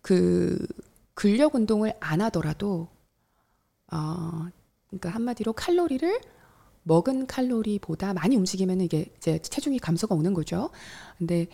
[0.00, 0.64] 그
[1.14, 2.86] 근력 운동을 안 하더라도
[3.92, 4.46] 어
[4.88, 6.20] 그러니까 한마디로 칼로리를
[6.84, 10.70] 먹은 칼로리보다 많이 움직이면 이게 이제 체중이 감소가 오는 거죠.
[11.18, 11.48] 근데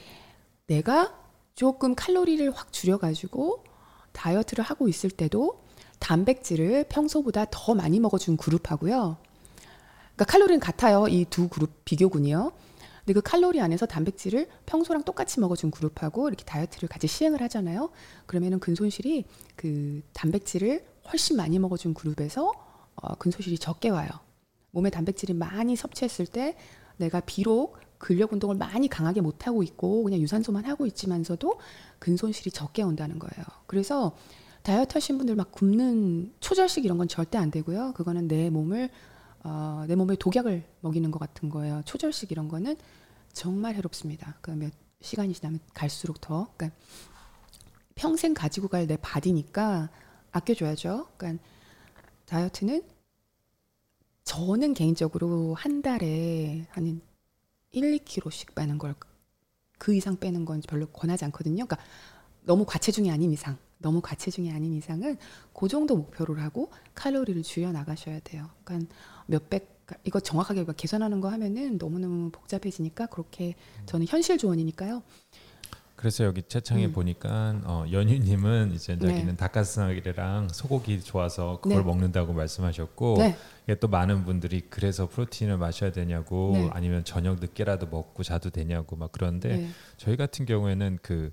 [0.66, 1.26] 내가
[1.57, 3.65] 조금 칼로리를 확 줄여가지고
[4.13, 5.65] 다이어트를 하고 있을 때도
[5.99, 9.17] 단백질을 평소보다 더 많이 먹어준 그룹하고요.
[10.15, 11.09] 그러니까 칼로리는 같아요.
[11.09, 12.53] 이 두 그룹 비교군이요.
[12.99, 17.91] 근데 그 칼로리 안에서 단백질을 평소랑 똑같이 먹어준 그룹하고 이렇게 다이어트를 같이 시행을 하잖아요.
[18.27, 22.53] 그러면은 근손실이 그 단백질을 훨씬 많이 먹어준 그룹에서
[22.97, 24.11] 어, 근손실이 적게 와요.
[24.73, 26.57] 몸에 단백질이 많이 섭취했을 때
[26.97, 31.59] 내가 비록 근력 운동을 많이 강하게 못 하고 있고 그냥 유산소만 하고 있지만서도
[31.99, 33.44] 근손실이 적게 온다는 거예요.
[33.66, 34.16] 그래서
[34.62, 37.92] 다이어트 하신 분들 막 굶는 초절식 이런 건 절대 안 되고요.
[37.94, 38.90] 그거는 내 몸을
[39.44, 41.82] 어, 내 몸에 독약을 먹이는 것 같은 거예요.
[41.84, 42.76] 초절식 이런 거는
[43.32, 44.38] 정말 해롭습니다.
[44.40, 46.76] 그몇 시간이 지나면 갈수록 더 그러니까
[47.94, 49.88] 평생 가지고 갈 내 바디니까
[50.32, 51.09] 아껴줘야죠.
[51.16, 51.42] 그러니까
[52.26, 52.82] 다이어트는
[54.24, 57.01] 저는 개인적으로 한 달에 한
[57.77, 58.95] 1, 2kg씩 빼는 걸
[59.79, 61.66] 그 이상 빼는 건 별로 권하지 않거든요.
[61.66, 61.79] 그러니까
[62.45, 65.16] 너무 과체중이 아닌 이상, 너무 과체중이 아닌 이상은
[65.53, 68.49] 그 정도 목표를 하고 칼로리를 줄여 나가셔야 돼요.
[68.64, 68.95] 그러니까
[69.27, 73.55] 몇백 이거 정확하게 계산하는 거 하면은 너무너무 복잡해지니까 그렇게
[73.87, 75.03] 저는 현실 조언이니까요.
[75.97, 76.92] 그래서 여기 채창에 음.
[76.92, 79.09] 보니까 어, 연유님은 이제 네.
[79.09, 81.84] 자기는 닭가슴살이랑 소고기 좋아서 그걸 네.
[81.84, 83.74] 먹는다고 말씀하셨고 네.
[83.80, 86.70] 또 많은 분들이 그래서 프로틴을 마셔야 되냐고 네.
[86.72, 89.68] 아니면 저녁 늦게라도 먹고 자도 되냐고 막 그런데 네.
[89.97, 91.32] 저희 같은 경우에는 그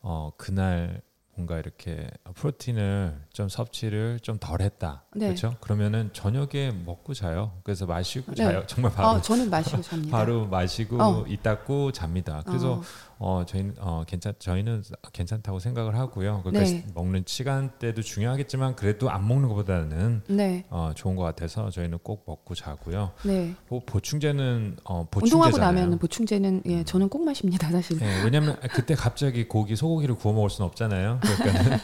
[0.00, 1.02] 어, 그날
[1.36, 5.04] 뭔가 이렇게 프로틴을 좀 섭취를 좀 덜했다.
[5.16, 5.26] 네.
[5.26, 5.56] 그렇죠?
[5.60, 7.58] 그러면은 저녁에 먹고 자요.
[7.64, 8.44] 그래서 마시고 네.
[8.44, 8.62] 자요.
[8.66, 9.08] 정말 바로.
[9.08, 10.10] 어, 저는 마시고 잡니다.
[10.16, 11.24] 바로 마시고 어.
[11.26, 12.42] 이따고 잡니다.
[12.46, 12.82] 그래서 어.
[13.26, 14.82] 어 저희는 어 괜찮 저희는
[15.14, 16.42] 괜찮다고 생각을 하고요.
[16.44, 16.84] 그러니까 네.
[16.94, 20.66] 먹는 시간대도 중요하겠지만 그래도 안 먹는 것보다는 네.
[20.68, 23.12] 어 좋은 것 같아서 저희는 꼭 먹고 자고요.
[23.22, 23.54] 네.
[23.70, 25.46] 뭐 보충제는 어 보충제잖아요.
[25.46, 27.98] 운동하고 나면 보충제는 예 저는 꼭 마십니다 사실.
[27.98, 31.20] 네, 왜냐면 그때 갑자기 고기 소고기를 구워 먹을 수는 없잖아요.
[31.22, 31.80] 그러니까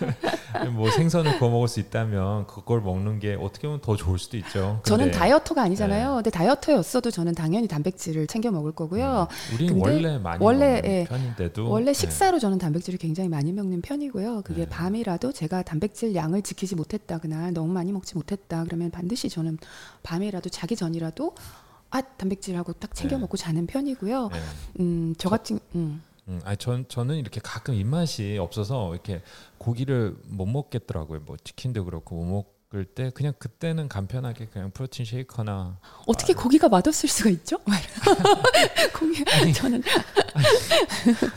[0.72, 4.82] 뭐 생선을 구워 먹을 수 있다면 그걸 먹는 게 어떻게 보면 더 좋을 수도 있죠.
[4.84, 6.08] 저는 다이어터가 아니잖아요.
[6.08, 6.14] 네.
[6.16, 9.26] 근데 다이어터였어도 저는 당연히 단백질을 챙겨 먹을 거고요.
[9.30, 11.92] 음, 우리 원래 많이 원래 예, 편인데도 원래 네.
[11.92, 12.40] 식사로 네.
[12.40, 14.42] 저는 단백질을 굉장히 많이 먹는 편이고요.
[14.42, 14.68] 그게 네.
[14.68, 19.58] 밤이라도 제가 단백질 양을 지키지 못했다 그날 너무 많이 먹지 못했다 그러면 반드시 저는
[20.02, 21.34] 밤이라도 자기 전이라도
[21.90, 23.22] 아 단백질하고 딱 챙겨 네.
[23.22, 24.28] 먹고 자는 편이고요.
[24.28, 24.40] 네.
[24.80, 26.02] 음, 저 같은 음.
[26.28, 29.22] 음, 아니 전 저는 이렇게 가끔 입맛이 없어서 이렇게
[29.58, 31.20] 고기를 못 먹겠더라고요.
[31.26, 32.59] 뭐 치킨도 그렇고 못 먹.
[32.70, 37.58] 먹을 때 그냥 그때는 간편하게 그냥 프로틴 쉐이커나 어떻게 아, 고기가 맛없을 수가 있죠?
[38.94, 39.82] 고기 아니, 저는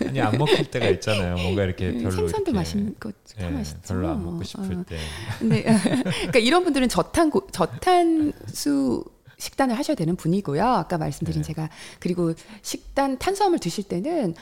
[0.08, 1.36] 아니, 안 먹힐 때가 있잖아요.
[1.38, 3.82] 뭔가 이렇게 별로 생선도 맛있는 거 예, 맛있죠.
[3.88, 4.86] 별로 안 먹고 싶을 어.
[4.88, 5.00] 때.
[5.42, 5.64] 네,
[6.04, 9.04] 그러니까 이런 분들은 저탄 고, 저탄수
[9.40, 10.64] 식단을 하셔야 되는 분이고요.
[10.64, 11.48] 아까 말씀드린 네.
[11.48, 11.70] 제가
[12.00, 14.36] 그리고 식단 탄수화물 드실 때는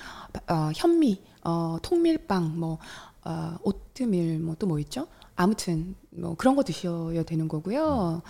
[0.50, 2.80] 어, 현미, 어, 통밀빵, 뭐
[3.24, 5.08] 어, 오트밀, 뭐 또뭐 뭐 있죠?
[5.42, 8.22] 아무튼 뭐 그런 거 드셔야 되는 거고요.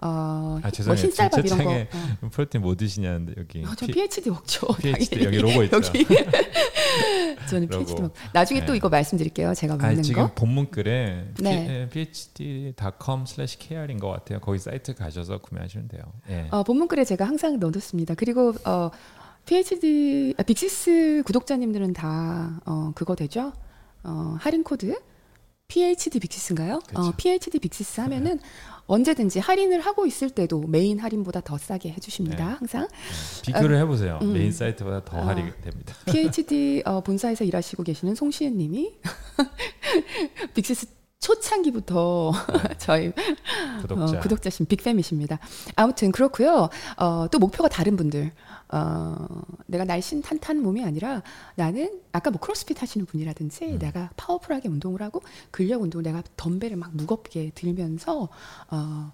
[0.00, 1.00] 어, 아, 죄송해요.
[1.00, 1.70] 뭐 흰쌀밥 이런 거.
[1.70, 1.86] 어.
[2.30, 3.64] 프로틴 뭐 드시냐는데 여기.
[3.64, 4.66] 어, 저 PhD 먹죠.
[4.78, 5.76] PhD 여기 로고 있죠.
[5.76, 6.04] 여기.
[7.48, 7.84] 저는 로고.
[7.84, 8.12] PhD 먹.
[8.32, 8.66] 나중에 네.
[8.66, 9.54] 또 이거 말씀드릴게요.
[9.54, 10.32] 제가 먹는 아, 지금 거.
[10.34, 11.88] 본문 글에 네.
[11.90, 14.40] phd.com/kr인 것 같아요.
[14.40, 16.02] 거기 사이트 가셔서 구매하시면 돼요.
[16.26, 16.48] 네.
[16.50, 18.16] 어, 본문 글에 제가 항상 넣어뒀습니다.
[18.16, 18.90] 그리고 어,
[19.46, 23.52] PhD 아, 빅시스 구독자님들은 다 어, 그거 되죠?
[24.02, 24.96] 어, 할인 코드
[25.68, 26.80] PhD 빅시스인가요?
[26.94, 28.38] 어, PhD 빅시스 하면은
[28.86, 32.36] 언제든지 할인을 하고 있을 때도 메인 할인보다 더 싸게 해주십니다.
[32.36, 32.42] 네.
[32.58, 33.52] 항상 네.
[33.52, 34.18] 비교를 어, 해보세요.
[34.22, 34.32] 음.
[34.32, 35.94] 메인 사이트보다 더 어, 할인이 됩니다.
[36.06, 38.94] PhD 어, 본사에서 일하시고 계시는 송시은님이
[40.54, 40.86] 빅시스
[41.20, 42.32] 초창기부터
[42.78, 43.12] 저희
[43.80, 44.18] 구독자.
[44.18, 45.38] 어, 구독자신 big fan이십니다.
[45.74, 46.68] 아무튼 그렇고요.
[46.98, 48.32] 어, 또 목표가 다른 분들.
[48.68, 49.26] 어,
[49.66, 51.22] 내가 날씬 탄탄 몸이 아니라
[51.54, 53.78] 나는 아까 뭐 크로스핏 하시는 분이라든지 음.
[53.78, 58.28] 내가 파워풀하게 운동을 하고 근력 운동 내가 덤벨을 막 무겁게 들면서
[58.70, 59.12] 어,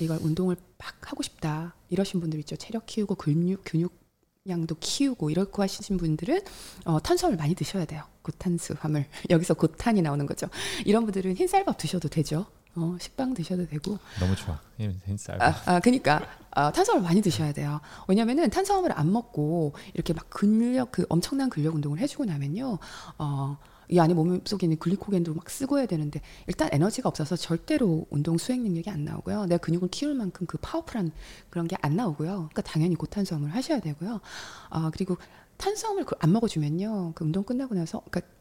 [0.00, 2.56] 이걸 운동을 막 하고 싶다 이러신 분들 있죠.
[2.56, 4.03] 체력 키우고 근육 근육
[4.46, 6.42] 양도 키우고 이렇게 하시는 분들은
[6.84, 8.02] 어, 탄수화물 많이 드셔야 돼요.
[8.20, 10.48] 고탄수 화물 여기서 고탄이 나오는 거죠.
[10.84, 12.44] 이런 분들은 흰쌀밥 드셔도 되죠.
[12.76, 13.98] 어, 식빵 드셔도 되고.
[14.20, 14.60] 너무 좋아.
[15.06, 15.68] 흰쌀밥.
[15.68, 17.80] 아, 아 그니까 아, 탄수화물 많이 드셔야 돼요.
[18.06, 22.78] 왜냐면은 탄수화물을 안 먹고 이렇게 막 근력 그 엄청난 근력 운동을 해주고 나면요.
[23.16, 23.56] 어,
[23.88, 28.38] 이 안에 몸 속에 있는 글리코겐도 막 쓰고 해야 되는데 일단 에너지가 없어서 절대로 운동
[28.38, 29.46] 수행 능력이 안 나오고요.
[29.46, 31.12] 내가 근육을 키울 만큼 그 파워풀한
[31.50, 32.30] 그런 게 안 나오고요.
[32.30, 34.20] 그러니까 당연히 고탄수화물 하셔야 되고요.
[34.70, 35.16] 아 그리고
[35.56, 37.12] 탄수화물 안 먹어주면요.
[37.14, 38.32] 그 운동 끝나고 나서 그러니까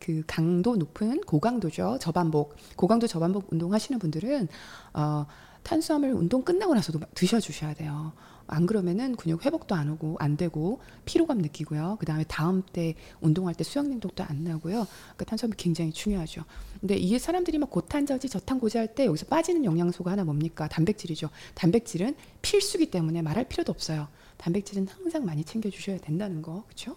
[0.00, 1.98] 그 강도 높은 고강도죠.
[2.00, 4.48] 저반복, 고강도 저반복 운동하시는 분들은
[4.92, 5.26] 어,
[5.62, 8.12] 탄수화물 운동 끝나고 나서도 드셔 주셔야 돼요.
[8.46, 11.96] 안 그러면은 근육 회복도 안 오고 안 되고 피로감 느끼고요.
[12.00, 14.86] 그 다음에 다음 때 운동할 때 수영 능력도 안 나고요.
[14.86, 16.44] 그러니까 탄수화물 굉장히 중요하죠.
[16.80, 20.68] 근데 이게 사람들이 막 고탄저지 저탄고지 할 때 여기서 빠지는 영양소가 하나 뭡니까?
[20.68, 21.30] 단백질이죠.
[21.54, 24.08] 단백질은 필수기 때문에 말할 필요도 없어요.
[24.36, 26.96] 단백질은 항상 많이 챙겨 주셔야 된다는 거, 그렇죠?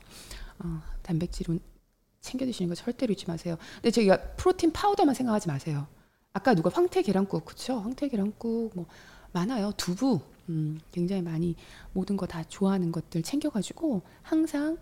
[0.59, 1.59] 어, 단백질은
[2.21, 3.57] 챙겨 드시는 거 절대로 잊지 마세요.
[3.75, 5.87] 근데 저희가 프로틴 파우더만 생각하지 마세요.
[6.33, 7.79] 아까 누가 황태 계란국, 그렇죠?
[7.79, 8.85] 황태 계란국 뭐
[9.31, 9.71] 많아요.
[9.77, 10.19] 두부,
[10.49, 11.55] 음, 굉장히 많이
[11.93, 14.77] 모든 거 다 좋아하는 것들 챙겨가지고 항상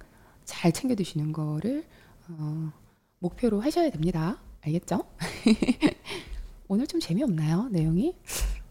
[0.45, 1.83] 잘 챙겨 드시는 거를
[2.29, 2.71] 어,
[3.19, 4.37] 목표로 하셔야 됩니다.
[4.61, 5.03] 알겠죠?
[6.67, 7.69] 오늘 좀 재미없나요?
[7.69, 8.15] 내용이?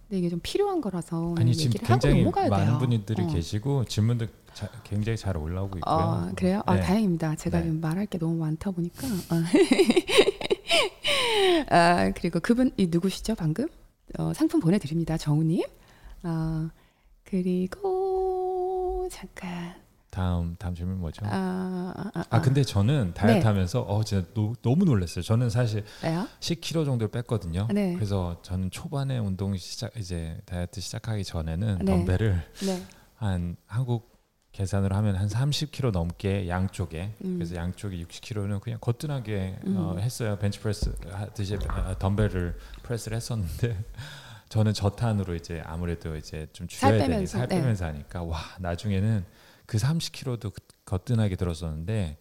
[0.08, 3.26] 근데 이게 좀 필요한 거라서 아니 지금 굉장히 많은 분들이 어.
[3.28, 5.94] 계시고 질문도 자, 굉장히 잘 올라오고 있고요.
[5.94, 6.62] 어, 그래요?
[6.66, 6.80] 아, 네.
[6.80, 7.34] 아, 다행입니다.
[7.36, 7.70] 제가 네.
[7.70, 9.06] 말할 게 너무 많다 보니까.
[9.06, 9.42] 어.
[11.70, 13.34] 아, 그리고 그분 이 누구시죠?
[13.34, 13.66] 방금
[14.18, 15.16] 어, 상품 보내드립니다.
[15.16, 15.62] 정우님.
[16.24, 16.68] 어,
[17.34, 19.74] 그리고 잠깐
[20.08, 21.26] 다음 다음 질문 뭐죠?
[21.26, 23.44] 아, 아, 아, 아 근데 저는 다이어트 네.
[23.44, 25.24] 하면서 어 진짜 노, 너무 놀랐어요.
[25.24, 26.28] 저는 사실 왜요?
[26.38, 27.66] 10kg 정도 뺐거든요.
[27.72, 27.94] 네.
[27.94, 31.84] 그래서 저는 초반에 운동 시작 이제 다이어트 시작하기 전에는 네.
[31.84, 32.82] 덤벨을 네.
[33.16, 34.14] 한 한국
[34.52, 37.38] 계산으로 하면 한 30kg 넘게 양쪽에 음.
[37.38, 39.76] 그래서 양쪽에 60kg는 그냥 거뜬하게 음.
[39.76, 40.38] 어, 했어요.
[40.38, 43.84] 벤치프레스 하듯이 아, 덤벨을 프레스를 했었는데
[44.54, 47.90] 저는 저탄으로 이제 아무래도 이제 좀 줄여야 되니 살 빼면서 네.
[47.90, 49.24] 하니까 와 나중에는
[49.66, 52.16] 그 30kg도 거뜬하게 들었었는데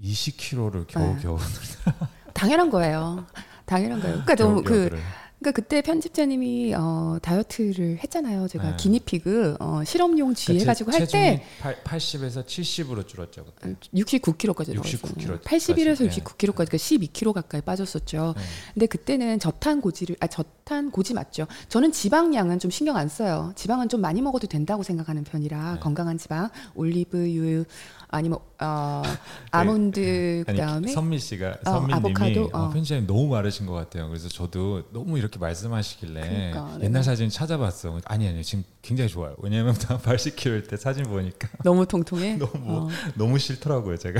[0.00, 1.92] 20kg를 겨우 겨우 네.
[2.32, 3.26] 당연한 거예요.
[3.66, 4.22] 당연한 거예요.
[4.24, 4.98] 그러니까 너무 그
[5.38, 8.48] 그러니까 그때 편집자님이 어, 다이어트를 했잖아요.
[8.48, 8.76] 제가 네.
[8.76, 11.44] 기니피그 어, 실험용 쥐 그러니까 해가지고 할 때
[11.84, 13.44] 80에서 70으로 줄었죠.
[13.44, 13.74] 그때.
[13.94, 15.42] 69kg까지 69kg.
[15.42, 18.34] 81에서 69kg까지 그러니까 12kg 가까이 빠졌었죠.
[18.36, 18.42] 네.
[18.74, 21.46] 근데 그때는 저탄 고지를 아 저탄 고지 맞죠.
[21.68, 23.52] 저는 지방량은 좀 신경 안 써요.
[23.54, 25.80] 지방은 좀 많이 먹어도 된다고 생각하는 편이라 네.
[25.80, 27.64] 건강한 지방, 올리브유,
[28.08, 29.18] 아니면 어, 네.
[29.50, 32.70] 아몬드 그다음에 선미 씨가 어, 선미님이 어, 어.
[32.70, 34.08] 편집자님 너무 마르신 것 같아요.
[34.08, 38.00] 그래서 저도 너무 이렇게 말씀하시길래 그러니까, 옛날 사진 찾아봤어.
[38.06, 39.34] 아니 아니 지금 굉장히 좋아요.
[39.40, 42.36] 왜냐하면 80kg일 때 사진 보니까 너무 통통해.
[42.40, 42.88] 너무 어.
[43.16, 44.18] 너무 싫더라고요 제가.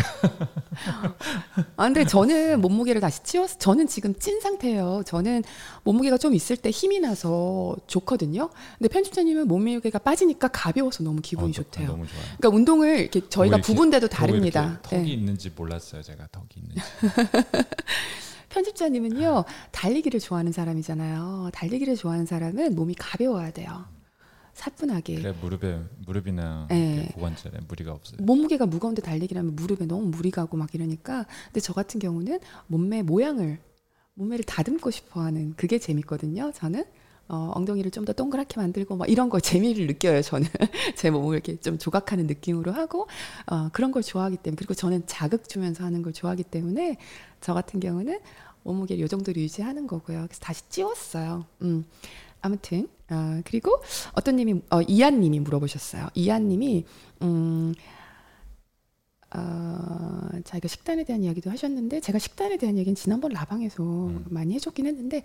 [1.77, 3.59] 아 근데 저는 몸무게를 다시 찌웠.
[3.59, 5.05] 저는 지금 찐 상태예요.
[5.07, 5.43] 저는
[5.85, 8.51] 몸무게가 좀 있을 때 힘이 나서 좋거든요.
[8.77, 11.87] 근데 편집자님은 몸무게가 빠지니까 가벼워서 너무 기분이 어, 좋대요.
[11.87, 12.23] 너무 좋아요.
[12.37, 14.81] 그러니까 운동을 이렇게 저희가 부분대도 다릅니다.
[14.83, 15.09] 턱이 네.
[15.09, 16.83] 있는지 몰랐어요 제가 턱이 있는지.
[18.51, 21.51] 편집자님은요 달리기를 좋아하는 사람이잖아요.
[21.55, 23.87] 달리기를 좋아하는 사람은 몸이 가벼워야 돼요.
[24.59, 25.15] 사뿐하게.
[25.17, 27.09] 그래 무릎에 무릎이나 네.
[27.15, 28.19] 고관절에 무리가 없어요.
[28.21, 31.27] 몸무게가 무거운데 달리기라면 무릎에 너무 무리 가 고 막 이러니까.
[31.47, 33.59] 근데 저 같은 경우는 몸매 모양을
[34.15, 36.51] 몸매를 다듬고 싶어하는 그게 재밌거든요.
[36.55, 36.85] 저는
[37.29, 40.23] 어, 엉덩이를 좀 더 동그랗게 만들고 막 이런 거 재미를 느껴요.
[40.23, 40.49] 저는
[40.97, 43.07] 제 몸을 이렇게 좀 조각하는 느낌으로 하고
[43.47, 46.97] 어, 그런 걸 좋아하기 때문에 그리고 저는 자극 주면서 하는 걸 좋아하기 때문에
[47.41, 48.19] 저 같은 경우는
[48.65, 50.25] 몸무게를 요 정도로 유지하는 거고요.
[50.27, 51.47] 그래서 다시 찌웠어요.
[51.63, 51.85] 음.
[52.41, 53.81] 아무튼 어, 그리고
[54.13, 56.09] 어떤 님이 어, 이한 님이 물어보셨어요.
[56.15, 56.85] 이한 님이
[57.23, 57.75] 음.
[59.35, 64.25] 어, 자기가 식단에 대한 이야기도 하셨는데 제가 식단에 대한 얘기는 지난번 라방에서 음.
[64.31, 65.23] 많이 해줬긴 했는데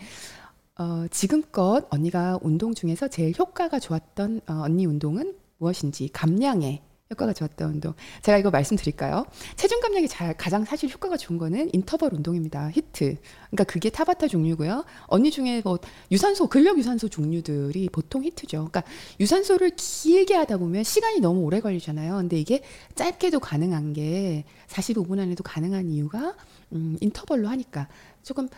[0.77, 6.81] 어, 지금껏 언니가 운동 중에서 제일 효과가 좋았던 어, 언니 운동은 무엇인지 감량에
[7.13, 7.93] 효과가 좋았던 운동.
[8.21, 9.25] 제가 이거 말씀드릴까요?
[9.55, 12.69] 체중 감량이 잘, 가장 사실 효과가 좋은 거는 인터벌 운동입니다.
[12.71, 13.17] 히트.
[13.47, 14.85] 그러니까 그게 타바타 종류고요.
[15.07, 15.79] 언니 중에 뭐
[16.11, 18.69] 유산소, 근력 유산소 종류들이 보통 히트죠.
[18.69, 18.83] 그러니까
[19.19, 22.17] 유산소를 길게 하다 보면 시간이 너무 오래 걸리잖아요.
[22.17, 22.61] 근데 이게
[22.95, 26.35] 짧게도 가능한 게 45분 안에도 가능한 이유가
[26.73, 27.87] 음, 인터벌로 하니까
[28.23, 28.49] 조금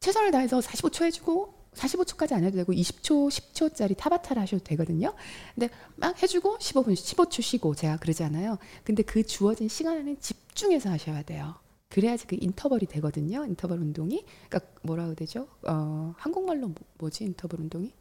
[0.00, 5.14] 최선을 다해서 45초 해주고 45초까지 안 해도 되고 20초, 10초짜리 타바타를 하셔도 되거든요.
[5.54, 8.58] 근데 막 해주고 15분, 15초 쉬고 제가 그러잖아요.
[8.84, 11.54] 근데 그 주어진 시간 안에 집중해서 하셔야 돼요.
[11.88, 13.44] 그래야지 그 인터벌이 되거든요.
[13.44, 14.24] 인터벌 운동이.
[14.48, 15.48] 그러니까 뭐라 고 되죠?
[15.66, 17.92] 어, 한국말로 뭐, 뭐지 인터벌 운동이?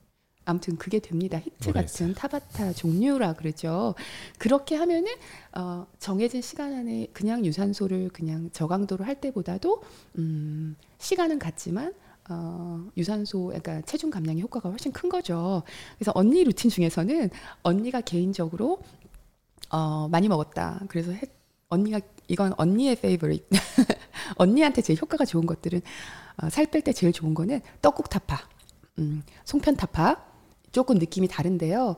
[0.46, 1.40] 아무튼 그게 됩니다.
[1.40, 3.94] HIIT 같은 타바타 종류라 그러죠.
[4.40, 5.12] 그렇게 하면은
[5.56, 9.84] 어, 정해진 시간 안에 그냥 유산소를 그냥 저강도로 할 때보다도
[10.18, 11.94] 음, 시간은 같지만
[12.30, 15.64] 어, 유산소, 그러니까 체중 감량의 효과가 훨씬 큰 거죠.
[15.98, 17.30] 그래서 언니 루틴 중에서는
[17.64, 18.80] 언니가 개인적으로
[19.72, 20.80] 어, 많이 먹었다.
[20.88, 21.22] 그래서 해,
[21.70, 23.48] 언니가 이건 언니의 favorite.
[24.38, 25.82] 언니한테 제일 효과가 좋은 것들은
[26.42, 28.40] 어, 살 뺄 때 제일 좋은 거는 떡국 타파,
[29.00, 30.24] 음, 송편 타파.
[30.72, 31.96] 조금 느낌이 다른데요.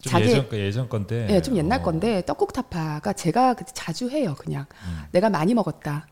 [0.00, 1.26] 자기 예전, 예전 건데.
[1.28, 1.82] 예, 좀 옛날 어.
[1.82, 4.36] 건데 떡국 타파가 제가 자주 해요.
[4.38, 5.02] 그냥 음.
[5.10, 6.06] 내가 많이 먹었다.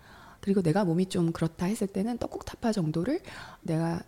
[0.44, 3.22] 그리고 내가 몸이 좀 그렇다 했을 때는 떡국 타파 정도를
[3.62, 4.02] 내가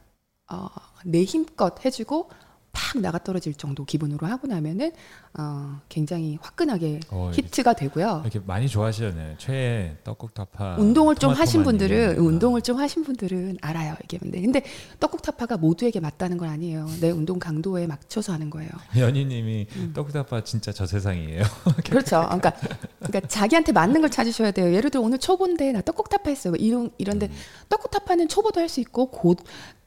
[0.52, 0.68] 어,
[1.06, 2.28] 내 힘껏 해주고
[2.76, 4.92] 팍 나가 떨어질 정도 기분으로 하고 나면은
[5.38, 8.20] 어, 굉장히 화끈하게 어, HIIT가 되고요.
[8.24, 9.36] 이렇게 많이 좋아하시네.
[9.38, 10.76] 최애 떡국 타파.
[10.78, 12.22] 운동을 좀 하신 분들은 어.
[12.22, 14.62] 운동을 좀 하신 분들은 알아요 이게 근데 근데
[15.00, 16.86] 떡국 타파가 모두에게 맞다는 건 아니에요.
[17.00, 18.70] 내 운동 강도에 맞춰서 하는 거예요.
[18.96, 19.92] 연희님이 음.
[19.94, 21.44] 떡국 타파 진짜 저 세상이에요.
[21.84, 22.22] 그렇죠.
[22.24, 22.52] 그러니까
[22.98, 24.74] 그러니까 자기한테 맞는 걸 찾으셔야 돼요.
[24.74, 26.52] 예를 들어 오늘 초보인데 나 떡국 타파 했어요.
[26.52, 27.32] 뭐 이런 이런데 음.
[27.70, 29.36] 떡국 타파는 초보도 할 수 있고 고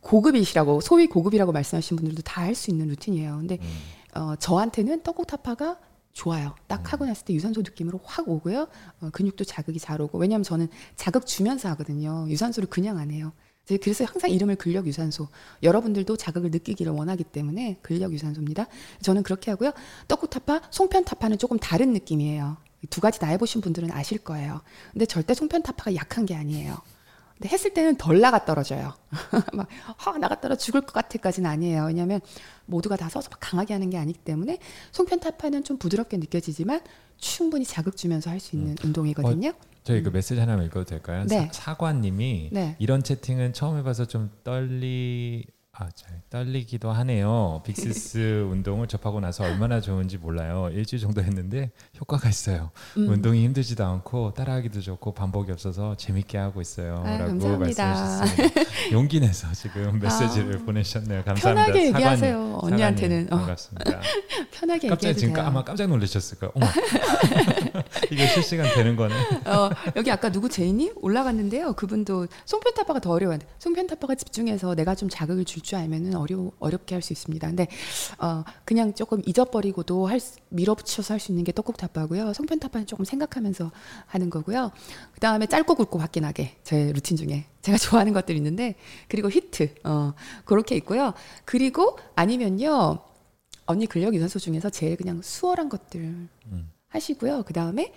[0.02, 3.38] 고급이시라고 소위 고급이라고 말씀하신 분들도 다 할 수 있는 루틴이에요.
[3.38, 4.20] 근데 음.
[4.22, 5.78] 어, 저한테는 떡국 타파가
[6.14, 6.56] 좋아요.
[6.68, 6.86] 딱 음.
[6.86, 8.68] 하고 났을 때 유산소 느낌으로 확 오고요.
[9.02, 10.18] 어, 근육도 자극이 잘 오고.
[10.18, 12.26] 왜냐하면 저는 자극 주면서 하거든요.
[12.28, 13.32] 유산소를 그냥 안 해요.
[13.68, 15.28] 그래서 항상 이름을 근력 유산소.
[15.62, 18.66] 여러분들도 자극을 느끼기를 원하기 때문에 근력 유산소입니다.
[19.04, 19.74] 저는 그렇게 하고요.
[20.08, 22.58] 떡국 타파, 송편 타파는 조금 다른 느낌이에요.
[22.90, 24.62] 두 가지 다 해보신 분들은 아실 거예요.
[24.92, 26.78] 근데 절대 송편 타파가 약한 게 아니에요.
[27.40, 28.94] 근데 했을 때는 덜 나가 떨어져요.
[29.54, 31.86] 막, 하, 나가 떨어 죽을 것 같을까지는 아니에요.
[31.86, 32.20] 왜냐하면
[32.66, 34.58] 모두가 다 서서 강하게 하는 게 아니기 때문에
[34.92, 36.82] 송편 타파는 좀 부드럽게 느껴지지만
[37.18, 38.76] 충분히 자극 주면서 할 수 있는 음.
[38.84, 39.50] 운동이거든요.
[39.50, 39.54] 어,
[39.84, 40.14] 저희 그 음.
[40.14, 41.26] 메시지 하나만 읽어도 될까요?
[41.28, 41.50] 네.
[41.54, 42.76] 사, 관님이 네.
[42.78, 45.46] 이런 채팅은 처음 해봐서 좀 떨리
[45.82, 47.62] 아, 잘 떨리기도 하네요.
[47.66, 50.70] 빅시스 운동을 접하고 나서 얼마나 좋은지 몰라요.
[50.74, 52.72] 일주일 정도 했는데 효과가 있어요.
[52.98, 53.08] 음.
[53.08, 57.02] 운동이 힘들지도 않고 따라하기도 좋고 반복이 없어서 재밌게 하고 있어요.
[57.06, 58.62] 아, 라고 말씀하셨습니다.
[58.92, 61.24] 용기 내서 지금 메시지를 아, 보내셨네요.
[61.24, 61.66] 감사합니다.
[61.66, 62.36] 편하게 얘기하세요.
[62.36, 63.28] 사관님, 언니한테는.
[63.32, 63.38] 어.
[63.38, 64.02] 반갑습니다.
[64.52, 65.46] 편하게 깜짝 지금 돼요.
[65.46, 66.54] 아마 깜짝 놀라셨을 거예요.
[68.12, 69.16] 이게 실시간 되는 거네.
[69.46, 71.72] 어, 여기 아까 누구 제이님 올라갔는데요.
[71.74, 73.40] 그분도 송편타파가 더 어려워요.
[73.60, 77.48] 송편타파가 집중해서 내가 좀 자극을 줄줄 알면은 어려 어렵게 할 수 있습니다.
[77.48, 77.68] 근데
[78.18, 80.20] 어, 그냥 조금 잊어버리고도 할
[80.50, 82.34] 밀어붙여서 할 수 있는 게 떡국타파고요.
[82.34, 83.72] 송편타파는 조금 생각하면서
[84.08, 84.72] 하는 거고요.
[85.14, 88.76] 그 다음에 짧고 굵고 화끈하게 제 루틴 중에 제가 좋아하는 것들이 있는데
[89.08, 90.14] 그리고 히트 어,
[90.46, 91.14] 그렇게 있고요.
[91.46, 93.00] 그리고 아니면요.
[93.66, 96.02] 언니 근력 유산소 중에서 제일 그냥 수월한 것들
[96.48, 96.72] 음.
[96.88, 97.44] 하시고요.
[97.44, 97.94] 그 다음에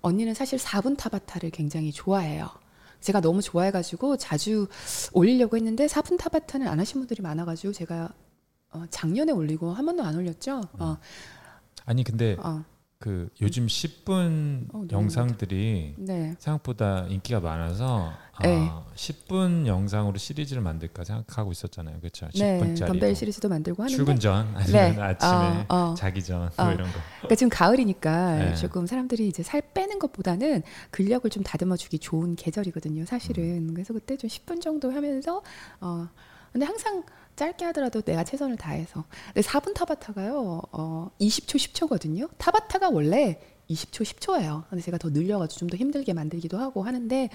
[0.00, 2.50] 언니는 사실 4분 타바타를 굉장히 좋아해요.
[3.02, 4.68] 제가 너무 좋아해가지고 자주
[5.12, 8.08] 올리려고 했는데 4분 타바타는 안 하신 분들이 많아가지고 제가
[8.70, 10.62] 어, 작년에 올리고 한 번도 안 올렸죠.
[10.78, 10.96] 어.
[11.84, 12.64] 아니 근데 어.
[12.98, 16.34] 그 요즘 10분 어, 영상들이 네.
[16.38, 18.12] 생각보다 인기가 많아서
[18.42, 18.68] 네.
[18.70, 21.98] 아, 10분 영상으로 시리즈를 만들까 생각하고 있었잖아요.
[22.00, 22.26] 그렇죠?
[22.28, 22.78] 10분짜리.
[22.80, 25.00] 네, 덤벨 시리즈도 만들고 하는데 출근 전 아니면 네.
[25.00, 25.94] 아침에 어, 어.
[25.96, 26.64] 자기 전뭐 어.
[26.72, 26.98] 이런 거.
[27.18, 28.54] 그러니까 지금 가을이니까 네.
[28.56, 33.06] 조금 사람들이 이제 살 빼는 것보다는 근력을 좀 다듬어 주기 좋은 계절이거든요.
[33.06, 33.68] 사실은.
[33.68, 33.74] 음.
[33.74, 35.42] 그래서 그때 좀 10분 정도 하면서
[35.80, 36.08] 어
[36.52, 37.02] 근데 항상
[37.34, 39.04] 짧게 하더라도 내가 최선을 다해서.
[39.32, 42.28] 근데 4분 타바타가요, 어, 20초, 10초거든요.
[42.36, 43.40] 타바타가 원래
[43.70, 44.64] 20초, 10초예요.
[44.68, 47.30] 근데 제가 더 늘려가지고 좀 더 힘들게 만들기도 하고 하는데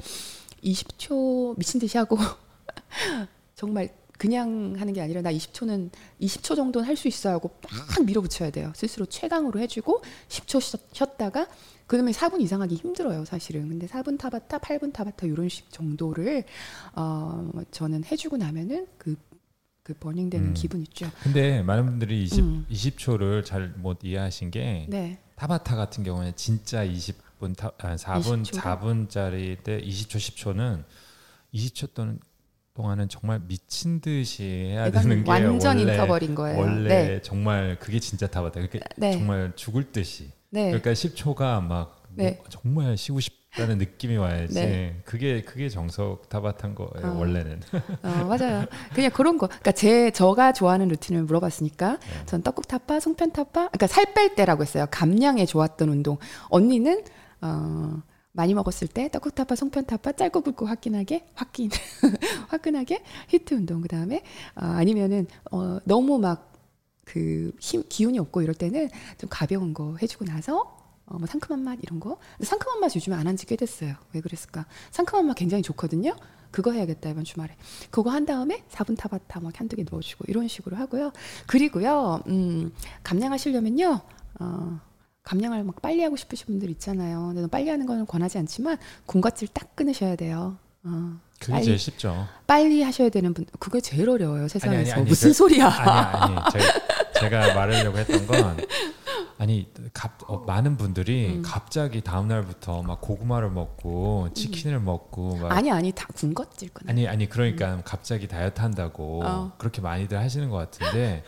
[0.71, 2.17] 20초 미친 듯이 하고
[3.55, 5.91] 정말 그냥 하는 게 아니라 나 20초는
[6.21, 8.73] 20초 정도는 할 수 있어 하고 막 밀어붙여야 돼요.
[8.75, 11.47] 스스로 최강으로 해주고 10초 쉬었다가
[11.85, 13.69] 그러면 4분 이상 하기 힘들어요, 사실은.
[13.69, 16.43] 근데 4분 타바타, 8분 타바타 이런 식 정도를
[16.95, 20.53] 어 저는 해주고 나면은 그그 버닝되는 음.
[20.55, 21.09] 기분 있죠.
[21.21, 22.65] 근데 많은 분들이 20, 음.
[22.71, 25.19] 20초를 잘 못 이해하신 게 네.
[25.35, 28.59] 타바타 같은 경우는 진짜 20 분 타, 아, 4분 20초?
[28.61, 30.83] 4분짜리 때 20초 10초는
[31.53, 32.19] 20초 또는
[32.73, 36.59] 동안은 정말 미친 듯이 해야 되는 게 완전 원래, 인터벌인 거예요.
[36.59, 37.21] 원래 네.
[37.21, 38.61] 정말 그게 진짜 타바타.
[38.61, 39.13] 그러니까 네.
[39.13, 40.31] 정말 죽을 듯이.
[40.51, 40.65] 네.
[40.67, 42.39] 그러니까 10초가 막 네.
[42.49, 44.53] 정말 쉬고 싶 라는 느낌이 와야지.
[44.53, 45.01] 네.
[45.03, 47.17] 그게 그게 정석 타바탄 거예요 어.
[47.17, 47.61] 원래는.
[48.03, 48.65] 어, 맞아요.
[48.93, 49.47] 그냥 그런 거.
[49.47, 52.25] 그러니까 제 저가 좋아하는 루틴을 물어봤으니까 네.
[52.27, 53.69] 전 떡국 타파, 송편 타파.
[53.69, 54.85] 그러니까 살 뺄 때라고 했어요.
[54.91, 56.17] 감량에 좋았던 운동.
[56.49, 57.03] 언니는
[57.41, 58.01] 어
[58.33, 61.69] 많이 먹었을 때 떡국타파, 송편타파 짧고 굵고 화끈하게 화끈
[62.49, 63.81] 화끈하게 히트 운동.
[63.81, 64.21] 그 다음에
[64.55, 66.53] 어, 아니면은 어, 너무 막
[67.05, 71.79] 그 힘 기운이 없고 이럴 때는 좀 가벼운 거 해주고 나서 어, 뭐 상큼한 맛
[71.81, 72.17] 이런 거.
[72.41, 73.95] 상큼한 맛 요즘에 안 한 지 꽤 됐어요.
[74.13, 74.65] 왜 그랬을까?
[74.91, 76.15] 상큼한 맛 굉장히 좋거든요.
[76.51, 77.55] 그거 해야겠다 이번 주말에.
[77.91, 81.11] 그거 한 다음에 4분 타바타 막 한두 개 넣어주고 이런 식으로 하고요.
[81.47, 82.73] 그리고요 음
[83.03, 84.01] 감량하시려면요
[84.41, 84.79] 어
[85.27, 87.33] 감량을 막 빨리 하고 싶으신 분들 있잖아요.
[87.35, 90.57] 근데 빨리 하는 거는 권하지 않지만 군것질 딱 끊으셔야 돼요.
[90.83, 91.19] 어.
[91.37, 92.27] 그게 빨리, 제일 쉽죠.
[92.47, 94.79] 빨리 하셔야 되는 분, 그게 제일 어려워요 세상에서.
[94.79, 95.67] 아니, 아니, 아니, 무슨 그, 소리야?
[95.67, 98.57] 아니 아니, 제가, 제가 말하려고 했던 건
[99.37, 101.41] 아니 갑, 어, 많은 분들이 음.
[101.45, 104.85] 갑자기 다음 날부터 막 고구마를 먹고 치킨을 음.
[104.85, 106.89] 먹고 막 아니 아니 다 군것질 끊.
[106.89, 107.81] 아니 아니 그러니까 음.
[107.83, 109.51] 갑자기 다이어트 한다고 어.
[109.57, 111.23] 그렇게 많이들 하시는 것 같은데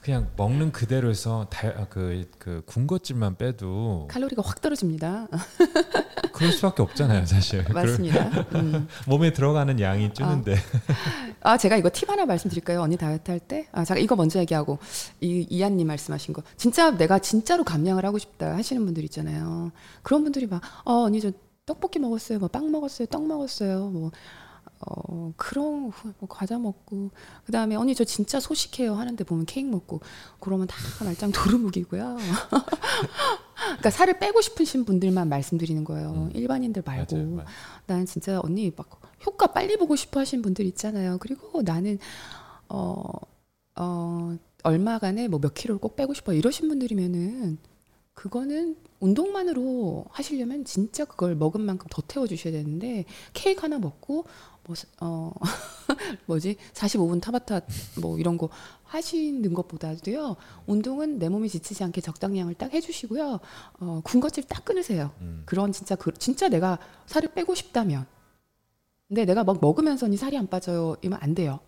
[0.00, 5.28] 그냥 먹는 그대로에서 다, 그, 그 군것질만 빼도 칼로리가 확 떨어집니다.
[6.32, 7.62] 그럴 수밖에 없잖아요, 사실.
[7.70, 8.24] 맞습니다.
[8.54, 8.88] 음.
[9.06, 10.54] 몸에 들어가는 양이 줄는데.
[10.54, 10.58] 아.
[11.52, 12.80] 아, 제가 이거 팁 하나 말씀드릴까요?
[12.80, 13.66] 언니 다이어트 할 때?
[13.72, 14.78] 아, 제가 이거 먼저 얘기하고
[15.20, 16.42] 이 이한님 말씀하신 거.
[16.56, 19.70] 진짜 내가 진짜로 감량을 하고 싶다 하시는 분들 있잖아요.
[20.02, 21.30] 그런 분들이 막, 어, 언니 저
[21.66, 24.10] 떡볶이 먹었어요, 뭐 빵 먹었어요, 떡 먹었어요, 뭐
[24.86, 27.10] 어, 그런 뭐 과자 먹고
[27.44, 30.00] 그 다음에 언니 저 진짜 소식해요 하는데 보면 케이크 먹고
[30.40, 32.16] 그러면 다 말짱 도루묵이고요.
[33.60, 36.10] 그러니까 살을 빼고 싶으신 분들만 말씀드리는 거예요.
[36.12, 36.30] 음.
[36.34, 37.14] 일반인들 말고.
[37.16, 37.48] 맞아요, 맞아요.
[37.86, 41.18] 난 진짜 언니 막 효과 빨리 보고 싶어 하시는 분들 있잖아요.
[41.20, 41.98] 그리고 나는
[42.68, 43.02] 어,
[43.76, 47.58] 어, 얼마간에 뭐 몇 킬로를 꼭 빼고 싶어 이러신 분들이면은
[48.14, 54.26] 그거는 운동만으로 하시려면 진짜 그걸 먹은 만큼 더 태워 주셔야 되는데 케이크 하나 먹고
[54.64, 55.32] 뭐, 어,
[56.26, 56.56] 뭐지?
[56.74, 57.60] 45분 타바타
[58.00, 58.48] 뭐 이런 거
[58.84, 63.40] 하시는 것보다도요, 운동은 내 몸이 지치지 않게 적당량을 딱 해주시고요,
[63.80, 65.12] 어, 군것질 딱 끊으세요.
[65.20, 65.42] 음.
[65.46, 68.06] 그런 진짜, 그, 진짜 내가 살을 빼고 싶다면.
[69.08, 70.96] 근데 내가 막 먹으면서니 살이 안 빠져요.
[71.02, 71.58] 이러면 안 돼요.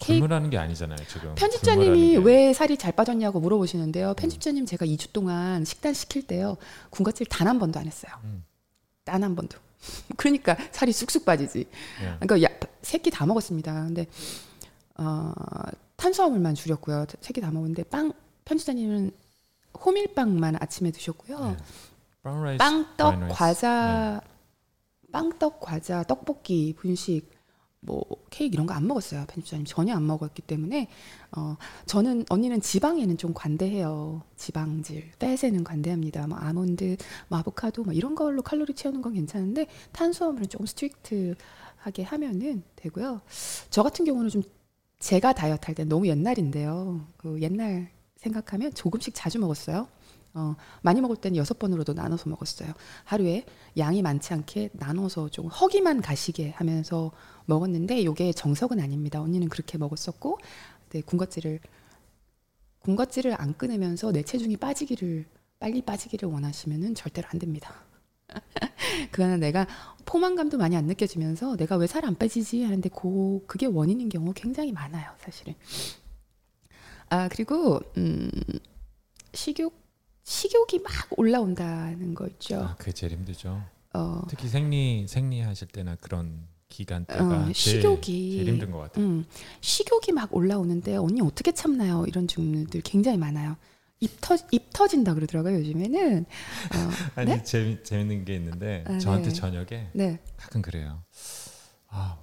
[0.00, 1.34] 굶으라는 게 아니잖아요, 지금.
[1.36, 4.10] 편집자님이 왜 살이 잘 빠졌냐고 물어보시는데요.
[4.10, 4.14] 음.
[4.16, 6.56] 편집자님 제가 2주 동안 식단 시킬 때요,
[6.90, 8.12] 군것질 단 한 번도 안 했어요.
[8.24, 8.44] 음.
[9.04, 9.58] 단한 번도.
[10.16, 11.68] 그러니까 살이 쑥쑥 빠지지.
[12.00, 12.16] 네.
[12.20, 12.48] 그러니까 야,
[12.82, 13.72] 새끼 다 먹었습니다.
[13.84, 14.06] 근데
[14.96, 15.32] 어,
[15.96, 17.06] 탄수화물만 줄였고요.
[17.20, 18.12] 새끼 다 먹었는데 빵
[18.44, 19.10] 편집자님은
[19.84, 21.50] 호밀빵만 아침에 드셨고요.
[21.50, 22.56] 네.
[22.56, 25.10] 빵떡 과자 네.
[25.12, 27.30] 빵떡 과자 떡볶이 분식
[27.84, 29.24] 뭐 케이크 이런 거 안 먹었어요.
[29.28, 30.88] 편집자님 전혀 안 먹었기 때문에
[31.36, 31.56] 어
[31.86, 34.22] 저는 언니는 지방에는 좀 관대해요.
[34.36, 36.26] 지방질, 팻에는 관대합니다.
[36.26, 36.96] 뭐 아몬드,
[37.28, 43.20] 뭐 아보카도 뭐 이런 걸로 칼로리 채우는 건 괜찮은데 탄수화물은 조금 strict하게 하면은 되고요.
[43.70, 44.42] 저 같은 경우는 좀
[44.98, 47.06] 제가 다이어트 할 때 너무 옛날인데요.
[47.16, 49.86] 그 옛날 생각하면 조금씩 자주 먹었어요.
[50.34, 52.72] 어, 많이 먹을 때는 여섯 번으로도 나눠서 먹었어요.
[53.04, 53.44] 하루에
[53.76, 57.12] 양이 많지 않게 나눠서 좀 허기만 가시게 하면서
[57.46, 59.20] 먹었는데 이게 정석은 아닙니다.
[59.20, 60.38] 언니는 그렇게 먹었었고
[60.90, 61.60] 네, 군것질을
[62.80, 65.26] 군것질을 안 끊으면서 내 체중이 빠지기를
[65.60, 67.74] 빨리 빠지기를 원하시면은 절대로 안 됩니다.
[69.12, 69.66] 그거는 내가
[70.04, 74.72] 포만감도 많이 안 느껴지면서 내가 왜 살 안 빠지지 하는데 고 그게 원인인 경우 굉장히
[74.72, 75.54] 많아요, 사실은.
[77.08, 78.30] 아 그리고 음,
[79.32, 79.83] 식욕
[80.24, 82.62] 식욕이 막 올라온다는 거 있죠.
[82.62, 83.62] 아, 그게 제일 힘들죠.
[83.92, 84.22] 어.
[84.28, 89.04] 특히 생리 생리하실 때나 그런 기간 때가 어, 식욕이 제일, 제일, 힘든 것 같아요.
[89.04, 89.26] 음,
[89.60, 92.04] 식욕이 막 올라오는데 언니 어떻게 참나요?
[92.08, 93.56] 이런 질문들 굉장히 많아요.
[94.00, 96.24] 입, 터, 입 터진다 그러더라고요 요즘에는.
[96.24, 96.90] 어,
[97.20, 97.42] 아니 네?
[97.44, 99.34] 재미, 재밌는 게 있는데 아, 저한테 네.
[99.34, 100.18] 저녁에 네.
[100.36, 101.04] 가끔 그래요.
[101.88, 102.18] 아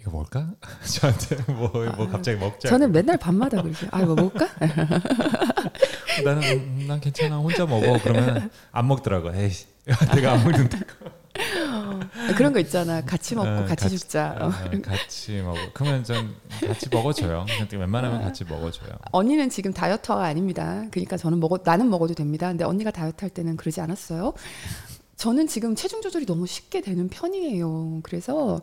[0.00, 0.54] 이거 뭘까?
[1.00, 2.68] 저한테 뭐, 뭐 아, 갑자기 먹자.
[2.68, 3.86] 저는 맨날 밤마다 그러죠.
[3.90, 4.48] 아 이거 먹을까?
[6.22, 9.34] 나는 음, 난 괜찮아 혼자 먹어 그러면 안 먹더라고.
[9.34, 9.50] 에이
[10.14, 10.78] 내가 안 먹는다.
[12.36, 13.04] 그런 거 있잖아.
[13.04, 14.36] 같이 먹고 어, 같이, 같이, 죽자.
[14.40, 14.50] 어,
[14.82, 15.58] 같이 먹어.
[15.72, 17.46] 그러면 좀 같이 먹어줘요.
[17.72, 18.90] 웬만하면 같이 먹어줘요.
[19.12, 20.86] 언니는 지금 다이어터가 아닙니다.
[20.90, 22.48] 그러니까 저는 먹어 나는 먹어도 됩니다.
[22.48, 24.34] 근데 언니가 다이어트 할 때는 그러지 않았어요.
[25.16, 28.00] 저는 지금 체중 조절이 너무 쉽게 되는 편이에요.
[28.02, 28.60] 그래서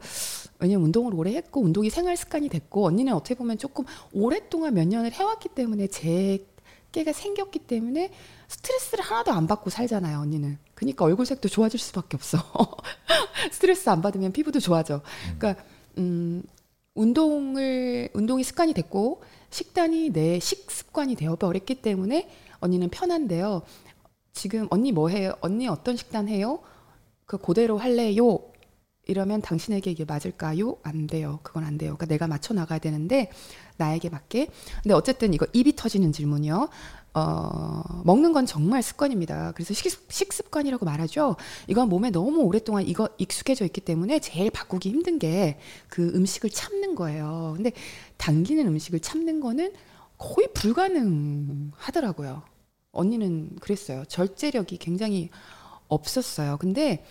[0.60, 5.12] 왜냐면 운동을 오래 했고 운동이 생활 습관이 됐고 언니는 어떻게 보면 조금 오랫동안 몇 년을
[5.12, 6.46] 해왔기 때문에 제
[6.92, 8.12] 깨가 생겼기 때문에
[8.48, 10.58] 스트레스를 하나도 안 받고 살잖아요, 언니는.
[10.76, 12.38] 그러니까 얼굴색도 좋아질 수밖에 없어.
[13.52, 15.02] 스트레스 안 받으면 피부도 좋아져.
[15.38, 15.64] 그러니까
[15.98, 16.44] 음,
[16.94, 23.64] 운동을 운동이 습관이 됐고 식단이 내 식습관이 되어 버렸기 때문에 언니는 편한데요.
[24.34, 25.34] 지금 언니 뭐 해요?
[25.42, 26.60] 언니 어떤 식단 해요?
[27.26, 28.51] 그 그대로 할래요?
[29.08, 30.78] 이러면 당신에게 이게 맞을까요?
[30.84, 31.40] 안 돼요.
[31.44, 31.96] 그건 안 돼요.
[31.96, 33.32] 그러니까 내가 맞춰 나가야 되는데
[33.78, 34.48] 나에게 맞게.
[34.84, 36.70] 근데 어쨌든 이거 입이 터지는 질문이요.
[37.14, 39.52] 어, 먹는 건 정말 습관입니다.
[39.54, 41.36] 그래서 식, 식습 관이라고 말하죠.
[41.68, 45.58] 이건 몸에 너무 오랫동안 이거 익숙해져 있기 때문에 제일 바꾸기 힘든 게
[45.90, 47.54] 그 음식을 참는 거예요.
[47.56, 47.72] 근데
[48.18, 49.74] 당기는 음식을 참는 거는
[50.18, 52.44] 거의 불가능하더라고요.
[52.92, 54.04] 언니는 그랬어요.
[54.06, 55.30] 절제력이 굉장히
[55.88, 56.58] 없었어요.
[56.58, 57.04] 근데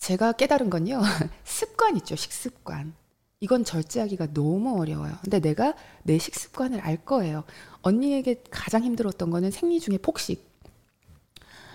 [0.00, 1.00] 제가 깨달은 건요.
[1.44, 2.16] 습관 있죠.
[2.16, 2.94] 식습관.
[3.40, 5.14] 이건 절제하기가 너무 어려워요.
[5.22, 7.44] 근데 내가 내 식습관을 알 거예요.
[7.82, 10.50] 언니에게 가장 힘들었던 거는 생리 중에 폭식.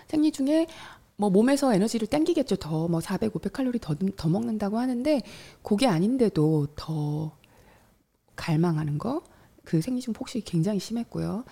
[0.08, 0.66] 생리 중에
[1.16, 2.56] 뭐 몸에서 에너지를 땡기겠죠.
[2.56, 5.22] 더 뭐 400, 500 칼로리 더, 더 먹는다고 하는데
[5.62, 7.36] 그게 아닌데도 더
[8.36, 9.22] 갈망하는 거.
[9.64, 11.44] 그 생리 중 폭식이 굉장히 심했고요.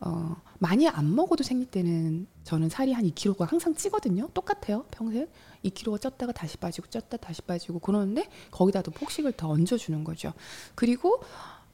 [0.00, 4.28] 어, 많이 안 먹어도 생리 때는 저는 살이 한 2kg가 항상 찌거든요.
[4.34, 4.84] 똑같아요.
[4.90, 5.28] 평생.
[5.64, 10.32] 2kg가 쪘다가 다시 빠지고 쪘다 다시 빠지고 그러는데 거기다도 폭식을 더 얹어주는 거죠.
[10.74, 11.22] 그리고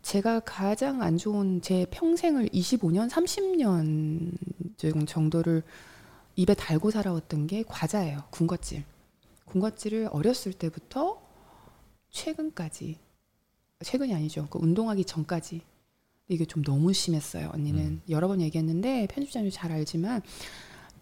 [0.02, 5.62] 제가 가장 안 좋은 제 평생을 25년, 30년 정도를
[6.36, 8.24] 입에 달고 살아왔던 게 과자예요.
[8.30, 8.84] 군것질.
[9.46, 11.20] 군것질을 어렸을 때부터
[12.10, 12.98] 최근까지
[13.84, 14.46] 최근이 아니죠.
[14.50, 15.62] 그 운동하기 전까지
[16.28, 17.50] 이게 좀 너무 심했어요.
[17.54, 18.02] 언니는 음.
[18.08, 20.22] 여러 번 얘기했는데 편집자님 잘 알지만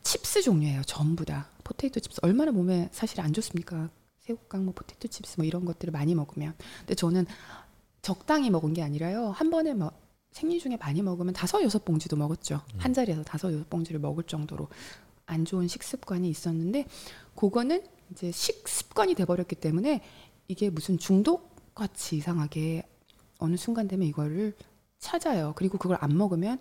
[0.06, 0.82] chips 종류예요.
[0.84, 3.90] 전부 다 potato chips 얼마나 몸에 사실 안 좋습니까?
[4.20, 6.54] 새우깡, 뭐 potato chips 뭐 이런 것들을 많이 먹으면.
[6.78, 7.26] 근데 저는
[8.02, 9.30] 적당히 먹은 게 아니라요.
[9.30, 9.90] 한 번에 뭐
[10.30, 12.62] 생리 중에 많이 먹으면 다섯 여섯 봉지도 먹었죠.
[12.74, 12.78] 음.
[12.78, 14.68] 한 자리에서 다섯 여섯 봉지를 먹을 정도로
[15.26, 16.86] 안 좋은 식습관이 있었는데
[17.34, 20.02] 그거는 이제 식습관이 돼 버렸기 때문에
[20.46, 22.84] 이게 무슨 중독 같이 이상하게
[23.38, 24.54] 어느 순간 되면 이거를
[25.00, 25.52] 찾아요.
[25.56, 26.60] 그리고 그걸 안 먹으면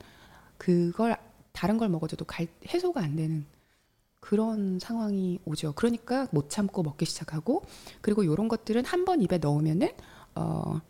[0.57, 1.15] 그걸
[1.55, 3.45] 다른 걸 먹어줘도 갈, 해소가 안 되는
[4.19, 5.73] 그런 상황이 오죠.
[5.73, 7.63] 그러니까 못 참고 먹기 시작하고
[8.01, 9.91] 그리고 이런 것들은 한 번 입에 넣으면은
[10.35, 10.81] 어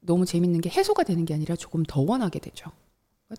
[0.00, 2.70] 너무 재밌는 게 해소가 되는 게 아니라 조금 더 원하게 되죠.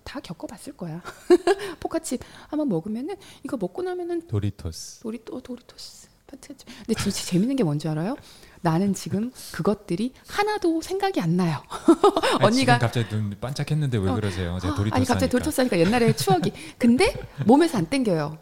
[0.04, 1.02] 다 겪어봤을 거야.
[1.80, 5.02] 포카칩 한번 먹으면은 이거 먹고 나면은 도리토스.
[5.02, 6.10] 도리토 도리토스.
[6.28, 8.16] 근데 진짜 재밌는 게 뭔지 알아요?
[8.62, 11.62] 나는 지금 그것들이 하나도 생각이 안 나요.
[12.42, 14.58] 언니가 갑자기 눈 반짝했는데 왜 어, 그러세요?
[14.60, 16.52] 제가 도리토스 아니 갑자기 도리토스 하니까 옛날에 추억이.
[16.78, 17.14] 근데
[17.46, 18.38] 몸에서 안 땡겨요.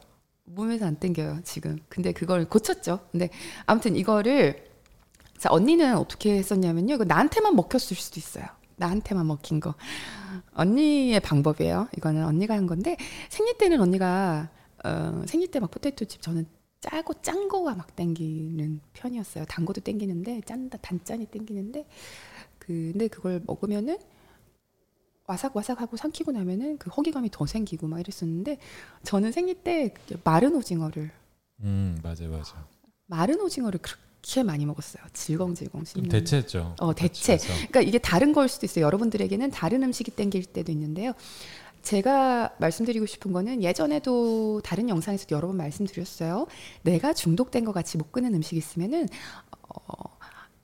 [0.45, 1.77] 몸에서 안 땡겨요 지금.
[1.90, 2.99] 근데 그걸 고쳤죠.
[3.11, 3.30] 근데
[3.65, 4.65] 아무튼 이거를
[5.38, 6.95] 자 언니는 어떻게 했었냐면요.
[6.95, 8.45] 이거 나한테만 먹혔을 수도 있어요.
[8.77, 9.76] 나한테만 먹힌 거.
[10.53, 11.90] 언니의 방법이에요.
[11.98, 12.98] 이거는 언니가 한 건데
[13.30, 14.49] 생리 때는 언니가
[14.84, 16.45] 어, 생리 때 막 포테이토 칩 저는
[16.84, 19.45] 짜고 짠 거가 막 땡기는 편이었어요.
[19.45, 21.85] 단 것도 땡기는데 짠다 단짠이 땡기는데
[22.60, 23.97] 그, 근데 그걸 먹으면은
[25.26, 28.57] 와삭와삭하고 삼키고 나면은 그 허기감이 더 생기고 막 이랬었는데
[29.03, 29.93] 저는 생리 때
[30.26, 31.10] 마른 오징어를
[31.61, 32.68] 음 맞아 맞아
[33.05, 35.03] 마른 오징어를 그렇게 많이 먹었어요.
[35.14, 36.10] 질겅질겅 씹는.
[36.10, 36.76] 대체죠.
[36.80, 37.38] 어 대체.
[37.38, 38.84] 그러니까 이게 다른 걸 수도 있어요.
[38.85, 41.14] 여러분들에게는 다른 음식이 땡길 때도 있는데요.
[41.84, 46.47] 제가 말씀드리고 싶은 거는 예전에도 다른 영상에서 여러 번 말씀드렸어요.
[46.81, 49.07] 내가 중독된 것 같이 못 끊는 음식이 있으면은
[49.69, 50.14] 어,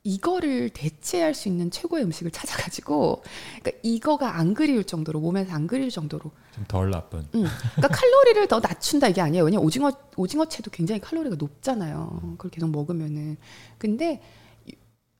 [0.04, 3.22] 이거를 대체할 수 있는 최고의 음식을 찾아가지고
[3.62, 7.20] 그러니까 이거가 안 그리울 정도로 몸에서 안 그릴 정도로 좀 덜 나쁜.
[7.36, 7.46] 응.
[7.76, 9.44] 그러니까 칼로리를 더 낮춘다 이게 아니에요.
[9.44, 12.36] 왜냐 오징어 오징어채도 굉장히 칼로리가 높잖아요.
[12.38, 13.38] 그걸 계속 먹으면은
[13.78, 14.22] 근데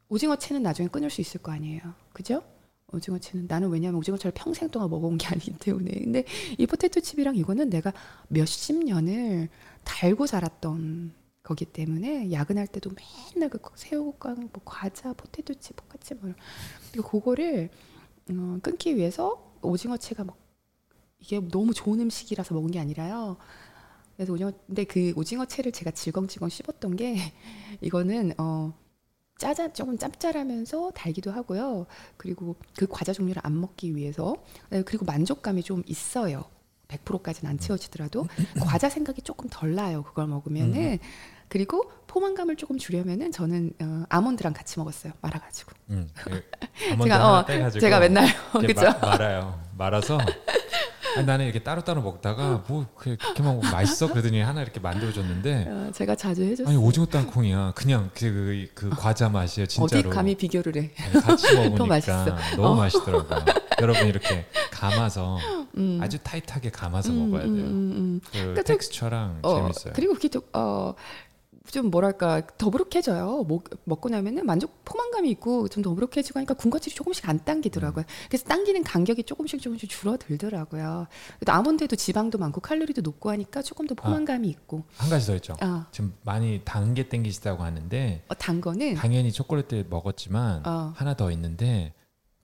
[0.08, 1.82] 오징어채는 나중에 끊을 수 있을 거 아니에요.
[2.14, 2.42] 그죠?
[2.94, 5.92] 오징어채는 나는 왜냐하면 오징어채를 평생 동안 먹어온 게 아니기 때문에.
[5.92, 6.24] 근데
[6.58, 7.94] 이 포테토 칩이랑 이거는 내가
[8.28, 9.50] 몇십 년을
[9.84, 11.14] 달고 살았던
[11.44, 12.92] 거기 때문에 야근할 때도
[13.34, 16.34] 맨날 그 새우깡 뭐 과자 포테토 칩 똑같이 뭐
[17.04, 17.70] 그거를
[18.32, 20.38] 어, 끊기 위해서 오징어채가 막
[21.20, 23.38] 이게 너무 좋은 음식이라서 먹은 게 아니라요.
[24.16, 27.16] 그래서 오징어 근데 그 오징어채를 제가 질겅질겅 씹었던 게
[27.82, 28.74] 이거는 어
[29.40, 31.88] 짜자 조금 짭짤하면서 달기도 하고요.
[32.18, 34.36] 그리고 그 과자 종류를 안 먹기 위해서
[34.70, 36.44] 네, 그리고 만족감이 좀 있어요.
[36.90, 38.28] 100%까지는 안 채워지더라도
[38.62, 40.04] 과자 생각이 조금 덜 나요.
[40.04, 40.98] 그걸 먹으면은 음.
[41.48, 45.14] 그리고 포만감을 조금 주려면은 저는 어, 아몬드랑 같이 먹었어요.
[45.22, 45.72] 말아가지고.
[45.92, 46.44] 음, 그
[47.04, 49.62] 제가 어, 제가 맨날 그죠 말아요.
[49.78, 50.18] 말아서
[51.18, 56.16] 아니, 나는 이렇게 따로따로 먹다가 뭐 그렇게 먹 맛있어 그러더니 하나 이렇게 만들어줬는데 어, 제가
[56.16, 56.68] 자주 해줬어요.
[56.68, 57.74] 아니 오징어 땅콩이야.
[57.76, 59.68] 그냥 그, 그, 그 과자 맛이에요.
[59.68, 60.00] 진짜로.
[60.00, 60.92] 어디 감히 비교를 해.
[60.98, 62.76] 아니, 같이 먹으니까 너무 어.
[62.76, 63.46] 맛있더라고 요.
[63.82, 65.38] 여러분 이렇게 감아서
[65.78, 66.00] 음.
[66.02, 67.52] 아주 타이트하게 감아서 음, 먹어야 돼요.
[67.52, 68.22] 음, 음, 음.
[68.26, 69.94] 그 그러니까 텍스처랑 어, 재밌어요.
[69.96, 70.94] 그리고 그게 또 어,
[71.72, 73.44] 좀 뭐랄까 더부룩해져요.
[73.48, 78.04] 먹, 먹고 나면은 만족 포만감이 있고 좀 더부룩해지고 하니까 군것질이 조금씩 안 당기더라고요.
[78.08, 78.28] 음.
[78.28, 81.08] 그래서 당기는 간격이 조금씩 조금씩 줄어들더라고요.
[81.46, 84.84] 또 아몬드에도 지방도 많고 칼로리도 높고 하니까 조금 더 포만감이 아, 있고.
[84.98, 85.56] 한 가지 더 있죠.
[85.62, 85.86] 어.
[85.92, 90.94] 지금 많이 단 게 땡기시다고 하는데 어, 단 거는 당연히 초콜릿 먹었지만 어.
[90.96, 91.94] 하나 더 있는데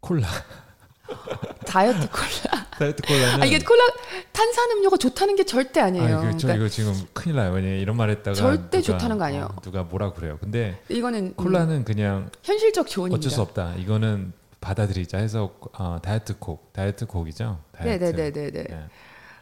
[0.02, 0.28] 콜라.
[1.66, 2.66] 다이어트 콜라.
[2.78, 3.84] 다이어트 콜라는 아, 이게 콜라
[4.32, 6.20] 탄산음료가 좋다는 게 절대 아니에요.
[6.20, 7.52] 아니, 저 그러니까 이거 지금 큰일 나요.
[7.54, 9.46] 왜냐 이런 말 했다가 절대 누가, 좋다는 거 아니에요.
[9.46, 10.38] 어, 누가 뭐라 그래요.
[10.40, 13.18] 근데 이거는 콜라는 음, 그냥 현실적 조언입니다.
[13.18, 13.76] 어쩔 수 없다.
[13.76, 17.60] 이거는 받아들이자 해서 어, 다이어트 콕, 다이어트 콕이죠.
[17.84, 18.52] 네네네네.
[18.52, 18.86] 네.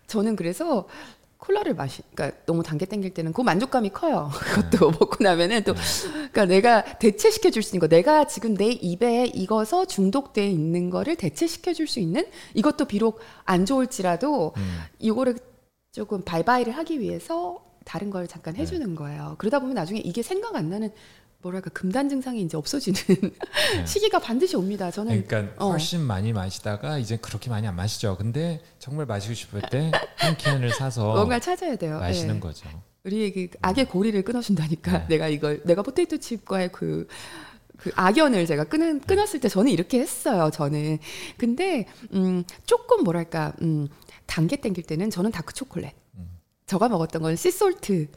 [0.08, 0.88] 저는 그래서
[1.44, 4.32] 콜라를 마시, 그러니까 너무 단게 땡길 때는 그 만족감이 커요.
[4.40, 4.98] 그것도 네.
[4.98, 5.82] 먹고 나면은 또, 네.
[6.32, 11.16] 그러니까 내가 대체시켜 줄 수 있는 거, 내가 지금 내 입에 익어서 중독돼 있는 거를
[11.18, 14.80] 대체시켜 줄 수 있는 이것도 비록 안 좋을지라도 음.
[15.00, 15.38] 이거를
[15.92, 18.62] 조금 바이바이를 하기 위해서 다른 걸 잠깐 네.
[18.62, 18.96] 해주는 네.
[18.96, 19.36] 거예요.
[19.38, 20.92] 그러다 보면 나중에 이게 생각 안 나는
[21.44, 23.00] 뭐랄까 금단 증상이 이제 없어지는
[23.78, 23.86] 네.
[23.86, 24.90] 시기가 반드시 옵니다.
[24.90, 25.70] 저는 그러니까 어.
[25.72, 28.18] 훨씬 많이 마시다가 이제 그렇게 많이 안 마시죠.
[28.18, 29.92] 근데 정말 마시고 싶을 때
[30.24, 32.00] 한 캔을 사서 뭔가 찾아야 돼요.
[32.00, 32.40] 마시는 네.
[32.40, 32.70] 거죠.
[33.04, 35.06] 우리의 그 악의 고리를 끊어준다니까 네.
[35.10, 37.08] 내가 이걸 내가 포테이토 칩과의 그,
[37.76, 39.06] 그 악연을 제가 끊은, 네.
[39.06, 40.50] 끊었을 때 저는 이렇게 했어요.
[40.54, 41.00] 저는
[41.38, 43.90] 근데 음, 조금 뭐랄까 음,
[44.26, 45.92] 단 게 땡길 때는 저는 다크 초콜릿.
[46.16, 46.30] 음.
[46.66, 48.08] 제가 먹었던 건 sea salt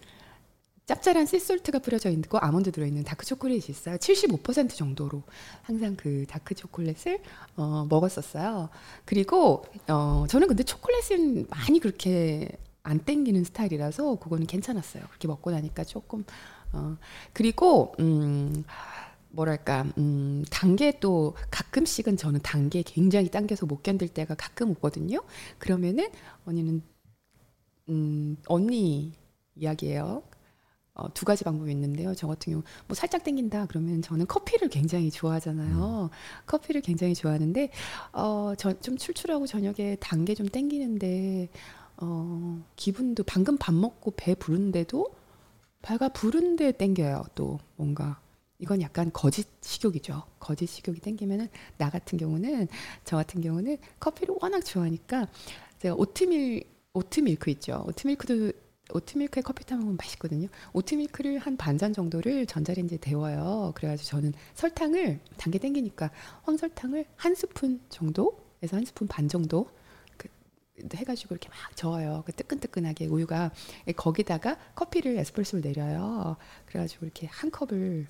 [0.86, 3.96] 짭짤한 sea salt가 뿌려져 있고 아몬드 들어있는 다크 초콜릿이 있어요.
[3.96, 5.22] 75% 정도로
[5.62, 7.20] 항상 그 다크 초콜릿을
[7.56, 8.68] 어, 먹었었어요.
[9.04, 12.48] 그리고 어, 저는 근데 초콜릿은 많이 그렇게
[12.84, 15.02] 안 땡기는 스타일이라서 그거는 괜찮았어요.
[15.08, 16.24] 그렇게 먹고 나니까 조금
[16.72, 16.96] 어,
[17.32, 18.64] 그리고 음.
[19.30, 24.70] 뭐랄까 음 단 게 또 가끔씩은 저는 단 게 굉장히 당겨서 못 견딜 때가 가끔
[24.70, 25.20] 오거든요.
[25.58, 26.08] 그러면은
[26.46, 26.80] 언니는
[27.90, 29.12] 음 언니
[29.56, 30.22] 이야기예요.
[30.96, 32.14] 어, 두 가지 방법이 있는데요.
[32.14, 36.10] 저 같은 경우 뭐 살짝 땡긴다 그러면 저는 커피를 굉장히 좋아하잖아요.
[36.10, 36.16] 음.
[36.46, 37.70] 커피를 굉장히 좋아하는데
[38.12, 41.48] 어, 저, 좀 출출하고 저녁에 단 게 좀 땡기는데
[41.98, 45.06] 어, 기분도 방금 밥 먹고 배 부른데도
[45.82, 47.24] 배가 부른데 땡겨요.
[47.34, 48.20] 또 뭔가
[48.58, 50.22] 이건 약간 거짓 식욕이죠.
[50.40, 52.68] 거짓 식욕이 땡기면은 나 같은 경우는
[53.04, 55.28] 저 같은 경우는 커피를 워낙 좋아하니까
[55.78, 56.64] 제가 오트밀
[56.94, 57.84] 오트밀크 있죠.
[57.86, 58.52] 오트밀크도
[58.92, 60.48] 오트밀크에 커피 타먹으면 맛있거든요.
[60.72, 63.72] 오트밀크를 한 반 잔 정도를 전자레인지에 데워요.
[63.74, 66.10] 그래가지고 저는 설탕을 단계 땡기니까
[66.44, 69.68] 황설탕을 한 스푼 정도에서 한 스푼 반 정도
[70.16, 70.28] 그
[70.94, 72.22] 해가지고 이렇게 막 저어요.
[72.26, 73.50] 그 뜨끈뜨끈하게 우유가
[73.96, 76.36] 거기다가 커피를 에스프레소를 내려요.
[76.66, 78.06] 그래가지고 이렇게 한 컵을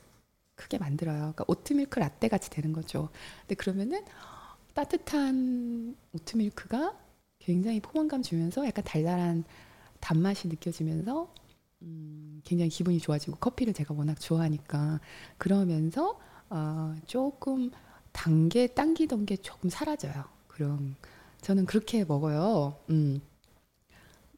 [0.57, 1.19] 크게 만들어요.
[1.19, 3.09] 그러니까 오트밀크 라떼 같이 되는 거죠.
[3.43, 4.05] 근데 그러면은
[4.75, 6.95] 따뜻한 오트밀크가
[7.39, 9.45] 굉장히 포만감 주면서 약간 달달한
[10.07, 11.35] 단맛이 느껴지면서
[11.83, 15.01] 음, 굉장히 기분이 좋아지고 커피를 제가 워낙 좋아하니까
[15.37, 17.73] 그러면서 어, 조금
[18.13, 20.25] 단 게 당기던 게 조금 사라져요.
[20.47, 20.95] 그럼
[21.41, 22.79] 저는 그렇게 먹어요.
[22.91, 23.21] 음.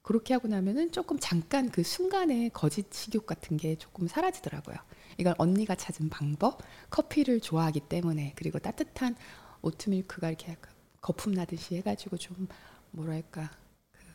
[0.00, 4.76] 그렇게 하고 나면은 조금 잠깐 그 순간의 거짓 식욕 같은 게 조금 사라지더라고요.
[5.18, 6.62] 이건 언니가 찾은 방법.
[6.88, 9.16] 커피를 좋아하기 때문에 그리고 따뜻한
[9.60, 10.56] 오트밀크가 이렇게
[11.02, 12.48] 거품 나듯이 해가지고 좀
[12.90, 13.50] 뭐랄까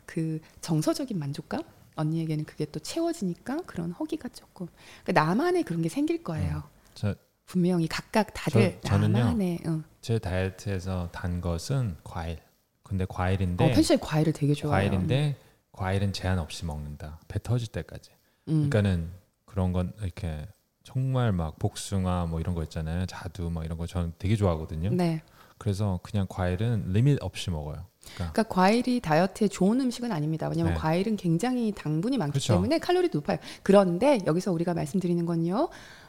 [0.06, 1.62] 그 정서적인 만족감
[1.96, 4.66] 언니에게는 그게 또 채워지니까 그런 허기가 조금
[5.04, 6.58] 그러니까 나만의 그런 게 생길 거예요.
[6.58, 7.14] 어, 저,
[7.46, 9.82] 분명히 각각 다들 저, 나만의 어.
[10.00, 12.38] 제 다이어트에서 단 것은 과일.
[12.82, 14.90] 근데 과일인데 어, 펜실 과일을 되게 좋아해요.
[14.90, 15.36] 과일인데
[15.72, 17.20] 과일은 제한 없이 먹는다.
[17.28, 18.10] 배 터질 때까지.
[18.48, 18.68] 음.
[18.68, 19.10] 그러니까는
[19.44, 20.46] 그런 건 이렇게
[20.82, 23.06] 정말 막 복숭아 뭐 이런 거 있잖아요.
[23.06, 24.90] 자두 뭐 이런 거 저는 되게 좋아하거든요.
[24.90, 25.22] 네.
[25.58, 27.86] 그래서 그냥 과일은 리밋 없이 먹어요.
[28.14, 30.48] 그러니까, 그러니까 과일이 다이어트에 좋은 음식은 아닙니다.
[30.48, 30.80] 왜냐하면 네.
[30.80, 32.54] 과일은 굉장히 당분이 많기 그렇죠.
[32.54, 33.38] 때문에 칼로리도 높아요.
[33.62, 35.68] 그런데 여기서 우리가 말씀드리는 건요.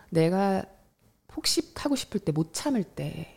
[0.09, 0.63] 내가
[1.27, 3.31] 폭식하고 싶을 때 못 참을 때.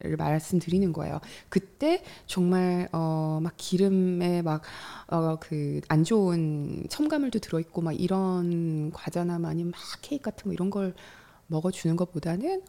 [0.00, 1.20] 를 말씀드리는 거예요.
[1.48, 10.24] 그때 정말 어막 기름에 막어그안 좋은 첨가물도 들어 있고 막 이런 과자나 아니면 막 케이크
[10.24, 10.94] 같은 거 이런 걸
[11.46, 12.60] 먹어 주는 것보다는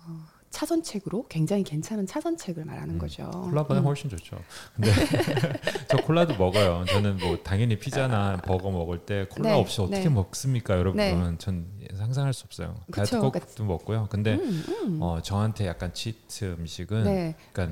[0.00, 3.28] 어 차선책으로 굉장히 괜찮은 차선책을 말하는 음, 거죠.
[3.30, 3.86] 콜라보다 음.
[3.86, 4.38] 훨씬 좋죠.
[4.76, 4.90] 근데
[5.88, 6.84] 저 콜라도 먹어요.
[6.88, 10.08] 저는 뭐 당연히 피자나 버거 먹을 때 콜라 네, 없이 어떻게 네.
[10.10, 10.98] 먹습니까, 여러분?
[10.98, 11.12] 네.
[11.38, 12.76] 전 상상할 수 없어요.
[12.92, 14.08] 다이어트 코크도 먹고요.
[14.10, 14.98] 근데 음, 음.
[15.00, 17.34] 어, 저한테 약간 치트 음식은 네.
[17.52, 17.62] 그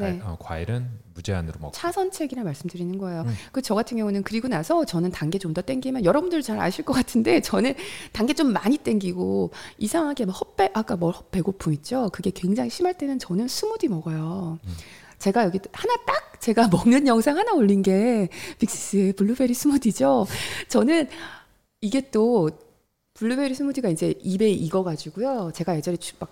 [0.00, 0.20] 네.
[0.24, 3.22] 어, 과일은 무제한으로 먹고 차선책이라 말씀드리는 거예요.
[3.22, 3.34] 음.
[3.52, 7.40] 그저 같은 경우는 그리고 나서 저는 단계 좀 더 땡기면 여러분들 잘 아실 것 같은데
[7.42, 7.74] 저는
[8.12, 12.10] 단 게 좀 많이 땡기고 이상하게 막 헛배 아까 뭐 배고픔 있죠.
[12.12, 14.58] 그게 굉장히 심할 때는 저는 스무디 먹어요.
[14.62, 14.74] 음.
[15.18, 20.26] 제가 여기 하나 딱 제가 먹는 영상 하나 올린 게 빅시스의 블루베리 스무디죠.
[20.68, 21.08] 저는
[21.80, 22.50] 이게 또
[23.14, 25.50] 블루베리 스무디가 이제 입에 익어가지고요.
[25.54, 26.30] 제가 예전에 막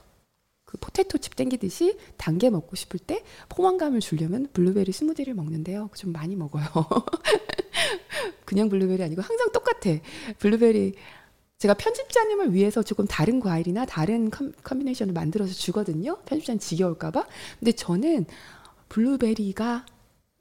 [0.66, 5.88] 그 포테토 칩 땡기듯이 단 게 먹고 싶을 때 포만감을 주려면 블루베리 스무디를 먹는데요.
[5.94, 6.66] 좀 많이 먹어요.
[8.44, 9.90] 그냥 블루베리 아니고 항상 똑같아.
[10.38, 10.94] 블루베리
[11.58, 16.18] 제가 편집자님을 위해서 조금 다른 과일이나 다른 combination을 만들어서 주거든요.
[16.26, 17.26] 편집자님 지겨울까봐.
[17.58, 18.26] 근데 저는
[18.90, 19.86] 블루베리가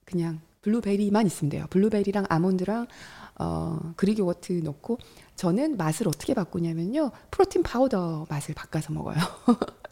[0.05, 1.65] 그냥 블루베리만 있으면 돼요.
[1.69, 2.87] 블루베리랑 아몬드랑
[3.39, 4.97] 어, Greek yogurt 넣고
[5.35, 7.11] 저는 맛을 어떻게 바꾸냐면요.
[7.31, 9.17] protein powder 맛을 바꿔서 먹어요.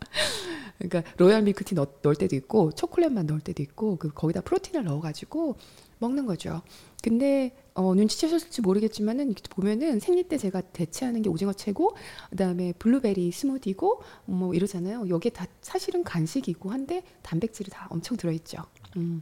[0.80, 4.42] 그러니까 royal milk tea 넣, 넣을 때도 있고 초콜릿 맛 넣을 때도 있고 그 거기다
[4.42, 5.56] protein을 넣어가지고
[6.00, 6.62] 먹는 거죠.
[7.02, 11.96] 근데 어, 눈치채셨을지 모르겠지만은 이렇게 보면은 생리 때 제가 대체하는 게 오징어 채고
[12.30, 15.08] 그다음에 블루베리 스무디고 뭐 이러잖아요.
[15.10, 18.64] 여기에 다 사실은 간식이고 한데 단백질이 다 엄청 들어있죠.
[18.98, 19.22] 음.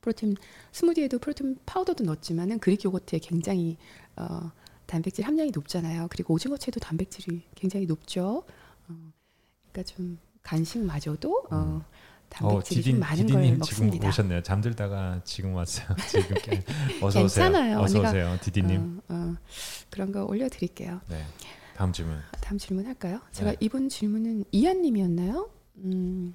[0.00, 0.36] protein
[0.72, 3.76] 스무디에도 protein powder도 넣었지만은 Greek yogurt에 굉장히
[4.16, 4.50] 어,
[4.92, 6.06] 단백질 함량이 높잖아요.
[6.10, 8.44] 그리고 오징어채도 단백질이 굉장히 높죠.
[8.88, 9.12] 어,
[9.72, 11.82] 그러니까 좀 간식마저도 어, 음.
[12.28, 13.94] 단백질이 어, 좀 많은 걸 먹습니다.
[13.94, 14.42] 지금 오셨네요.
[14.42, 15.96] 잠들다가 지금 왔어요.
[16.08, 16.62] 지금
[17.00, 17.78] 어서 괜찮아요.
[17.78, 19.00] 어서 오세요, 디디님.
[19.08, 19.34] 어, 어,
[19.88, 21.00] 그런 거 올려드릴게요.
[21.08, 21.24] 네.
[21.74, 22.18] 다음 질문.
[22.42, 23.22] 다음 질문 할까요?
[23.32, 23.56] 제가 네.
[23.60, 25.48] 이번 질문은 이한님이었나요?
[25.76, 26.34] 음,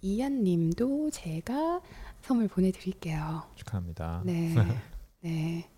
[0.00, 1.82] 이한님도 제가
[2.22, 3.42] 선물 보내드릴게요.
[3.56, 4.22] 축하합니다.
[4.24, 4.54] 네.
[5.20, 5.68] 네.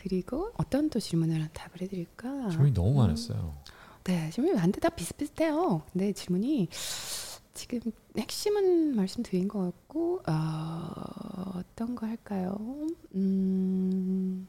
[0.00, 2.48] 그리고 어떤 또 질문을 답을 해드릴까?
[2.48, 3.38] 질문이 너무 많았어요.
[3.38, 3.72] 음.
[4.04, 5.82] 네, 질문이 많은데 다 비슷비슷해요.
[5.92, 6.68] 근데 질문이
[7.52, 7.80] 지금
[8.16, 12.56] 핵심은 말씀드린 것 같고 어, 어떤 거 할까요?
[13.14, 14.48] 음,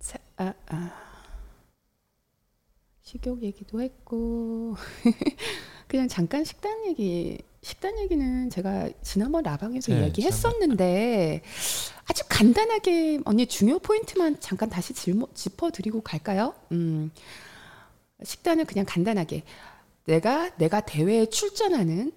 [0.00, 1.12] 자, 아, 아.
[3.02, 4.74] 식욕 얘기도 했고
[5.86, 11.42] 그냥 잠깐 식단 얘기 식단 얘기는 제가 지난번 라방에서 네, 얘기했었는데
[12.12, 16.54] 아주 간단하게 언니 중요 포인트만 잠깐 다시 짚어드리고 갈까요?
[16.70, 17.10] 음,
[18.22, 19.44] 식단은 그냥 간단하게
[20.04, 22.12] 내가 내가 대회에 출전하는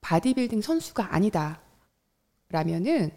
[0.00, 1.60] 바디빌딩 선수가 아니다.
[2.48, 3.12] 라면은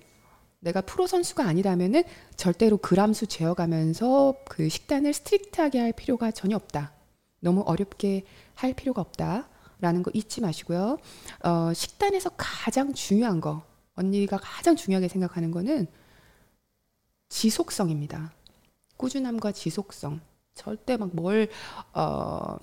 [0.59, 2.03] 내가 프로 선수가 아니라면은
[2.35, 6.93] 절대로 그람수 재어가면서 그 식단을 strict하게 할 필요가 전혀 없다.
[7.39, 9.49] 너무 어렵게 할 필요가 없다.
[9.79, 10.99] 라는 거 잊지 마시고요.
[11.43, 13.63] 어, 식단에서 가장 중요한 거,
[13.95, 15.87] 언니가 가장 중요하게 생각하는 거는
[17.29, 18.33] 지속성입니다.
[18.97, 20.21] 꾸준함과 지속성.
[20.53, 21.49] 절대 막 뭘,
[21.93, 22.57] 어,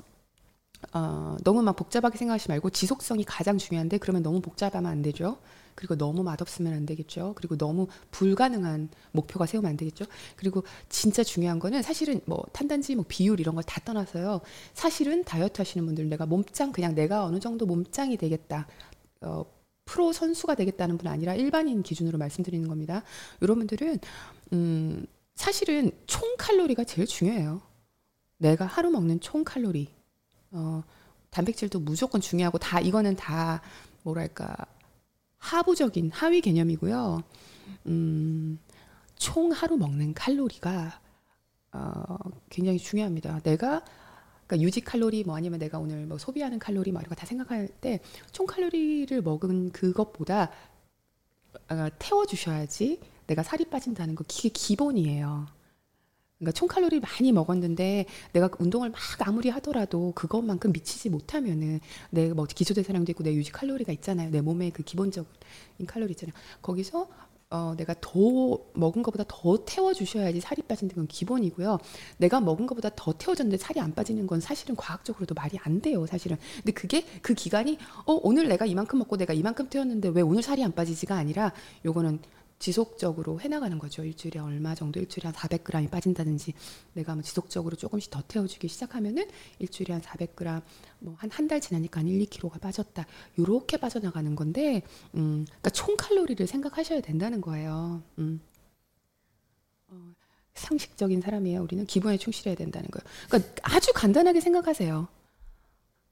[0.94, 5.38] 어, 너무 막 복잡하게 생각하지 말고 지속성이 가장 중요한데 그러면 너무 복잡하면 안 되죠.
[5.74, 7.32] 그리고 너무 맛없으면 안 되겠죠.
[7.36, 10.04] 그리고 너무 불가능한 목표가 세우면 안 되겠죠.
[10.36, 14.40] 그리고 진짜 중요한 거는 사실은 뭐 탄단지 뭐 비율 이런 걸 다 떠나서요.
[14.74, 18.66] 사실은 다이어트 하시는 분들 내가 몸짱 그냥 내가 어느 정도 몸짱이 되겠다.
[19.22, 19.44] 어,
[19.92, 23.02] 프로 선수가 되겠다는 분 아니라 일반인 기준으로 말씀드리는 겁니다.
[23.42, 23.98] 이런 분들은
[24.54, 27.60] 음, 사실은 총 칼로리가 제일 중요해요.
[28.38, 29.88] 내가 하루 먹는 총 칼로리.
[30.52, 30.82] 어,
[31.28, 33.60] 단백질도 무조건 중요하고 다 이거는 다
[34.02, 34.56] 뭐랄까
[35.36, 37.22] 하부적인 하위 개념이고요.
[37.86, 38.58] 음,
[39.16, 41.00] 총 하루 먹는 칼로리가
[41.72, 42.16] 어,
[42.48, 43.40] 굉장히 중요합니다.
[43.40, 43.84] 내가
[44.52, 47.68] 그러니까 유지 칼로리 뭐 아니면 내가 오늘 뭐 소비하는 칼로리 뭐 이런 거 다 생각할
[47.80, 48.00] 때
[48.32, 50.50] 총 칼로리를 먹은 그것보다
[51.70, 55.46] 어, 태워 주셔야지 내가 살이 빠진다는 거 그게 기본이에요.
[56.38, 61.80] 그러니까 총 칼로리 많이 먹었는데 내가 운동을 막 아무리 하더라도 그것만큼 미치지 못하면은
[62.10, 64.30] 내 뭐 기초 대사량도 있고 내 유지 칼로리가 있잖아요.
[64.30, 66.34] 내 몸에 그 기본적인 칼로리 있잖아요.
[66.60, 67.08] 거기서
[67.52, 68.10] 어, 내가 더
[68.72, 71.78] 먹은 것보다 더 태워 주셔야지 살이 빠진는 건 기본이고요.
[72.16, 76.38] 내가 먹은 것보다 더 태워졌는데 살이 안 빠지는 건 사실은 과학적으로도 말이 안 돼요, 사실은.
[76.56, 77.76] 근데 그게 그 기간이
[78.06, 81.52] 어 오늘 내가 이만큼 먹고 내가 이만큼 태웠는데 왜 오늘 살이 안 빠지지가 아니라
[81.84, 82.20] 요거는
[82.62, 84.04] 지속적으로 해나가는 거죠.
[84.04, 86.54] 일주일에 얼마 정도, 일주일에 한 400g이 빠진다든지
[86.92, 89.28] 내가 뭐 지속적으로 조금씩 더 태워주기 시작하면은
[89.58, 90.62] 일주일에 한 400g,
[91.00, 93.04] 뭐 한 한 달 지나니까 한 1, 2kg가 빠졌다.
[93.40, 94.82] 요렇게 빠져나가는 건데,
[95.16, 98.00] 음, 그러니까 총 칼로리를 생각하셔야 된다는 거예요.
[98.18, 98.40] 음.
[99.88, 100.12] 어,
[100.54, 101.62] 상식적인 사람이에요.
[101.62, 103.04] 우리는 기분에 충실해야 된다는 거예요.
[103.28, 105.08] 그러니까 아주 간단하게 생각하세요.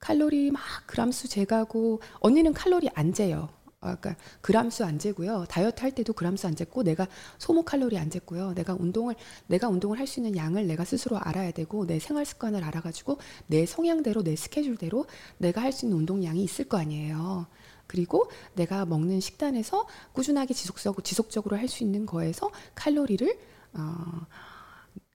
[0.01, 3.51] 칼로리 막 그람수 재가고 언니는 칼로리 안 재요.
[3.82, 5.47] 아, 그러니까 그람수 안 재고요.
[5.48, 7.09] 다이어트 할 때도 그람수 안 쟀고 내가
[7.39, 8.55] 소모 칼로리 안 쟀고요.
[8.55, 9.15] 내가 운동을
[9.47, 13.65] 내가 운동을 할 수 있는 양을 내가 스스로 알아야 되고 내 생활 습관을 알아가지고 내
[13.65, 15.07] 성향대로 내 스케줄대로
[15.39, 17.47] 내가 할 수 있는 운동량이 있을 거 아니에요.
[17.86, 23.39] 그리고 내가 먹는 식단에서 꾸준하게 지속적으로 지속적으로 할 수 있는 거에서 칼로리를
[23.74, 24.27] 어,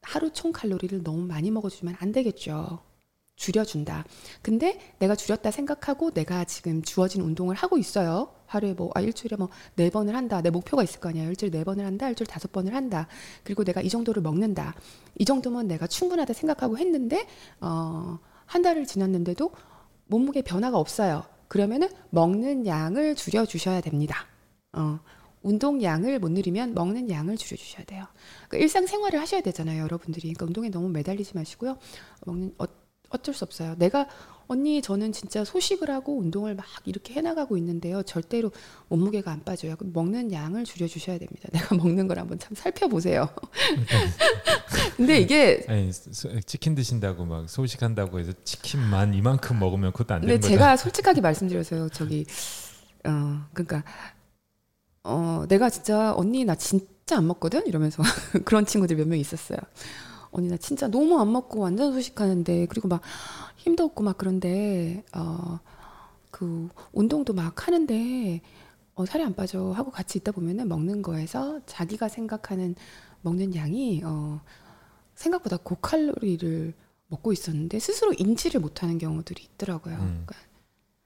[0.02, 2.80] 하루 총 칼로리를 너무 많이 먹어주면 안 되겠죠.
[3.36, 4.06] 줄여준다.
[4.42, 8.35] 근데 내가 줄였다 생각하고 내가 지금 주어진 운동을 하고 있어요.
[8.46, 10.42] 하루에 뭐, 아, 일주일에 뭐, 네 번을 한다.
[10.42, 11.26] 내 목표가 있을 거 아니야.
[11.26, 12.10] 일주일에 네 번을 한다.
[12.10, 13.08] 일주일에 다섯 번을 한다.
[13.44, 14.76] 그리고 내가 이 정도를 먹는다.
[15.18, 17.28] 이 정도면 내가 충분하다 생각하고 했는데,
[17.62, 19.52] 어, 한 달을 지났는데도
[20.08, 21.24] 몸무게 변화가 없어요.
[21.48, 24.26] 그러면은 먹는 양을 줄여주셔야 됩니다.
[24.74, 25.00] 어,
[25.42, 28.06] 운동 양을 못 누리면 먹는 양을 줄여주셔야 돼요.
[28.48, 30.34] 그러니까 일상생활을 하셔야 되잖아요, 여러분들이.
[30.34, 31.78] 그러니까 운동에 너무 매달리지 마시고요.
[32.26, 32.66] 먹는 어,
[33.10, 33.76] 어쩔 수 없어요.
[33.78, 34.08] 내가
[34.48, 38.04] 언니 저는 진짜 소식을 하고 운동을 막 이렇게 해나가고 있는데요.
[38.04, 38.52] 절대로
[38.90, 39.76] 몸무게가 안 빠져요.
[39.80, 41.50] 먹는 양을 줄여주셔야 됩니다.
[41.52, 43.28] 내가 먹는 걸 한번 참 살펴보세요.
[44.98, 45.92] 근데 이게 아니,
[46.46, 50.48] 치킨 드신다고 막 소식한다고 해서 치킨만 이만큼 먹으면 그것도 안 되는 거죠.
[50.48, 51.90] 제가 솔직하게 말씀드려서요.
[51.90, 52.26] 저기
[53.06, 53.84] 어 그러니까
[55.04, 58.02] 어 내가 진짜 언니 나 진짜 안 먹거든 이러면서
[58.46, 59.58] 그런 친구들 몇 명 있었어요.
[60.36, 63.02] 언니 나 진짜 너무 안 먹고 완전 소식하는데 그리고 막
[63.58, 65.60] 힘도 없고 막 그런데 어
[66.36, 68.42] 그 운동도 막 하는데
[68.96, 72.76] 어 살이 안 빠져 하고 같이 있다 보면은 먹는 거에서 자기가 생각하는
[73.22, 74.42] 먹는 양이 어
[75.14, 76.74] 생각보다 고칼로리를
[77.08, 79.96] 먹고 있었는데 스스로 인지를 못하는 경우들이 있더라고요.
[79.96, 80.26] 음.
[80.26, 80.36] 그러니까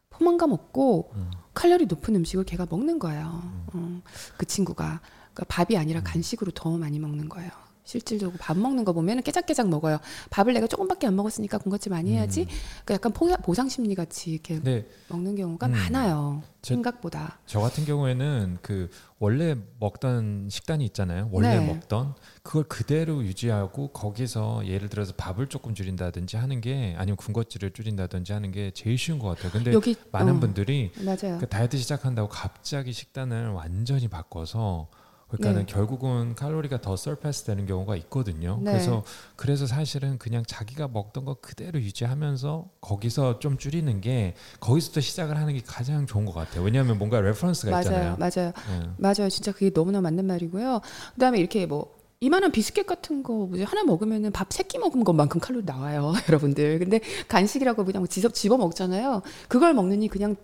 [0.10, 1.30] 포만감 없고 음.
[1.54, 3.44] 칼로리 높은 음식을 걔가 먹는 거예요.
[3.76, 4.02] 음.
[4.04, 5.00] 어, 그 친구가
[5.36, 6.04] 그러니까 밥이 아니라 음.
[6.06, 7.52] 간식으로 더 많이 먹는 거예요.
[7.90, 9.98] 실질적으로 밥 먹는 거 보면 깨작깨작 먹어요.
[10.30, 12.42] 밥을 내가 조금밖에 안 먹었으니까 군것질 많이 해야지.
[12.42, 12.48] 음.
[12.86, 14.86] 그러니까 약간 포, 보상 심리 같이 이렇게 네.
[15.08, 15.72] 먹는 경우가 음.
[15.72, 16.44] 많아요.
[16.62, 17.40] 저, 생각보다.
[17.48, 21.30] 저 같은 경우에는 그 원래 먹던 식단이 있잖아요.
[21.32, 21.66] 원래 네.
[21.66, 22.14] 먹던
[22.44, 28.52] 그걸 그대로 유지하고 거기서 예를 들어서 밥을 조금 줄인다든지 하는 게 아니면 군것질을 줄인다든지 하는
[28.52, 29.52] 게 제일 쉬운 것 같아요.
[29.52, 30.92] 근데 여기, 많은 어, 분들이
[31.40, 34.90] 그 다이어트 시작한다고 갑자기 식단을 완전히 바꿔서
[35.30, 35.72] 그러니까는 네.
[35.74, 38.60] 결국은 칼로리가 더 surpass 되는 경우가 있거든요.
[38.64, 38.72] 네.
[38.72, 39.04] 그래서
[39.36, 45.54] 그래서 사실은 그냥 자기가 먹던 거 그대로 유지하면서 거기서 좀 줄이는 게 거기서부터 시작을 하는
[45.54, 46.64] 게 가장 좋은 것 같아요.
[46.64, 48.18] 왜냐하면 뭔가 reference가 맞아요, 있잖아요.
[48.18, 48.90] 맞아요, 네.
[48.98, 49.30] 맞아요.
[49.30, 50.82] 진짜 그게 너무나 맞는 말이고요.
[51.14, 55.40] 그다음에 이렇게 뭐 이만한 비스켓 같은 거 뭐지 하나 먹으면은 밥 세 끼 먹은 것만큼
[55.40, 56.80] 칼로리 나와요, 여러분들.
[56.80, 59.22] 근데 간식이라고 그냥 집어 집어 먹잖아요.
[59.48, 60.36] 그걸 먹느니 그냥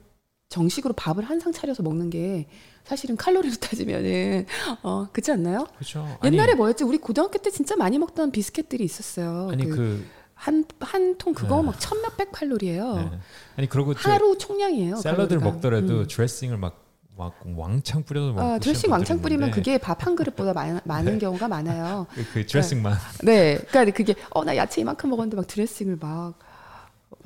[0.49, 2.47] 정식으로 밥을 한 상 차려서 먹는 게
[2.83, 4.45] 사실은 칼로리로 따지면은
[4.83, 5.67] 어 그렇지 않나요?
[5.75, 6.17] 그렇죠.
[6.23, 6.83] 옛날에 뭐였지?
[6.83, 9.49] 우리 고등학교 때 진짜 많이 먹던 비스켓들이 있었어요.
[9.51, 10.05] 아니 그
[10.37, 11.67] 한 한통 그거 네.
[11.67, 12.95] 막 천몇백 칼로리예요.
[12.95, 13.11] 네.
[13.55, 14.97] 아니 그리고 하루 총량이에요.
[14.97, 15.45] 샐러드를 칼로리가.
[15.49, 16.07] 먹더라도 음.
[16.09, 16.83] 드레싱을 막,
[17.15, 21.19] 막 왕창 뿌려서 먹 아, 드레싱 왕창 뿌리면 그게 밥 한 그릇보다 많, 많은 네.
[21.19, 22.05] 경우가 많아요.
[22.13, 22.97] 그, 그 드레싱만.
[23.23, 26.37] 네, 그러니까 그게 어 나 야채 이만큼 먹었는데 막 드레싱을 막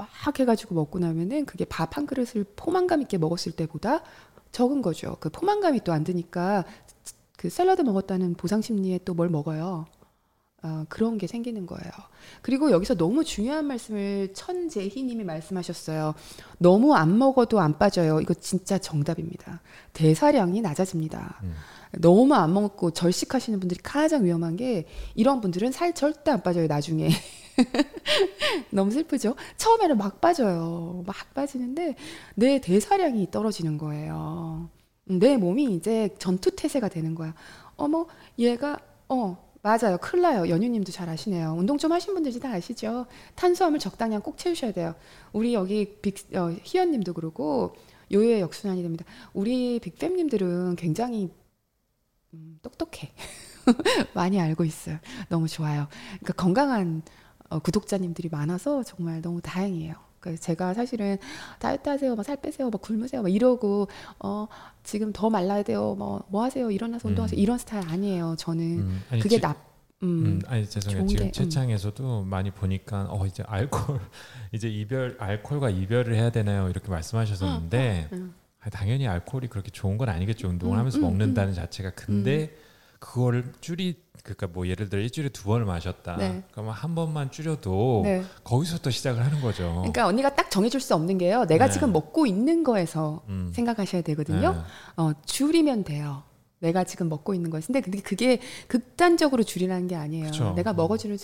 [0.07, 4.01] 막 해가지고 먹고 나면은 그게 밥 한 그릇을 포만감 있게 먹었을 때보다
[4.51, 5.17] 적은 거죠.
[5.19, 6.65] 그 포만감이 또 안 드니까
[7.37, 9.85] 그 샐러드 먹었다는 보상 심리에 또 뭘 먹어요.
[10.61, 11.91] 어, 그런 게 생기는 거예요.
[12.41, 16.13] 그리고 여기서 너무 중요한 말씀을 천재희 님이 말씀하셨어요.
[16.57, 18.19] 너무 안 먹어도 안 빠져요.
[18.19, 19.61] 이거 진짜 정답입니다.
[19.93, 21.39] 대사량이 낮아집니다.
[21.43, 21.53] 음.
[21.97, 27.09] 너무 안 먹고 절식하시는 분들이 가장 위험한 게 이런 분들은 살 절대 안 빠져요, 나중에.
[28.69, 29.35] 너무 슬프죠?
[29.57, 31.03] 처음에는 막 빠져요.
[31.05, 31.95] 막 빠지는데
[32.35, 34.69] 내 대사량이 떨어지는 거예요.
[35.05, 37.33] 내 몸이 이제 전투태세가 되는 거야.
[37.75, 38.05] 어머,
[38.37, 38.77] 얘가,
[39.07, 39.97] 어, 맞아요.
[40.01, 40.47] 큰일 나요.
[40.47, 41.53] 연유님도 잘 아시네요.
[41.57, 43.07] 운동 좀 하신 분들이 다 아시죠?
[43.35, 44.95] 탄수화물 적당량 꼭 채우셔야 돼요.
[45.33, 47.75] 우리 여기 빅, 어, 희연님도 그러고
[48.11, 49.05] 요요의 역순환이 됩니다.
[49.33, 51.29] 우리 빅팸님들은 굉장히
[52.33, 53.11] 음, 똑똑해.
[54.13, 54.97] 많이 알고 있어요.
[55.27, 55.87] 너무 좋아요.
[56.19, 57.01] 그러니까 건강한
[57.49, 60.08] 어, 구독자님들이 많아서 정말 너무 다행이에요.
[60.19, 61.17] 그 제가 사실은
[61.59, 63.87] 다이어트 하세요, 막 살 빼세요, 막 굶으세요, 막 이러고
[64.19, 64.47] 어
[64.83, 67.41] 지금 더 말라야 돼요, 뭐뭐 하세요, 일어나서 운동하세요 음.
[67.41, 68.35] 이런 스타일 아니에요.
[68.37, 69.55] 저는 음, 아니, 그게 나
[70.03, 71.05] 음, 음, 아니 죄송해요.
[71.07, 72.27] 지금 게, 채창에서도 음.
[72.29, 73.99] 많이 보니까 어 이제 알코올
[74.53, 78.19] 이제 이별 알코올과 이별을 해야 되나요 이렇게 말씀하셨었는데 어, 어,
[78.65, 78.69] 어.
[78.71, 80.47] 당연히 알코올이 그렇게 좋은 건 아니겠죠.
[80.49, 82.55] 운동을 음, 하면서 먹는다는 자체가 근데
[82.99, 86.17] 그거를 줄이 그러니까 뭐 예를 들어 일주일에 두 번을 마셨다.
[86.17, 86.43] 네.
[86.51, 88.23] 그러면 한 번만 줄여도 네.
[88.43, 89.73] 거기서부터 시작을 하는 거죠.
[89.77, 91.45] 그러니까 언니가 딱 정해줄 수 없는 게요.
[91.45, 91.71] 내가 네.
[91.71, 93.51] 지금 먹고 있는 거에서 음.
[93.53, 94.53] 생각하셔야 되거든요.
[94.53, 94.59] 네.
[94.97, 96.23] 어, 줄이면 돼요.
[96.59, 97.63] 내가 지금 먹고 있는 거예요.
[97.65, 100.25] 근데 그게 극단적으로 줄이라는 게 아니에요.
[100.25, 100.53] 그쵸.
[100.57, 101.17] 내가 먹어주는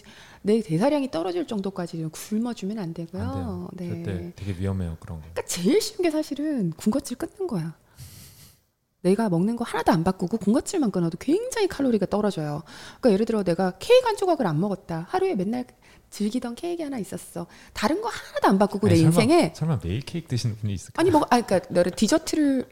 [0.44, 3.68] 내 대사량이 떨어질 정도까지 굶어주면 안 되고요.
[3.70, 4.32] 안 네.
[4.36, 5.28] 되게 위험해요 그런 거.
[5.34, 7.76] 그러니까 제일 쉬운 게 사실은 군것질 끊는 거야.
[9.06, 12.64] 내가 먹는 거 하나도 안 바꾸고 군것질만 끊어도 굉장히 칼로리가 떨어져요.
[13.00, 15.06] 그러니까 예를 들어 내가 케이크 한 조각을 안 먹었다.
[15.10, 15.66] 하루에 맨날
[16.10, 17.46] 즐기던 케이크 하나 있었어.
[17.74, 21.00] 다른 거 하나도 안 바꾸고 아니, 내 설마, 인생에 설마 매일 케이크 드시는 분이 있을까?
[21.00, 22.68] 아니 먹, 아 그러니까 내가 디저트를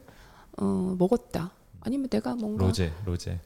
[0.58, 1.52] 어, 먹었다.
[1.82, 3.40] 아니면 내가 뭔가 로제 로제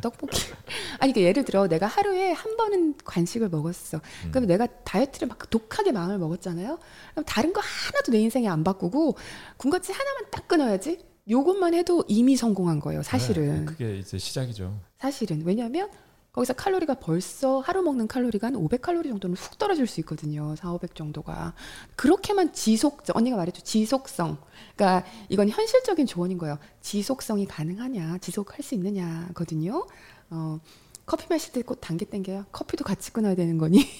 [0.00, 0.40] 떡볶이
[0.98, 4.00] 아니 그러니까 예를 들어 내가 하루에 한 번은 간식을 먹었어.
[4.24, 4.30] 음.
[4.32, 6.80] 그럼 내가 다이어트를 막 독하게 마음을 먹었잖아요.
[7.12, 9.16] 그럼 다른 거 하나도 내 인생에 안 바꾸고
[9.56, 11.11] 군것질 하나만 딱 끊어야지.
[11.30, 13.02] 요것만 해도 이미 성공한 거예요.
[13.02, 13.60] 사실은.
[13.60, 14.78] 네, 그게 이제 시작이죠.
[14.98, 15.88] 사실은 왜냐하면
[16.32, 20.56] 거기서 칼로리가 벌써 하루 먹는 칼로리가 한 500칼로리 정도는 훅 떨어질 수 있거든요.
[20.56, 21.52] 4, 500 정도가.
[21.94, 23.62] 그렇게만 지속, 언니가 말했죠.
[23.62, 24.38] 지속성.
[24.74, 26.58] 그러니까 이건 현실적인 조언인 거예요.
[26.80, 29.86] 지속성이 가능하냐, 지속할 수 있느냐거든요.
[30.30, 30.58] 어,
[31.04, 32.46] 커피 마실 때 꼭 단계 땡겨요.
[32.50, 33.86] 커피도 같이 끊어야 되는 거니?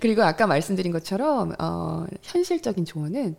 [0.00, 3.36] 그리고 아까 말씀드린 것처럼 어, 현실적인 조언은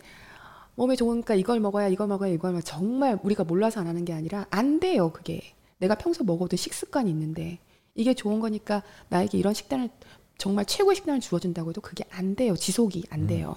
[0.75, 4.45] 몸에 좋으니까 이걸 먹어야 이걸 먹어야 이걸 먹어야 정말 우리가 몰라서 안 하는 게 아니라
[4.49, 5.41] 안 돼요 그게
[5.77, 7.59] 내가 평소 먹어도 식습관이 있는데
[7.95, 9.89] 이게 좋은 거니까 나에게 이런 식단을
[10.37, 12.55] 정말 최고의 식단을 주어준다고 해도 그게 안 돼요.
[12.55, 13.27] 지속이 안 음.
[13.27, 13.55] 돼요.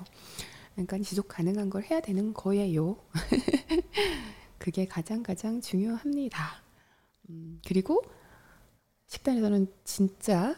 [0.74, 2.96] 그러니까 지속 가능한 걸 해야 되는 거예요.
[4.58, 6.62] 그게 가장 가장 중요합니다.
[7.30, 8.02] 음, 그리고
[9.06, 10.56] 식단에서는 진짜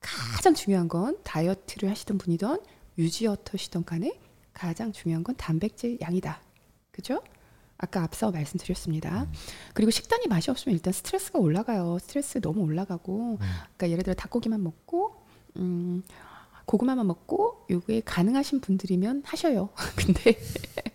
[0.00, 2.60] 가장 중요한 건 다이어트를 하시던 분이던
[2.98, 4.18] 유지어터시던 간에
[4.56, 6.40] 가장 중요한 건 단백질 양이다.
[6.90, 7.22] 그죠?
[7.76, 9.24] 아까 앞서 말씀드렸습니다.
[9.24, 9.32] 음.
[9.74, 11.98] 그리고 식단이 맛이 없으면 일단 스트레스가 올라가요.
[12.00, 13.38] 스트레스 너무 올라가고, 음.
[13.38, 15.14] 그러니까 예를 들어 닭고기만 먹고,
[15.56, 16.02] 음,
[16.64, 19.68] 고구마만 먹고, 요게 가능하신 분들이면 하셔요.
[19.94, 20.38] 근데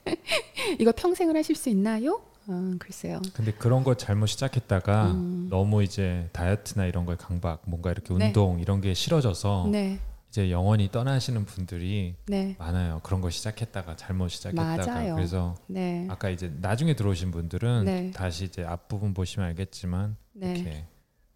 [0.80, 2.20] 이거 평생을 하실 수 있나요?
[2.48, 3.22] 어, 글쎄요.
[3.36, 5.48] 근데 그런 거 잘못 시작했다가 음.
[5.52, 8.26] 너무 이제 다이어트나 이런 거에 강박, 뭔가 이렇게 네.
[8.26, 8.64] 운동 네.
[8.64, 10.00] 이런 게 싫어져서 네.
[10.32, 12.56] 이제 영원히 떠나시는 분들이 네.
[12.58, 13.02] 많아요.
[13.04, 15.16] 그런 거 시작했다가 잘못 시작했다가 맞아요.
[15.16, 16.08] 그래서 네.
[16.10, 18.12] 아까 이제 나중에 들어오신 분들은 네.
[18.12, 20.54] 다시 이제 앞부분 보시면 알겠지만 네.
[20.54, 20.86] 이렇게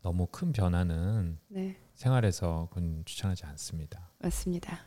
[0.02, 1.76] 너무 큰 변화는 네.
[1.94, 4.10] 생활에서 그건 추천하지 않습니다.
[4.20, 4.80] 맞습니다.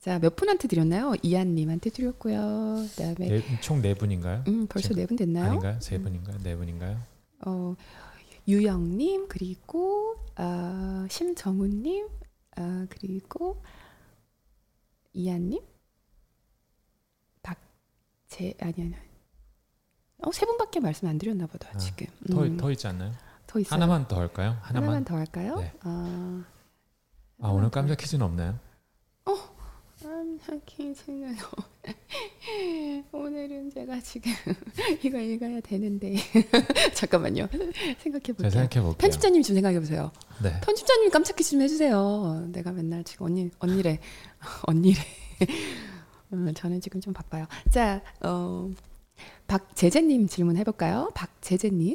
[0.00, 1.12] 자, 몇 분한테 드렸나요?
[1.22, 2.86] 이한 님한테 드렸고요.
[2.96, 4.44] 그다음에 네, 총네 분인가요?
[4.48, 5.50] 음, 벌써 네 분 됐나요?
[5.50, 5.78] 아닌가요?
[5.80, 6.04] 세 음.
[6.04, 6.38] 분인가요?
[6.42, 6.98] 네 분인가요?
[7.44, 7.74] 어,
[8.48, 12.08] 유영 님 그리고 어, 심정훈 님
[12.56, 13.62] 아, 그리고
[15.12, 15.60] 이한님,
[17.42, 18.94] 박재 아니 아니.
[20.18, 22.06] 어, 세 분밖에 말씀 안 드렸나 보다 아, 지금.
[22.30, 22.56] 더, 음.
[22.56, 23.12] 더 있지 않나요?
[23.46, 23.74] 더 있어요.
[23.74, 24.56] 하나만 더 할까요?
[24.62, 25.56] 하나만, 하나만 더 할까요?
[25.56, 25.72] 네.
[25.80, 26.44] 아,
[27.40, 28.58] 아 오늘 깜짝 퀴즈는 없나요?
[29.26, 29.32] 어,
[30.02, 31.36] 깜짝 퀴즈는
[33.12, 34.32] 오늘은 제가 지금
[35.02, 36.16] 이거 읽어야 되는데
[36.94, 37.48] 잠깐만요.
[37.98, 38.50] 생각해 볼게요.
[38.50, 38.94] 생각해 볼게요.
[38.98, 40.10] 편집자님 좀 생각해 보세요.
[40.42, 40.52] 네.
[40.60, 42.48] 편집자님 깜짝퀴즈 좀 해주세요.
[42.52, 44.00] 내가 맨날 지금 언니 언니래
[44.66, 44.98] 언니래.
[46.32, 47.46] 어, 저는 지금 좀 바빠요.
[47.70, 48.70] 자, 어,
[49.46, 51.10] 박재재님 질문 해볼까요?
[51.14, 51.94] 박재재님.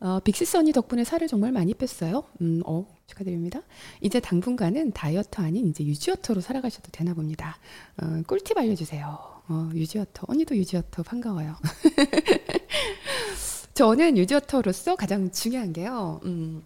[0.00, 2.24] 어, 빅시스 언니 덕분에 살을 정말 많이 뺐어요.
[2.40, 3.60] 음, 어, 축하드립니다.
[4.00, 7.58] 이제 당분간은 다이어트 아닌 이제 유지어터로 살아가셔도 되나 봅니다.
[8.00, 9.06] 어, 꿀팁 알려주세요.
[9.48, 10.26] 어, 유지어터.
[10.28, 11.56] 언니도 유지어터 반가워요.
[13.74, 16.20] 저는 유지어터로서 가장 중요한 게요.
[16.24, 16.62] 음,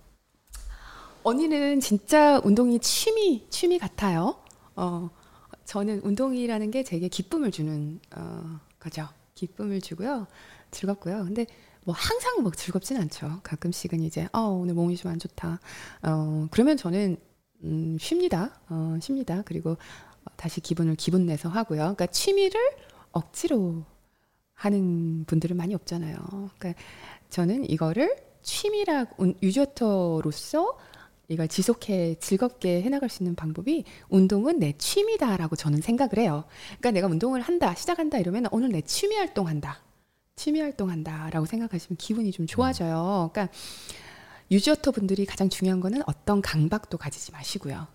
[1.23, 4.36] 언니는 진짜 운동이 취미, 취미 같아요.
[4.74, 5.10] 어,
[5.64, 9.09] 저는 운동이라는 게 제게 기쁨을 주는 어, 거죠.
[9.35, 10.27] 기쁨을 주고요.
[10.70, 11.24] 즐겁고요.
[11.24, 11.47] 근데
[11.87, 13.41] 뭐 항상 막 즐겁진 않죠.
[13.45, 15.61] 가끔씩은 이제 어, 오늘 몸이 좀 안 좋다.
[16.03, 17.17] 어, 그러면 저는
[17.65, 18.61] 음, 쉽니다.
[18.69, 19.43] 어, 쉽니다.
[19.47, 19.77] 그리고
[20.37, 21.79] 다시 기분을 기분 내서 하고요.
[21.79, 22.61] 그러니까 취미를
[23.13, 23.85] 억지로
[24.55, 26.17] 하는 분들은 많이 없잖아요.
[26.59, 26.75] 그러니까
[27.31, 29.07] 저는 이거를 취미라
[29.43, 30.79] 유저터로서
[31.29, 36.45] 이걸 지속해 즐겁게 해나갈 수 있는 방법이 운동은 내 취미다라고 저는 생각을 해요.
[36.79, 39.81] 그러니까 내가 운동을 한다, 시작한다 이러면 오늘 내 취미 활동한다,
[40.37, 43.31] 취미 활동한다라고 생각하시면 기분이 좀 좋아져요.
[43.33, 43.53] 그러니까
[44.51, 47.87] 유저터 분들이 가장 중요한 거는 어떤 강박도 가지지 마시고요.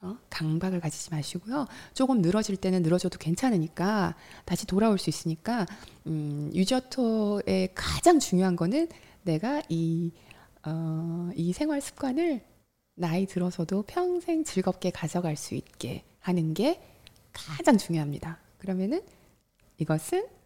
[0.00, 0.16] 어?
[0.30, 1.66] 강박을 가지지 마시고요.
[1.92, 4.14] 조금 늘어질 때는 늘어져도 괜찮으니까
[4.44, 5.66] 다시 돌아올 수 있으니까
[6.06, 8.88] 음, 유저토의 가장 중요한 거는
[9.24, 10.12] 내가 이,
[10.64, 12.42] 어, 이 생활 습관을
[12.94, 16.80] 나이 들어서도 평생 즐겁게 가져갈 수 있게 하는 게
[17.32, 18.38] 가장 중요합니다.
[18.58, 19.02] 그러면은
[19.78, 20.37] 이것은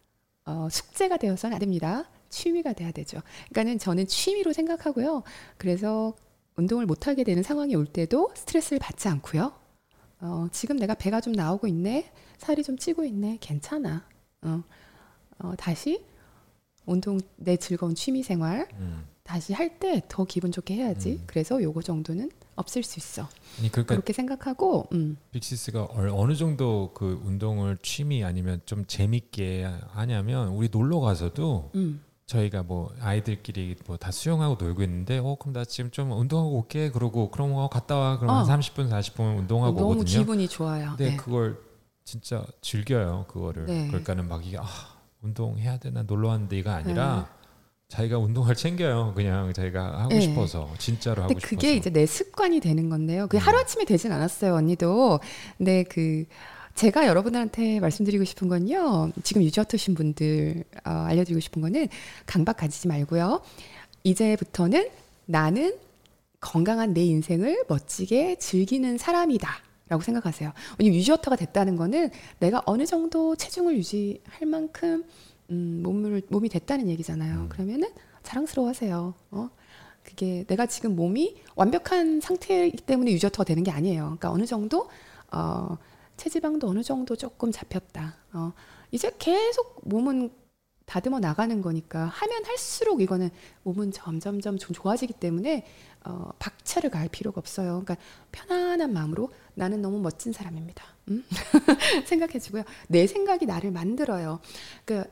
[0.45, 2.09] 어, 숙제가 되어서는 안 됩니다.
[2.29, 3.21] 취미가 돼야 되죠.
[3.49, 5.23] 그러니까는 저는 취미로 생각하고요.
[5.57, 6.15] 그래서
[6.55, 9.53] 운동을 못하게 되는 상황이 올 때도 스트레스를 받지 않고요.
[10.21, 14.05] 어, 지금 내가 배가 좀 나오고 있네, 살이 좀 찌고 있네, 괜찮아.
[14.41, 14.63] 어,
[15.39, 16.03] 어, 다시
[16.85, 19.05] 운동 내 즐거운 취미 생활 음.
[19.23, 21.13] 다시 할 때 더 기분 좋게 해야지.
[21.13, 21.23] 음.
[21.27, 23.27] 그래서 요거 정도는 없을 수 있어.
[23.59, 25.17] 아니, 그러니까 그렇게 생각하고 음.
[25.31, 32.03] 빅시스가 어느 정도 그 운동을 취미 아니면 좀 재밌게 하냐면 우리 놀러 가서도 음.
[32.25, 36.89] 저희가 뭐 아이들끼리 뭐 다 수영하고 놀고 있는데 어 그럼 나 지금 좀 운동하고 올게
[36.89, 38.39] 그러고 그럼 어 갔다 와 그럼 어.
[38.43, 40.19] 한 30분 40분 운동하고 너무 오거든요.
[40.19, 40.89] 기분이 좋아요.
[40.97, 41.17] 근데 네.
[41.17, 41.59] 그걸
[42.05, 43.65] 진짜 즐겨요 그거를.
[43.65, 43.87] 네.
[43.87, 44.63] 그러니까는 막 이게 아
[45.21, 47.42] 운동해야 되나 놀러 왔는데 이가 아니라 네.
[47.93, 49.13] 자기가 운동을 챙겨요.
[49.15, 50.21] 그냥 자기가 하고 네.
[50.21, 51.47] 싶어서 진짜로 하고 싶어서.
[51.47, 53.27] 그게 이제 내 습관이 되는 건데요.
[53.27, 53.39] 그 음.
[53.39, 55.19] 하루 아침에 되진 않았어요 언니도.
[55.59, 56.25] 근데 그
[56.73, 59.11] 제가 여러분들한테 말씀드리고 싶은 건요.
[59.21, 61.87] 지금 어떠신 분들 어, 알려드리고 싶은 거는
[62.25, 63.41] 강박 가지지 말고요.
[64.03, 64.89] 이제부터는
[65.27, 65.77] 나는
[66.39, 69.49] 건강한 내 인생을 멋지게 즐기는 사람이다.
[69.87, 70.51] 라고 생각하세요.
[70.79, 72.09] 왜냐면 유지어터가 됐다는 거는
[72.39, 75.03] 내가 어느 정도 체중을 유지할 만큼
[75.49, 77.41] 음, 몸을 몸이 됐다는 얘기잖아요.
[77.41, 77.49] 음.
[77.49, 77.89] 그러면은
[78.23, 79.13] 자랑스러워하세요.
[79.31, 79.49] 어?
[80.03, 84.03] 그게 내가 지금 몸이 완벽한 상태이기 때문에 유지어터가 되는 게 아니에요.
[84.03, 84.89] 그러니까 어느 정도
[85.31, 85.77] 어,
[86.17, 88.15] 체지방도 어느 정도 조금 잡혔다.
[88.33, 88.53] 어,
[88.91, 90.31] 이제 계속 몸은
[90.85, 93.29] 다듬어 나가는 거니까 하면 할수록 이거는
[93.63, 95.65] 몸은 점점점 좀 좋아지기 때문에
[96.05, 97.81] 어, 박차를 가할 필요가 없어요.
[97.83, 97.95] 그러니까
[98.31, 100.83] 편안한 마음으로 나는 너무 멋진 사람입니다.
[101.09, 101.23] 음?
[102.05, 102.63] 생각해주고요.
[102.89, 104.39] 내 생각이 나를 만들어요.
[104.83, 105.05] 그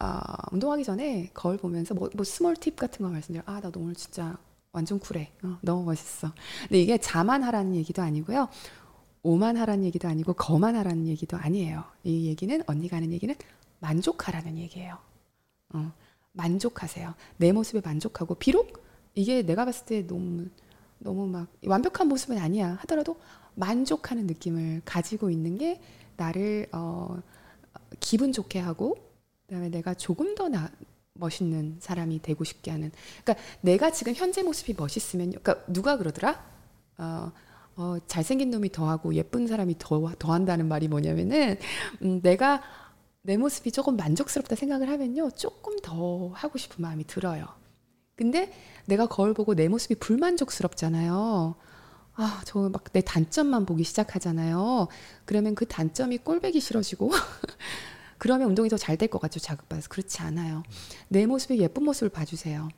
[0.00, 0.20] 어,
[0.52, 3.42] 운동하기 전에 거울 보면서 뭐, 뭐 small tip 같은 거 말씀드려.
[3.46, 4.36] 아, 나 오늘 진짜
[4.72, 5.32] 완전 쿨해.
[5.42, 6.32] 어, 너무 멋있어.
[6.62, 8.48] 근데 이게 자만하라는 얘기도 아니고요.
[9.22, 11.84] 오만하라는 얘기도 아니고 거만하라는 얘기도 아니에요.
[12.04, 13.34] 이 얘기는 언니가 하는 얘기는
[13.80, 14.98] 만족하라는 얘기예요.
[15.70, 15.92] 어,
[16.32, 17.14] 만족하세요.
[17.38, 18.84] 내 모습에 만족하고 비록
[19.14, 20.46] 이게 내가 봤을 때 너무
[21.00, 23.20] 너무 막 완벽한 모습은 아니야 하더라도
[23.54, 25.80] 만족하는 느낌을 가지고 있는 게
[26.16, 27.20] 나를 어,
[28.00, 29.07] 기분 좋게 하고
[29.48, 30.70] 그다음에 내가 조금 더 나,
[31.14, 32.92] 멋있는 사람이 되고 싶게 하는.
[33.24, 36.44] 그러니까 내가 지금 현재 모습이 멋있으면, 그러니까 누가 그러더라?
[36.98, 37.32] 어,
[37.76, 41.58] 어, 잘생긴 놈이 더하고 예쁜 사람이 더 더한다는 말이 뭐냐면은
[42.02, 42.62] 음, 내가
[43.22, 47.46] 내 모습이 조금 만족스럽다 생각을 하면요 조금 더 하고 싶은 마음이 들어요.
[48.16, 48.52] 근데
[48.86, 51.56] 내가 거울 보고 내 모습이 불만족스럽잖아요.
[52.16, 54.88] 아, 저 막 내 단점만 보기 시작하잖아요.
[55.26, 57.10] 그러면 그 단점이 꼴배기 싫어지고
[58.18, 59.88] 그러면 운동이 더 잘 될 것 같죠, 자극받아서.
[59.88, 60.62] 그렇지 않아요.
[61.08, 62.68] 내 모습의 예쁜 모습을 봐주세요.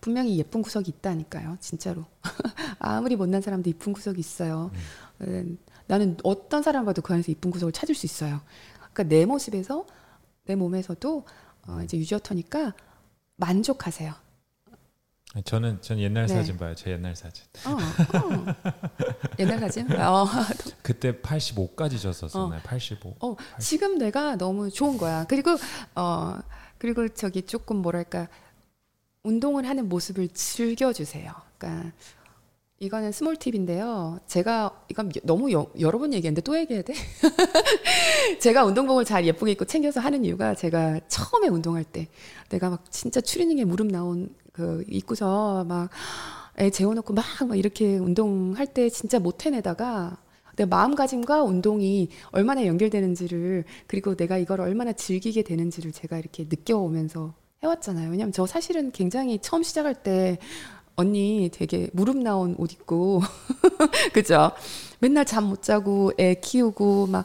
[0.00, 2.04] 분명히 예쁜 구석이 있다니까요, 진짜로.
[2.78, 4.70] 아무리 못난 사람도 이쁜 구석이 있어요.
[5.22, 5.58] 음.
[5.86, 8.40] 나는 어떤 사람 봐도 그 안에서 이쁜 구석을 찾을 수 있어요.
[8.92, 9.86] 그러니까 내 모습에서,
[10.46, 11.24] 내 몸에서도
[11.68, 12.74] 어, 이제 유저터니까
[13.36, 14.12] 만족하세요.
[15.42, 16.34] 저는 전 옛날 네.
[16.34, 16.74] 사진 봐요.
[16.76, 17.44] 제 옛날 사진.
[17.66, 18.54] 어, 어.
[19.40, 19.90] 옛날 사진?
[19.92, 20.26] 어.
[20.82, 22.60] 그때 85까지 졌었었나요?
[22.62, 23.16] 85.
[23.18, 23.58] 어, 80.
[23.58, 25.24] 지금 내가 너무 좋은 거야.
[25.28, 25.56] 그리고
[25.96, 26.38] 어
[26.78, 28.28] 그리고 저기 조금 뭐랄까
[29.24, 31.32] 운동을 하는 모습을 즐겨주세요.
[31.58, 31.92] 그러니까
[32.78, 34.20] 이거는 small tip인데요.
[34.26, 36.92] 제가 이건 너무 여, 여러 번 얘기했는데 또 얘기해야 돼?
[38.40, 42.08] 제가 운동복을 잘 예쁘게 입고 챙겨서 하는 이유가 제가 처음에 운동할 때
[42.50, 45.90] 내가 막 진짜 추리닝에 무릎 나온 그 입고서 막
[46.58, 50.18] 애 재워놓고 막, 막 이렇게 운동할 때 진짜 못 해내다가
[50.56, 58.10] 내 마음가짐과 운동이 얼마나 연결되는지를 그리고 내가 이걸 얼마나 즐기게 되는지를 제가 이렇게 느껴오면서 해왔잖아요.
[58.10, 60.38] 왜냐면 저 사실은 굉장히 처음 시작할 때
[60.94, 63.20] 언니 되게 무릎 나온 옷 입고
[64.14, 64.52] 그죠?
[65.04, 67.24] 맨날 잠 못 자고 애 키우고 막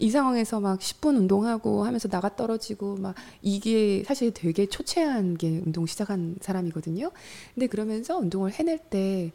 [0.00, 5.86] 이 상황에서 막 10분 운동하고 하면서 나가 떨어지고 막 이게 사실 되게 초췌한 게 운동
[5.86, 7.10] 시작한 사람이거든요.
[7.54, 9.32] 근데 그러면서 운동을 해낼 때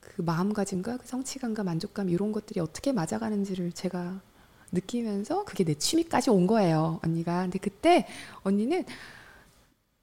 [0.00, 4.20] 그 마음가짐과 그 성취감과 만족감 이런 것들이 어떻게 맞아가는지를 제가
[4.72, 7.42] 느끼면서 그게 내 취미까지 온 거예요, 언니가.
[7.42, 8.06] 근데 그때
[8.42, 8.84] 언니는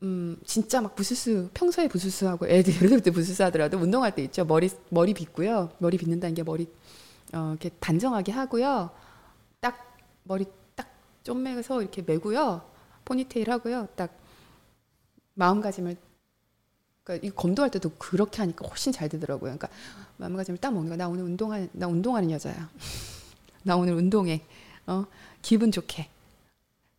[0.01, 4.45] 음, 진짜 막 부스스, 평소에 부스스하고 애들 예를 때 부스스 하더라도 운동할 때 있죠.
[4.45, 5.71] 머리, 머리 빗고요.
[5.79, 6.67] 머리 빗는다는 게 머리,
[7.33, 8.89] 어, 이렇게 단정하게 하고요.
[9.59, 10.45] 딱, 머리
[10.75, 10.89] 딱
[11.23, 12.61] 좀매서 이렇게 매고요.
[13.05, 13.87] 포니테일 하고요.
[13.95, 14.17] 딱,
[15.35, 15.97] 마음가짐을,
[17.03, 19.57] 그러니까 이 검도할 때도 그렇게 하니까 훨씬 잘 되더라고요.
[19.57, 19.69] 그러니까
[20.17, 20.97] 마음가짐을 딱 먹는 거야.
[20.97, 22.69] 나 오늘 운동하, 나 운동하는 여자야.
[23.63, 24.43] 나 오늘 운동해.
[24.85, 25.05] 어,
[25.41, 26.09] 기분 좋게.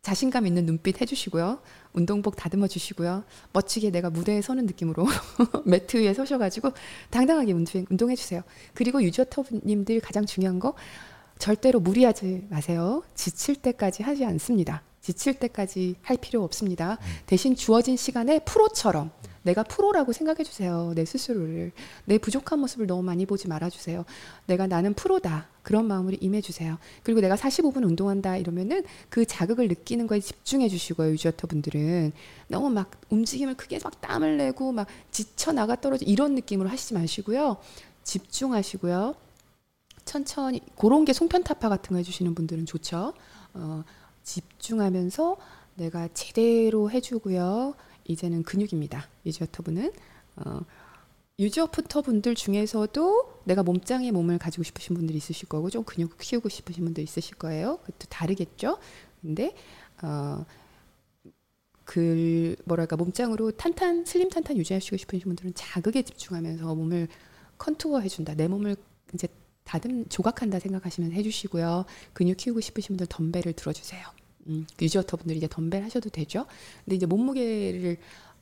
[0.03, 1.61] 자신감 있는 눈빛 해주시고요.
[1.93, 3.25] 운동복 다듬어 주시고요.
[3.53, 5.07] 멋지게 내가 무대에 서는 느낌으로
[5.65, 6.71] 매트 위에 서셔가지고
[7.11, 8.43] 당당하게 운동, 해 주세요.
[8.75, 10.75] 그리고 유저터님들 가장 중요한 거
[11.39, 13.03] 절대로 무리하지 마세요.
[13.15, 14.83] 지칠 때까지 하지 않습니다.
[15.01, 16.99] 지칠 때까지 할 필요 없습니다.
[17.01, 17.07] 음.
[17.27, 19.11] 대신 주어진 시간에 프로처럼
[19.43, 20.93] 내가 프로라고 생각해 주세요.
[20.95, 21.73] 내 스스로를.
[22.05, 24.05] 내 부족한 모습을 너무 많이 보지 말아 주세요.
[24.47, 25.49] 내가 나는 프로다.
[25.63, 26.79] 그런 마음으로 임해 주세요.
[27.03, 31.11] 그리고 내가 45분 운동한다 이러면은 그 자극을 느끼는 거에 집중해 주시고요.
[31.13, 32.13] 유저터 분들은
[32.49, 37.57] 너무 막 움직임을 크게 막 땀을 내고 막 지쳐 나가 떨어져 이런 느낌으로 하시지 마시고요.
[38.05, 39.15] 집중하시고요.
[40.05, 43.13] 천천히 그런 게 송편타파 같은 거 해주시는 분들은 좋죠.
[43.55, 43.85] 어,
[44.25, 45.37] 집중하면서
[45.77, 47.75] 내가 제대로 해주고요.
[48.11, 49.09] 이제는 근육입니다.
[49.25, 49.93] 유지어터분은
[50.37, 50.61] 어,
[51.39, 56.85] 유지어프터 분들 중에서도 내가 몸짱의 몸을 가지고 싶으신 분들이 있으실 거고 좀 근육 키우고 싶으신
[56.85, 57.79] 분들 있으실 거예요.
[57.79, 58.79] 그것도 다르겠죠.
[59.23, 59.55] 근데
[60.03, 60.45] 어,
[61.85, 67.09] 그 뭐랄까 몸짱으로 탄탄 슬림 탄탄 유지하시고 싶으신 분들은 자극에 집중하면서 몸을
[67.59, 68.35] 컨투어 해준다.
[68.35, 68.77] 내 몸을
[69.15, 69.29] 이제
[69.65, 71.85] 다듬 조각한다 생각하시면 해주시고요.
[72.13, 74.20] 근육 키우고 싶으신 분들 덤벨을 들어주세요.
[74.51, 76.47] 음, 유지어터 분들이 이제 덤벨 하셔도 되죠.
[76.85, 77.97] 근데 이제 몸무게를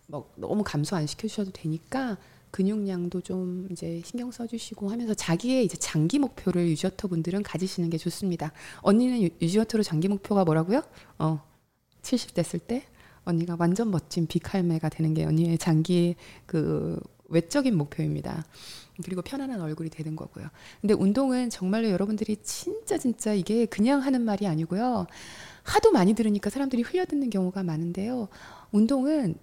[0.06, 2.16] 뭐 너무 감소 안 시켜주셔도 되니까
[2.51, 8.52] 근육량도 좀 이제 신경 써주시고 하면서 자기의 이제 장기 목표를 유지어터 분들은 가지시는 게 좋습니다.
[8.80, 10.82] 언니는 유지어터로 장기 목표가 뭐라고요?
[11.18, 11.43] 어,
[12.01, 12.85] 70 됐을 때
[13.24, 16.16] 언니가 완전 멋진 비칼매가 되는 게 언니의 장기
[16.47, 16.98] 그
[17.28, 18.47] 외적인 목표입니다.
[19.05, 20.48] 그리고 편안한 얼굴이 되는 거고요.
[20.80, 25.06] 근데 운동은 정말로 여러분들이 진짜 진짜 이게 그냥 하는 말이 아니고요.
[25.69, 28.28] 하도 많이 들으니까 사람들이 흘려듣는 경우가 많은데요.
[28.73, 29.36] 운동은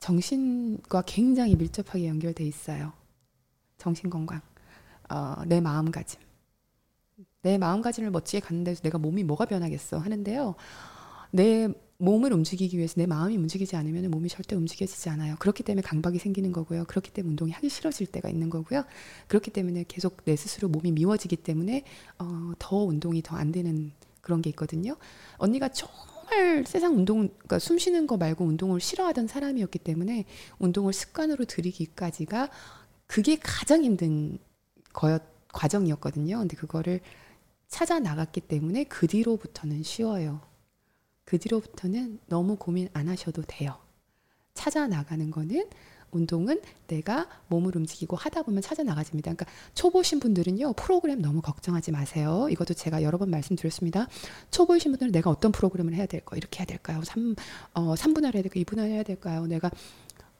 [0.00, 2.92] 정신과 굉장히 밀접하게 연결돼 있어요.
[3.78, 4.40] 정신 건강,
[5.08, 6.20] 어, 내 마음가짐.
[7.42, 10.56] 내 마음가짐을 멋지게 갖는데서 내가 몸이 뭐가 변하겠어 하는데요.
[11.30, 11.68] 내
[11.98, 15.36] 몸을 움직이기 위해서 내 마음이 움직이지 않으면 몸이 절대 움직여지지 않아요.
[15.38, 16.84] 그렇기 때문에 강박이 생기는 거고요.
[16.84, 18.84] 그렇기 때문에 운동이 하기 싫어질 때가 있는 거고요.
[19.26, 21.84] 그렇기 때문에 계속 내 스스로 몸이 미워지기 때문에
[22.18, 23.92] 어, 더 운동이 더 안 되는
[24.28, 24.98] 그런 게 있거든요.
[25.38, 30.26] 언니가 정말 세상 운동, 그러니까 숨 쉬는 거 말고 운동을 싫어하던 사람이었기 때문에
[30.58, 32.50] 운동을 습관으로 들이기까지가
[33.06, 34.38] 그게 가장 힘든
[34.92, 35.22] 거였,
[35.54, 36.40] 과정이었거든요.
[36.40, 37.00] 근데 그거를
[37.68, 40.42] 찾아 나갔기 때문에 그 뒤로부터는 쉬워요.
[41.24, 43.78] 그 뒤로부터는 너무 고민 안 하셔도 돼요.
[44.52, 45.70] 찾아 나가는 거는
[46.10, 49.34] 운동은 내가 몸을 움직이고 하다 보면 찾아 나가집니다.
[49.34, 52.48] 그러니까 초보신 분들은요 프로그램 너무 걱정하지 마세요.
[52.50, 54.08] 이것도 제가 여러 번 말씀드렸습니다.
[54.50, 57.02] 초보이신 분들은 내가 어떤 프로그램을 해야 될까 이렇게 해야 될까요?
[57.04, 57.34] 3
[57.74, 59.46] 어, 3분할 해야 될까 2분할 해야 될까요?
[59.46, 59.70] 내가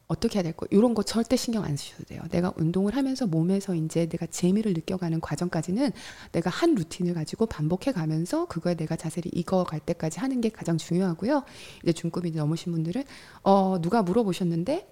[0.09, 2.21] 어떻게 해야 될거 이런 거 절대 신경 안 쓰셔도 돼요.
[2.31, 5.91] 내가 운동을 하면서 몸에서 이제 내가 재미를 느껴가는 과정까지는
[6.31, 11.43] 내가 한 루틴을 가지고 반복해 가면서 그거에 내가 자세히 익어갈 때까지 하는 게 가장 중요하고요.
[11.83, 13.03] 이제 중급이 넘으신 분들은
[13.43, 14.87] 어 누가 물어보셨는데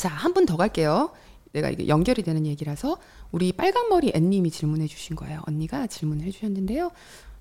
[0.00, 1.10] 자 한 분 더 갈게요.
[1.52, 2.96] 내가 이게 연결이 되는 얘기라서
[3.32, 5.42] 우리 빨간머리 앤님이 질문해 주신 거예요.
[5.46, 6.90] 언니가 질문을 해주셨는데요.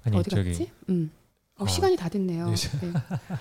[0.03, 0.53] 아니, 어디 갔지?
[0.53, 0.71] 저기...
[0.89, 1.11] 음.
[1.57, 2.47] 어, 어, 시간이 다 됐네요.
[2.49, 2.93] 네.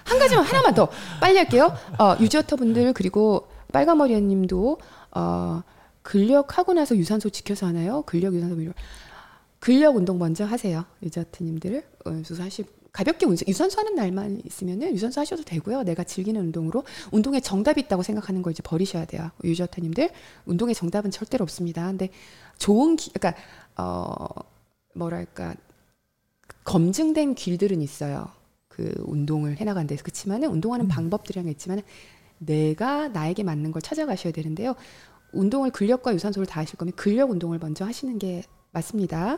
[0.04, 0.88] 한 가지만 하나만 더
[1.20, 1.72] 빨리 할게요.
[1.98, 4.78] 어, 유지어터 분들 그리고 빨간머리님도
[5.12, 5.62] 어,
[6.02, 8.02] 근력 하고 나서 유산소 지켜서 하나요?
[8.02, 8.72] 근력 유산소 밀
[9.60, 10.84] 근력 운동 먼저 하세요.
[11.02, 12.64] 유지어터님들 어, 유산소 하시
[12.98, 15.84] 가볍게 유산소 하는 날만 있으면은 유산소 하셔도 되고요.
[15.84, 19.30] 내가 즐기는 운동으로 운동에 정답이 있다고 생각하는 걸 이제 버리셔야 돼요.
[19.44, 20.10] 유지어터님들
[20.46, 21.86] 운동의 정답은 절대로 없습니다.
[21.86, 22.08] 근데
[22.58, 23.40] 좋은 기, 그러니까
[23.76, 24.26] 어
[24.96, 25.54] 뭐랄까
[26.64, 28.32] 검증된 길들은 있어요.
[28.66, 30.88] 그 운동을 해나간 데서 그렇지만은 운동하는 음.
[30.88, 31.82] 방법들이랑 있지만
[32.38, 34.74] 내가 나에게 맞는 걸 찾아가셔야 되는데요.
[35.32, 38.42] 운동을 근력과 유산소를 다 하실 거면 근력 운동을 먼저 하시는 게
[38.72, 39.36] 맞습니다.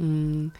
[0.00, 0.50] 음,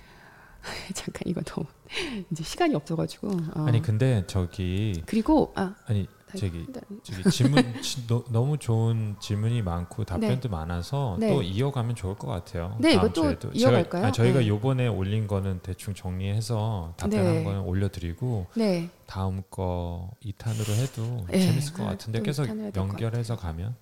[0.95, 1.67] 잠깐 이거 너무
[2.31, 3.29] 이제 시간이 없어가지고.
[3.55, 3.65] 어.
[3.67, 6.07] 아니 근데 저기 그리고 아 아니
[6.37, 6.67] 저기
[7.03, 7.63] 저기 질문
[8.09, 10.49] 너, 너무 좋은 질문이 많고 답변도 네.
[10.49, 11.29] 많아서 네.
[11.29, 12.77] 또 이어가면 좋을 것 같아요.
[12.81, 14.03] 네, 이것도 이어갈까요?
[14.05, 14.49] 제가, 저희가 네.
[14.49, 17.45] 요번에 올린 거는 대충 정리해서 답변한 네.
[17.45, 18.89] 거는 올려드리고 네.
[19.07, 21.41] 다음 거 2탄으로 해도 네.
[21.41, 23.77] 재밌을 것 같은데 계속 연결해서 가면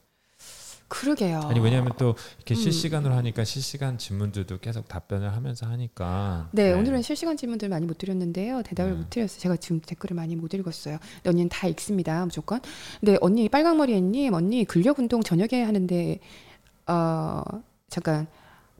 [0.90, 1.40] 그러게요.
[1.44, 2.56] 아니 왜냐하면 또 이렇게 음.
[2.56, 6.48] 실시간으로 하니까 실시간 질문들도 계속 답변을 하면서 하니까.
[6.52, 6.72] 네, 네.
[6.72, 8.62] 오늘은 실시간 질문들 많이 못 드렸는데요.
[8.62, 8.98] 대답을 네.
[8.98, 9.38] 못 드렸어요.
[9.40, 10.98] 제가 지금 댓글을 많이 못 읽었어요.
[11.24, 12.60] 언니는 다 읽습니다, 무조건.
[12.98, 16.18] 근데 언니 빨강머리 애님, 언니 근력 운동 저녁에 하는데
[16.88, 17.42] 어
[17.88, 18.26] 잠깐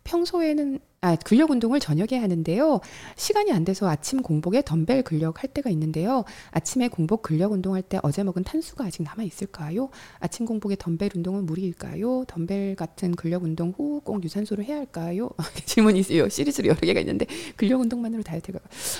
[0.04, 2.80] 평소에는 아, 근력 운동을 저녁에 하는데요.
[3.16, 6.24] 시간이 안 돼서 아침 공복에 덤벨 근력 할 때가 있는데요.
[6.50, 9.88] 아침에 공복 근력 운동할 때 어제 먹은 탄수가 아직 남아 있을까요?
[10.18, 12.24] 아침 공복에 덤벨 운동은 무리일까요?
[12.26, 15.30] 덤벨 같은 근력 운동 후 꼭 유산소를 해야 할까요?
[15.64, 16.28] 질문이 있어요.
[16.28, 17.24] 시리즈로 여러 개가 있는데
[17.56, 18.58] 근력 운동만으로 다이어트가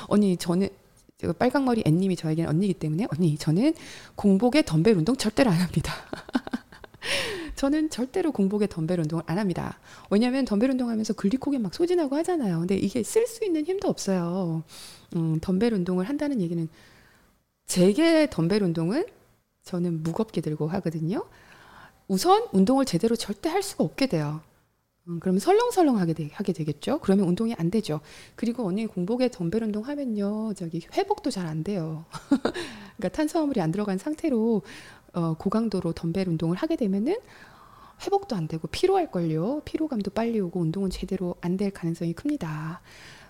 [0.08, 0.70] 언니 저는
[1.38, 3.74] 빨강머리 앤님이 저에겐 언니이기 때문에 언니 저는
[4.14, 5.92] 공복에 덤벨 운동 절대로 안 합니다.
[7.60, 9.78] 저는 절대로 공복에 덤벨 운동을 안 합니다.
[10.08, 12.60] 왜냐하면 덤벨 운동하면서 글리코겐 막 소진하고 하잖아요.
[12.60, 14.62] 근데 이게 쓸 수 있는 힘도 없어요.
[15.14, 16.66] 음, 덤벨 운동을 한다는 얘기는
[17.66, 19.04] 제게 덤벨 운동은
[19.64, 21.26] 저는 무겁게 들고 하거든요.
[22.08, 24.40] 우선 운동을 제대로 절대 할 수가 없게 돼요.
[25.08, 27.00] 음, 그러면 설렁설렁 하게, 되, 하게 되겠죠.
[27.00, 28.00] 그러면 운동이 안 되죠.
[28.36, 32.06] 그리고 언니 공복에 덤벨 운동 하면요, 저기 회복도 잘 안 돼요.
[32.96, 34.62] 그러니까 탄수화물이 안 들어간 상태로
[35.12, 37.16] 어, 고강도로 덤벨 운동을 하게 되면은
[38.04, 39.60] 회복도 안 되고 피로할 걸요.
[39.64, 42.80] 피로감도 빨리 오고 운동은 제대로 안 될 가능성이 큽니다.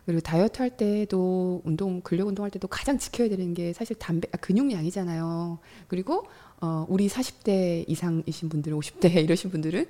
[0.07, 4.28] 그리고 다이어트 할 때도 운동 근력 운동 할 때도 가장 지켜야 되는 게 사실 담배
[4.32, 5.59] 아, 근육량이잖아요.
[5.89, 6.27] 그리고
[6.61, 9.86] 어, 우리 40대 이상이신 분들, 50대 이러신 분들은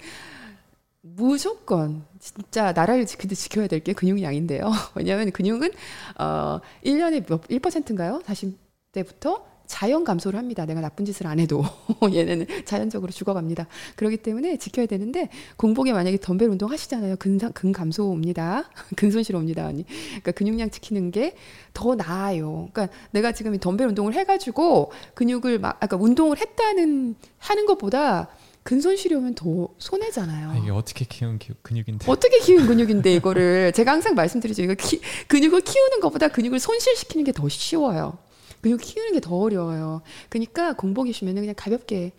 [1.02, 4.70] 무조건 진짜 나라를 지키듯 지켜야 될 게 근육량인데요.
[4.94, 5.70] 왜냐하면 근육은
[6.18, 8.20] 어, 1년에 몇 1%인가요?
[8.26, 10.66] 40대부터 자연 감소를 합니다.
[10.66, 11.62] 내가 나쁜 짓을 안 해도
[12.12, 13.68] 얘네는 자연적으로 죽어갑니다.
[13.94, 17.16] 그렇기 때문에 지켜야 되는데 공복에 만약에 덤벨 운동 하시잖아요.
[17.18, 18.68] 근상 근 감소입니다.
[18.96, 19.84] 근손실 옵니다, 언니.
[20.08, 21.34] 그러니까 근육량 지키는 게
[21.72, 22.68] 더 나아요.
[22.72, 28.28] 그러니까 내가 지금 덤벨 운동을 해가지고 근육을 막 아까 운동을 했다는 하는 것보다
[28.64, 30.50] 근손실이 오면 더 손해잖아요.
[30.50, 32.10] 아, 이게 어떻게 키운 기, 근육인데?
[32.10, 34.62] 어떻게 키운 근육인데 이거를 제가 항상 말씀드리죠.
[34.62, 38.18] 이거 키, 근육을 키우는 것보다 근육을 손실시키는 게 더 쉬워요.
[38.60, 40.02] 근육 키우는 게 더 어려워요.
[40.28, 42.12] 그러니까 공복이시면 그냥 가볍게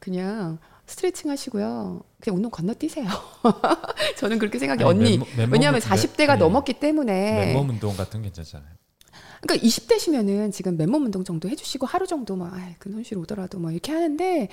[0.00, 2.02] 그냥 스트레칭 하시고요.
[2.20, 3.06] 그냥 운동 건너뛰세요.
[4.18, 4.82] 저는 그렇게 생각해.
[4.82, 5.10] 요 언니.
[5.18, 6.36] 맨몸, 맨몸, 왜냐하면 40대가 네.
[6.36, 7.46] 넘었기 때문에.
[7.46, 8.70] 맨몸 운동 같은 게 괜찮잖아요.
[9.42, 13.92] 그러니까 20대시면은 지금 맨몸 운동 정도 해주시고 하루 정도 막 아, 근손실 오더라도 뭐 이렇게
[13.92, 14.48] 하는데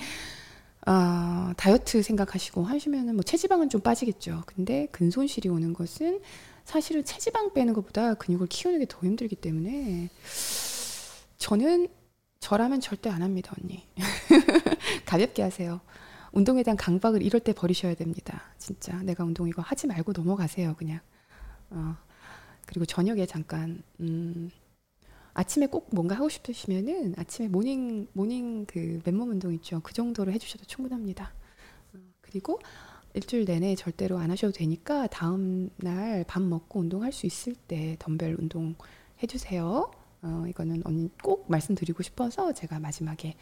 [0.84, 4.42] 아, 다이어트 생각하시고 하시면은 뭐 체지방은 좀 빠지겠죠.
[4.46, 6.20] 근데 근손실이 오는 것은
[6.64, 10.10] 사실은 체지방 빼는 것보다 근육을 키우는 게 더 힘들기 때문에
[11.38, 11.88] 저는
[12.40, 13.86] 저라면 절대 안 합니다, 언니.
[15.06, 15.80] 가볍게 하세요.
[16.32, 18.42] 운동에 대한 강박을 이럴 때 버리셔야 됩니다.
[18.58, 21.00] 진짜 내가 운동 이거 하지 말고 넘어가세요, 그냥.
[21.70, 21.96] 어.
[22.66, 24.50] 그리고 저녁에 잠깐 음,
[25.34, 29.80] 아침에 꼭 뭔가 하고 싶으시면은 아침에 morning morning 그 맨몸 운동 있죠.
[29.82, 31.32] 그 정도로 해주셔도 충분합니다.
[31.94, 32.60] 어, 그리고
[33.14, 38.36] 일주일 내내 절대로 안 하셔도 되니까 다음 날 밥 먹고 운동할 수 있을 때 덤벨
[38.38, 38.74] 운동
[39.22, 39.90] 해주세요.
[40.26, 43.36] 어, 이거는 언니 꼭 말씀드리고 싶어서 제가 마지막에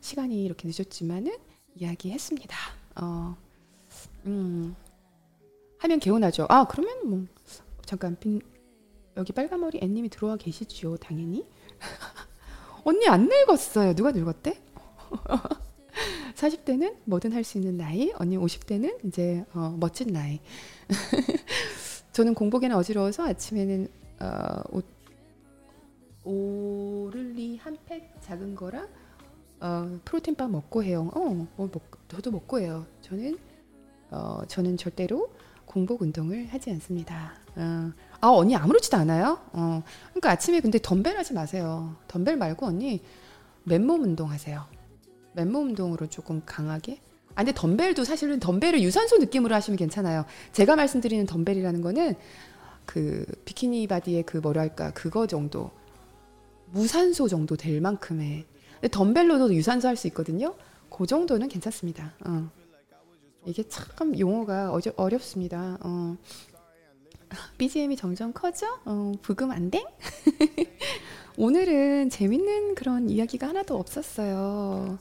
[0.00, 1.36] 시간이 이렇게 늦었지만은
[1.76, 2.56] 이야기했습니다.
[2.96, 3.36] 어,
[4.24, 4.74] 음,
[5.78, 6.46] 하면 개운하죠.
[6.48, 7.24] 아 그러면 뭐
[7.84, 8.40] 잠깐 빈,
[9.16, 11.46] 여기 빨간머리 앤님이 들어와 계시지요, 당연히.
[12.84, 13.94] 언니 안 늙었어요.
[13.94, 14.58] 누가 늙었대?
[16.34, 20.40] 40대는 뭐든 할 수 있는 나이, 언니 50대는 이제 어, 멋진 나이.
[22.12, 23.88] 저는 공복에는 어지러워서 아침에는
[24.20, 24.80] 어, 오,
[26.24, 28.88] 오를리 한 팩 작은 거랑
[29.60, 31.10] 어, 프로틴바 먹고 해요.
[31.14, 31.20] 어,
[31.56, 32.86] 뭐 먹, 저도 먹고 해요.
[33.02, 33.38] 저는
[34.10, 35.32] 어, 저는 절대로
[35.66, 37.34] 공복 운동을 하지 않습니다.
[37.56, 39.38] 어, 아 언니 아무렇지도 않아요.
[39.52, 41.96] 어, 그러니까 아침에 근데 덤벨 하지 마세요.
[42.08, 43.02] 덤벨 말고 언니
[43.64, 44.64] 맨몸 운동하세요.
[45.34, 47.00] 맨몸 운동으로 조금 강하게.
[47.34, 50.24] 아 근데 덤벨도 사실은 덤벨을 유산소 느낌으로 하시면 괜찮아요.
[50.52, 52.14] 제가 말씀드리는 덤벨이라는 거는
[52.86, 55.70] 그 비키니 바디의 그 뭐랄까 그거 정도
[56.72, 58.44] 무산소 정도 될 만큼의
[58.80, 60.54] 근데 덤벨로도 유산소 할 수 있거든요.
[60.88, 62.12] 그 정도는 괜찮습니다.
[62.26, 62.50] 어.
[63.46, 65.78] 이게 참 용어가 어저, 어렵습니다.
[65.82, 66.16] 어.
[67.58, 68.66] BGM이 점점 커져?
[68.84, 69.84] 어, 부금 안 돼?
[71.36, 74.98] 오늘은 재밌는 그런 이야기가 하나도 없었어요.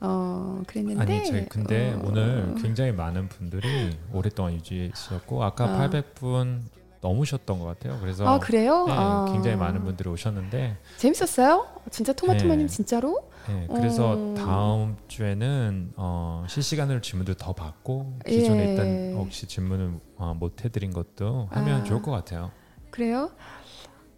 [0.00, 1.00] 어, 그랬는데.
[1.00, 5.88] 아니, 저희 근데 어, 오늘 굉장히 많은 분들이 오랫동안 유지했었고, 아까 어.
[5.88, 6.60] 800분
[7.06, 7.98] 넘으셨던 것 같아요.
[8.00, 8.84] 그래서 아 그래요?
[8.86, 9.26] 네, 아.
[9.32, 11.66] 굉장히 많은 분들이 오셨는데 재밌었어요?
[11.90, 12.72] 진짜 토마토마님 네.
[12.72, 13.30] 진짜로?
[13.48, 14.34] 네, 그래서 어.
[14.36, 18.70] 다음 주에는 어, 실시간으로 질문들 더 받고 기존에 예.
[18.70, 21.84] 일단 혹시 질문을 어, 못 해드린 것도 하면 아.
[21.84, 22.50] 좋을 것 같아요.
[22.90, 23.30] 그래요?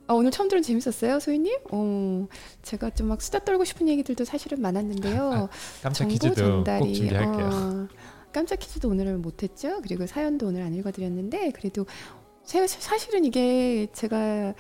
[0.06, 1.58] 아, 오늘 처음 들은 재밌었어요, 소희님?
[1.70, 2.26] 어,
[2.62, 5.32] 제가 좀 막 수다 떨고 싶은 얘기들도 사실은 많았는데요.
[5.34, 5.48] 아,
[5.82, 7.46] 깜짝 퀴즈도 전달이, 꼭 준비할게요.
[7.52, 7.88] 어,
[8.32, 9.80] 깜짝 퀴즈도 오늘은 못했죠.
[9.82, 11.84] 그리고 사연도 오늘 안 읽어드렸는데 그래도
[12.48, 14.54] 사실은 이게 제가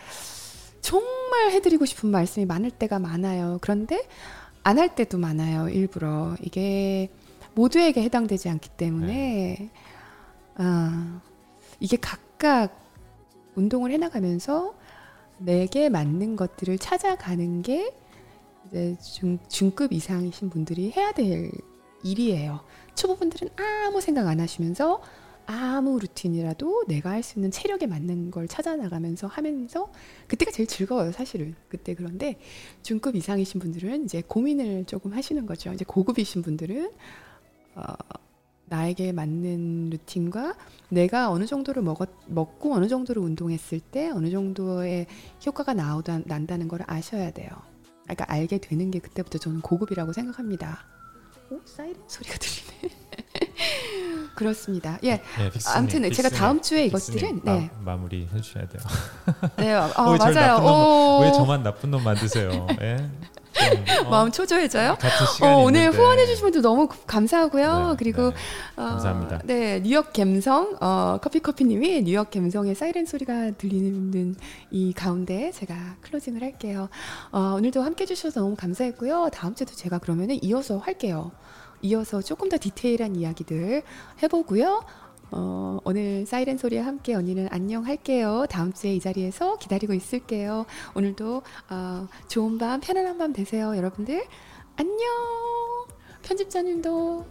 [0.82, 3.58] 정말 해드리고 싶은 말씀이 많을 때가 많아요.
[3.62, 4.06] 그런데
[4.62, 5.70] 안 할 때도 많아요.
[5.70, 7.10] 일부러 이게
[7.54, 9.70] 모두에게 해당되지 않기 때문에 네.
[10.56, 11.20] 아,
[11.80, 12.78] 이게 각각
[13.54, 14.74] 운동을 해나가면서
[15.38, 17.94] 내게 맞는 것들을 찾아가는 게
[18.66, 21.50] 이제 중, 중급 이상이신 분들이 해야 될
[22.02, 22.60] 일이에요.
[22.94, 23.48] 초보분들은
[23.86, 25.00] 아무 생각 안 하시면서
[25.50, 29.90] 아무 루틴이라도 내가 할 수 있는 체력에 맞는 걸 찾아 나가면서 하면서
[30.26, 31.54] 그때가 제일 즐거워요, 사실은.
[31.68, 32.38] 그때 그런데
[32.82, 35.72] 중급 이상이신 분들은 이제 고민을 조금 하시는 거죠.
[35.72, 36.92] 이제 고급이신 분들은
[37.76, 37.82] 어,
[38.66, 40.54] 나에게 맞는 루틴과
[40.90, 45.06] 내가 어느 정도를 먹었, 먹고 어느 정도를 운동했을 때 어느 정도의
[45.46, 47.48] 효과가 나오다 난다는 걸 아셔야 돼요.
[48.04, 50.84] 그러니까 알게 되는 게 그때부터 저는 고급이라고 생각합니다.
[51.50, 52.94] 오, 사이렌 소리가 들리네.
[54.38, 55.00] 그렇습니다.
[55.02, 55.16] 예.
[55.16, 57.70] 네, 아무튼 빅스님, 제가 다음 주에 이것들은 네.
[57.80, 58.82] 마, 무리 해주셔야 돼요.
[59.58, 60.60] 네, 아, 맞아요.
[60.60, 62.68] 놈, 왜 저만 나쁜 놈 만드세요?
[62.80, 63.10] 예?
[64.04, 64.96] 어, 마음 초조해져요.
[65.42, 67.88] 어, 오늘 후원해 주신 분들 너무 감사하고요.
[67.90, 68.36] 네, 그리고 네.
[68.76, 69.40] 어, 감사합니다.
[69.42, 74.36] 네, 뉴욕 감성 어, 커피 커피님이 뉴욕 감성의 사이렌 소리가 들리는
[74.70, 76.88] 이 가운데 제가 클로징을 할게요.
[77.32, 79.30] 어, 오늘도 함께 해주셔서 너무 감사했고요.
[79.32, 81.32] 다음 주도 제가 그러면은 이어서 할게요.
[81.82, 83.82] 이어서 조금 더 디테일한 이야기들
[84.22, 84.82] 해보고요.
[85.30, 88.46] 어, 오늘 사이렌 소리와 함께 언니는 안녕 할게요.
[88.48, 90.64] 다음 주에 이 자리에서 기다리고 있을게요.
[90.94, 94.24] 오늘도 어, 좋은 밤, 편안한 밤 되세요, 여러분들.
[94.76, 94.98] 안녕.
[96.22, 97.26] 편집자님도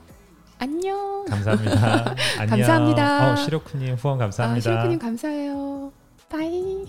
[0.59, 1.25] 안녕.
[1.25, 2.15] 감사합니다.
[2.39, 2.49] 안녕.
[2.49, 3.31] 감사합니다.
[3.33, 4.57] 어, 시로쿠님 후원 감사합니다.
[4.57, 5.91] 아, 시로쿠님 감사해요.
[6.29, 6.85] 바이.